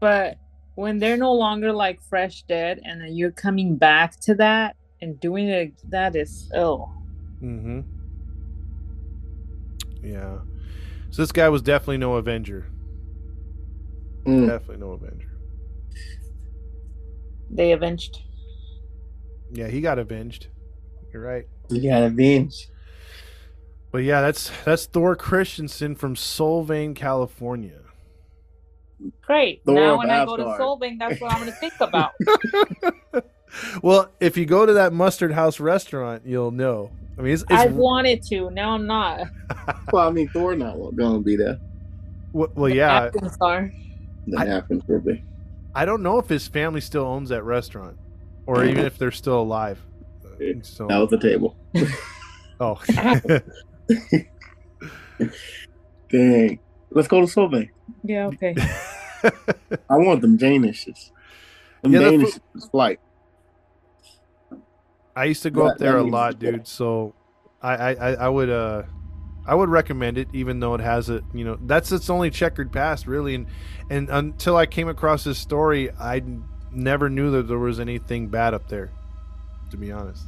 but 0.00 0.36
when 0.74 0.98
they're 0.98 1.16
no 1.16 1.32
longer 1.32 1.72
like 1.72 2.00
fresh 2.02 2.42
dead 2.42 2.80
and 2.84 3.00
then 3.00 3.14
you're 3.14 3.30
coming 3.30 3.76
back 3.76 4.18
to 4.20 4.34
that 4.34 4.76
and 5.00 5.18
doing 5.20 5.48
it, 5.48 5.72
that 5.90 6.14
is 6.16 6.50
ill. 6.54 6.92
Mm-hmm. 7.42 7.80
Yeah. 10.02 10.38
So 11.10 11.22
this 11.22 11.32
guy 11.32 11.48
was 11.48 11.62
definitely 11.62 11.98
no 11.98 12.14
Avenger. 12.14 12.66
Mm. 14.24 14.46
Definitely 14.46 14.78
no 14.78 14.92
Avenger. 14.92 15.28
they 17.50 17.72
avenged. 17.72 18.22
Yeah, 19.52 19.68
he 19.68 19.80
got 19.80 19.98
avenged. 19.98 20.48
You're 21.12 21.22
right. 21.22 21.46
He 21.68 21.88
got 21.88 22.02
avenged. 22.02 22.70
But 23.90 24.04
yeah, 24.04 24.20
that's 24.20 24.50
that's 24.64 24.86
Thor 24.86 25.16
Christiansen 25.16 25.96
from 25.96 26.14
Solvang, 26.14 26.94
California. 26.94 27.80
Great. 29.22 29.62
Thor 29.64 29.74
now 29.74 29.92
of 29.92 29.98
when 29.98 30.10
I 30.10 30.24
go 30.24 30.36
to 30.36 30.44
Solvang, 30.44 30.98
that's 30.98 31.20
what 31.20 31.32
I'm 31.32 31.40
gonna 31.40 31.52
think 31.52 31.72
about. 31.80 32.12
well, 33.82 34.12
if 34.20 34.36
you 34.36 34.46
go 34.46 34.64
to 34.64 34.74
that 34.74 34.92
Mustard 34.92 35.32
House 35.32 35.58
restaurant, 35.58 36.22
you'll 36.24 36.52
know. 36.52 36.92
I 37.18 37.22
mean, 37.22 37.34
it's, 37.34 37.42
it's 37.42 37.52
I 37.52 37.66
wanted 37.66 38.22
to. 38.26 38.50
Now 38.50 38.70
I'm 38.70 38.86
not. 38.86 39.22
Well, 39.92 40.08
I 40.08 40.12
mean, 40.12 40.28
Thor 40.28 40.54
not 40.54 40.76
gonna 40.94 41.20
be 41.20 41.34
there. 41.34 41.58
well, 42.32 42.50
well, 42.54 42.68
yeah. 42.68 43.10
Napkins 44.26 44.34
are. 44.34 44.44
That 44.44 44.50
I- 44.50 44.54
happens, 44.54 44.82
will 44.88 45.00
be. 45.00 45.24
I 45.74 45.84
don't 45.84 46.02
know 46.02 46.18
if 46.18 46.28
his 46.28 46.48
family 46.48 46.80
still 46.80 47.04
owns 47.04 47.28
that 47.28 47.44
restaurant, 47.44 47.96
or 48.46 48.64
even 48.64 48.84
if 48.84 48.98
they're 48.98 49.12
still 49.12 49.40
alive. 49.40 49.80
So, 50.62 50.86
That 50.88 50.98
was 50.98 51.10
the 51.10 51.18
table. 51.18 51.54
oh, 52.60 52.80
Dang. 56.10 56.58
Let's 56.90 57.06
go 57.08 57.20
to 57.20 57.26
Solvang. 57.26 57.70
Yeah. 58.02 58.26
Okay. 58.26 58.54
I 59.88 59.96
want 59.96 60.22
them 60.22 60.36
Danishes. 60.38 61.10
Them 61.82 61.92
Yeah, 61.92 61.98
the 62.00 62.10
Danish 62.10 62.38
flight. 62.70 62.98
I 65.14 65.24
used 65.26 65.42
to 65.44 65.50
go 65.50 65.64
That- 65.66 65.72
up 65.74 65.78
there 65.78 65.98
a 65.98 66.02
lot, 66.02 66.38
dude. 66.38 66.66
So 66.66 67.14
I, 67.62 67.74
I, 67.74 67.90
I 67.92 68.12
I 68.14 68.28
would 68.28 68.48
uh 68.50 68.82
I 69.50 69.54
would 69.54 69.68
recommend 69.68 70.16
it, 70.16 70.28
even 70.32 70.60
though 70.60 70.74
it 70.74 70.80
has 70.80 71.10
a 71.10 71.24
you 71.34 71.44
know 71.44 71.58
that's 71.62 71.90
its 71.90 72.08
only 72.08 72.30
checkered 72.30 72.70
past, 72.70 73.08
really. 73.08 73.34
And 73.34 73.48
and 73.90 74.08
until 74.08 74.56
I 74.56 74.66
came 74.66 74.88
across 74.88 75.24
this 75.24 75.38
story, 75.38 75.90
I 75.98 76.22
never 76.70 77.10
knew 77.10 77.32
that 77.32 77.48
there 77.48 77.58
was 77.58 77.80
anything 77.80 78.28
bad 78.28 78.54
up 78.54 78.68
there. 78.68 78.92
To 79.72 79.76
be 79.76 79.90
honest. 79.90 80.22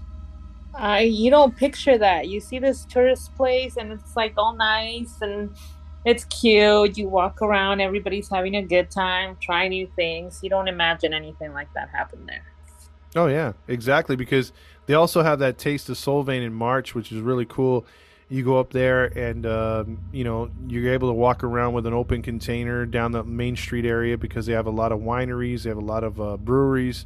I 0.75 1.03
you 1.03 1.31
don't 1.31 1.57
picture 1.57 1.97
that. 1.99 2.27
You 2.27 2.41
see 2.41 2.59
this 2.59 2.85
tourist 2.85 3.33
place 3.37 3.77
and 3.77 3.93
it's 3.93 4.17
like 4.17 4.35
all 4.37 4.57
nice 4.57 5.15
and 5.21 5.55
it's 6.05 6.25
cute. 6.25 6.99
You 6.99 7.07
walk 7.07 7.43
around, 7.43 7.81
everybody's 7.81 8.29
having 8.29 8.57
a 8.57 8.63
good 8.63 8.91
time, 8.91 9.37
try 9.41 9.69
new 9.69 9.87
things. 9.95 10.41
You 10.43 10.51
don't 10.51 10.67
imagine 10.67 11.15
anything 11.15 11.53
like 11.53 11.73
that 11.75 11.91
happen 11.91 12.27
there. 12.27 12.45
Oh 13.15 13.29
yeah, 13.29 13.53
exactly. 13.69 14.17
Because 14.17 14.53
they 14.87 14.95
also 14.95 15.23
have 15.23 15.39
that 15.39 15.59
taste 15.59 15.89
of 15.89 15.97
Solvang 15.97 16.45
in 16.45 16.53
March, 16.53 16.93
which 16.97 17.13
is 17.13 17.21
really 17.21 17.47
cool. 17.47 17.87
You 18.33 18.43
go 18.45 18.59
up 18.59 18.71
there 18.71 19.05
and 19.07 19.45
um, 19.45 19.99
you 20.11 20.25
know 20.25 20.51
you're 20.67 20.93
able 20.93 21.09
to 21.09 21.15
walk 21.15 21.45
around 21.45 21.75
with 21.75 21.87
an 21.87 21.93
open 21.93 22.23
container 22.23 22.87
down 22.87 23.13
the 23.13 23.23
main 23.23 23.57
street 23.57 23.85
area 23.85 24.17
because 24.17 24.47
they 24.47 24.55
have 24.55 24.67
a 24.67 24.71
lot 24.71 24.91
of 24.91 25.01
wineries, 25.01 25.65
they 25.65 25.69
have 25.69 25.79
a 25.79 25.81
lot 25.81 26.03
of 26.03 26.21
uh, 26.21 26.37
breweries, 26.39 27.05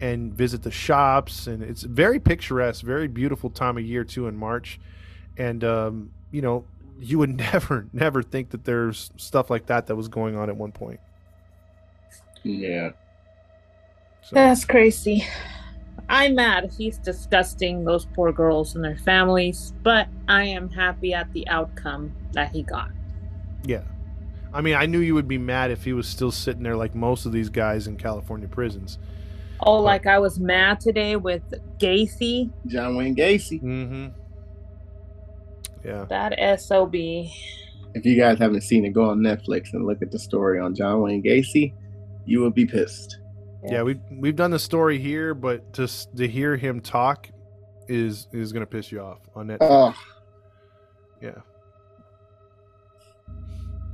and 0.00 0.32
visit 0.32 0.62
the 0.62 0.70
shops, 0.70 1.46
and 1.46 1.62
it's 1.62 1.82
very 1.82 2.20
picturesque, 2.20 2.84
very 2.84 3.08
beautiful 3.08 3.50
time 3.50 3.78
of 3.78 3.84
year 3.84 4.04
too 4.04 4.28
in 4.28 4.36
March. 4.36 4.78
And 5.36 5.64
um, 5.64 6.12
you 6.30 6.40
know 6.40 6.64
you 7.00 7.18
would 7.18 7.36
never, 7.52 7.86
never 7.92 8.22
think 8.22 8.50
that 8.50 8.64
there's 8.64 9.10
stuff 9.16 9.50
like 9.50 9.66
that 9.66 9.86
that 9.86 9.96
was 9.96 10.08
going 10.08 10.36
on 10.36 10.48
at 10.48 10.56
one 10.56 10.72
point. 10.72 11.00
Yeah. 12.42 12.90
So, 14.22 14.34
That's 14.34 14.64
crazy. 14.64 15.26
I'm 16.08 16.34
mad. 16.34 16.72
He's 16.76 16.98
disgusting, 16.98 17.84
those 17.84 18.06
poor 18.06 18.32
girls 18.32 18.74
and 18.74 18.84
their 18.84 18.96
families, 18.98 19.72
but 19.82 20.08
I 20.28 20.44
am 20.44 20.68
happy 20.70 21.14
at 21.14 21.32
the 21.32 21.46
outcome 21.48 22.12
that 22.32 22.50
he 22.50 22.62
got. 22.62 22.90
Yeah. 23.64 23.82
I 24.52 24.60
mean, 24.60 24.74
I 24.74 24.86
knew 24.86 24.98
you 24.98 25.14
would 25.14 25.28
be 25.28 25.38
mad 25.38 25.70
if 25.70 25.84
he 25.84 25.92
was 25.92 26.08
still 26.08 26.32
sitting 26.32 26.62
there 26.62 26.76
like 26.76 26.94
most 26.94 27.26
of 27.26 27.32
these 27.32 27.48
guys 27.48 27.86
in 27.86 27.96
California 27.96 28.48
prisons. 28.48 28.98
Oh, 29.60 29.80
like 29.80 30.06
I 30.06 30.18
was 30.18 30.40
mad 30.40 30.80
today 30.80 31.16
with 31.16 31.42
Gacy, 31.78 32.50
John 32.66 32.96
Wayne 32.96 33.14
Gacy. 33.14 33.62
Mm-hmm. 33.62 34.08
Yeah. 35.84 36.04
that 36.08 36.60
SOB. 36.60 36.94
If 36.94 38.04
you 38.04 38.18
guys 38.18 38.38
haven't 38.38 38.62
seen 38.62 38.84
it, 38.84 38.90
go 38.90 39.04
on 39.04 39.20
Netflix 39.20 39.72
and 39.72 39.86
look 39.86 40.02
at 40.02 40.10
the 40.10 40.18
story 40.18 40.60
on 40.60 40.74
John 40.74 41.00
Wayne 41.00 41.22
Gacy. 41.22 41.74
You 42.24 42.40
will 42.40 42.50
be 42.50 42.66
pissed. 42.66 43.19
Yeah, 43.62 43.82
we've 43.82 44.00
we've 44.10 44.36
done 44.36 44.50
the 44.50 44.58
story 44.58 44.98
here, 44.98 45.34
but 45.34 45.72
to 45.74 45.86
to 46.16 46.26
hear 46.26 46.56
him 46.56 46.80
talk 46.80 47.28
is 47.88 48.26
is 48.32 48.52
gonna 48.52 48.66
piss 48.66 48.90
you 48.90 49.00
off 49.00 49.18
on 49.34 49.48
that. 49.48 49.58
Oh, 49.60 49.94
yeah. 51.20 51.32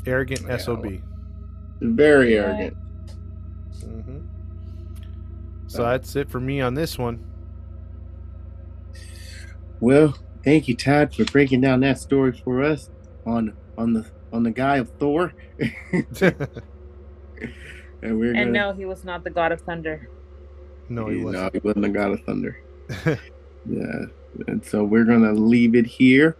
Arrogant 0.06 0.42
Yeah. 0.42 0.56
sob. 0.58 0.86
very 1.80 2.34
Yeah. 2.34 2.40
arrogant. 2.42 2.76
hmm 3.84 4.18
So 5.66 5.82
that's 5.82 6.14
it 6.14 6.30
for 6.30 6.38
me 6.40 6.60
on 6.60 6.74
this 6.74 6.96
one. 6.98 7.24
Well, 9.80 10.16
thank 10.44 10.68
you, 10.68 10.76
Todd, 10.76 11.12
for 11.14 11.24
breaking 11.24 11.60
down 11.60 11.80
that 11.80 11.98
story 11.98 12.32
for 12.32 12.62
us 12.62 12.88
on 13.26 13.52
on 13.76 13.92
the 13.94 14.06
on 14.32 14.44
the 14.44 14.52
guy 14.52 14.76
of 14.76 14.90
Thor. 15.00 15.34
and 18.06 18.18
we're 18.18 18.34
And 18.34 18.52
gonna 18.54 18.70
no, 18.70 18.72
he 18.72 18.84
was 18.84 19.04
not 19.04 19.24
the 19.24 19.30
god 19.30 19.52
of 19.52 19.60
thunder. 19.62 20.08
no, 20.88 21.08
he 21.08 21.18
No, 21.18 21.24
wasn't. 21.26 21.52
he 21.54 21.58
wasn't 21.60 21.82
the 21.82 21.88
God 21.90 22.10
of 22.12 22.20
Thunder. 22.24 22.60
yeah, 23.68 24.04
and 24.48 24.64
so 24.64 24.84
we're 24.84 25.04
gonna 25.04 25.32
leave 25.32 25.74
it 25.74 25.86
here. 25.86 26.36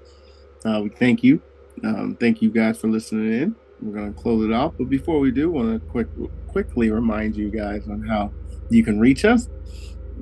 Uh, 0.64 0.81
we 0.83 0.89
thank 0.91 1.23
you, 1.25 1.41
um, 1.85 2.17
thank 2.21 2.41
you 2.43 2.51
guys 2.51 2.79
for 2.79 2.89
listening 2.89 3.33
in. 3.33 3.57
We're 3.83 3.95
gonna 3.95 4.12
close 4.12 4.45
it 4.45 4.53
off, 4.53 4.75
but 4.79 4.89
before 4.89 5.19
we 5.21 5.31
do, 5.31 5.51
want 5.51 5.81
to 5.81 5.89
quick 5.89 6.09
quickly 6.49 6.91
remind 6.91 7.37
you 7.37 7.51
guys 7.51 7.89
on 7.89 8.03
how 8.07 8.33
you 8.71 8.83
can 8.85 8.99
reach 9.01 9.25
us. 9.25 9.49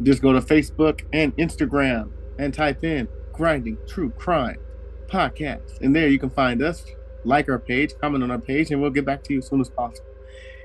Just 0.03 0.22
go 0.22 0.32
to 0.32 0.40
Facebook 0.40 1.03
and 1.12 1.36
Instagram 1.36 2.11
and 2.38 2.53
type 2.53 2.82
in 2.84 3.07
"Grinding 3.32 3.76
True 3.86 4.11
Crime 4.11 4.59
Podcast," 5.07 5.80
and 5.82 5.95
there 5.95 6.09
you 6.09 6.18
can 6.18 6.30
find 6.30 6.62
us. 6.62 6.84
Like 7.26 7.49
our 7.49 7.59
page, 7.59 7.92
comment 8.01 8.22
on 8.22 8.30
our 8.30 8.38
page, 8.38 8.70
and 8.70 8.82
we'll 8.82 8.90
get 8.90 9.05
back 9.07 9.22
to 9.24 9.32
you 9.32 9.38
as 9.38 9.47
soon 9.47 9.61
as 9.61 9.70
possible. 9.70 10.07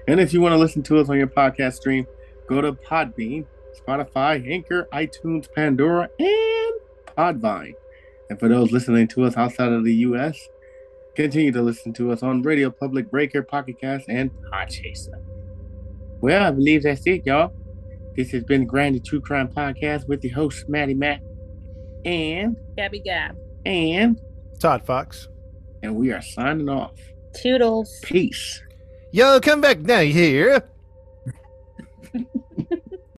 And 0.10 0.20
if 0.20 0.34
you 0.34 0.42
want 0.42 0.54
to 0.54 0.58
listen 0.58 0.82
to 0.84 0.98
us 0.98 1.08
on 1.08 1.20
your 1.20 1.28
podcast 1.28 1.76
stream, 1.76 2.08
go 2.48 2.62
to 2.62 2.74
Podbean, 2.74 3.46
Spotify, 3.80 4.52
Anchor, 4.52 4.88
iTunes, 4.92 5.48
Pandora, 5.54 6.10
and 6.18 6.74
Podvine. 7.16 7.76
And 8.32 8.40
for 8.40 8.50
those 8.50 8.72
listening 8.72 9.08
to 9.10 9.26
us 9.26 9.38
outside 9.38 9.72
of 9.72 9.84
the 9.84 9.94
U.S., 9.98 10.36
continue 11.16 11.52
to 11.52 11.62
listen 11.62 11.94
to 11.94 12.12
us 12.12 12.24
on 12.24 12.42
Radio 12.42 12.72
Public, 12.72 13.12
Breaker, 13.12 13.44
Pocket 13.44 13.80
Cast, 13.80 14.10
and 14.10 14.32
Podchaser. 14.52 15.22
Well, 16.22 16.42
I 16.44 16.50
believe 16.50 16.82
that's 16.82 17.06
it, 17.06 17.28
y'all. 17.28 17.54
This 18.16 18.32
has 18.32 18.44
been 18.44 18.66
Grinded 18.66 19.06
True 19.06 19.22
Crime 19.22 19.48
Podcast 19.48 20.08
with 20.08 20.22
the 20.22 20.30
host, 20.30 20.68
Maddie 20.68 20.96
Matt, 20.96 21.22
and 22.04 22.58
Gabby 22.76 23.00
Gab. 23.02 23.38
and 23.64 24.20
Todd 24.60 24.84
Fox. 24.88 25.28
and 25.84 25.96
we 25.96 26.12
are 26.12 26.22
signing 26.24 26.68
off. 26.68 26.96
Toodles. 27.36 28.00
Peace. 28.02 28.64
Yo, 29.12 29.40
come 29.40 29.62
back 29.62 29.80
now 29.80 30.02
here. 30.02 30.64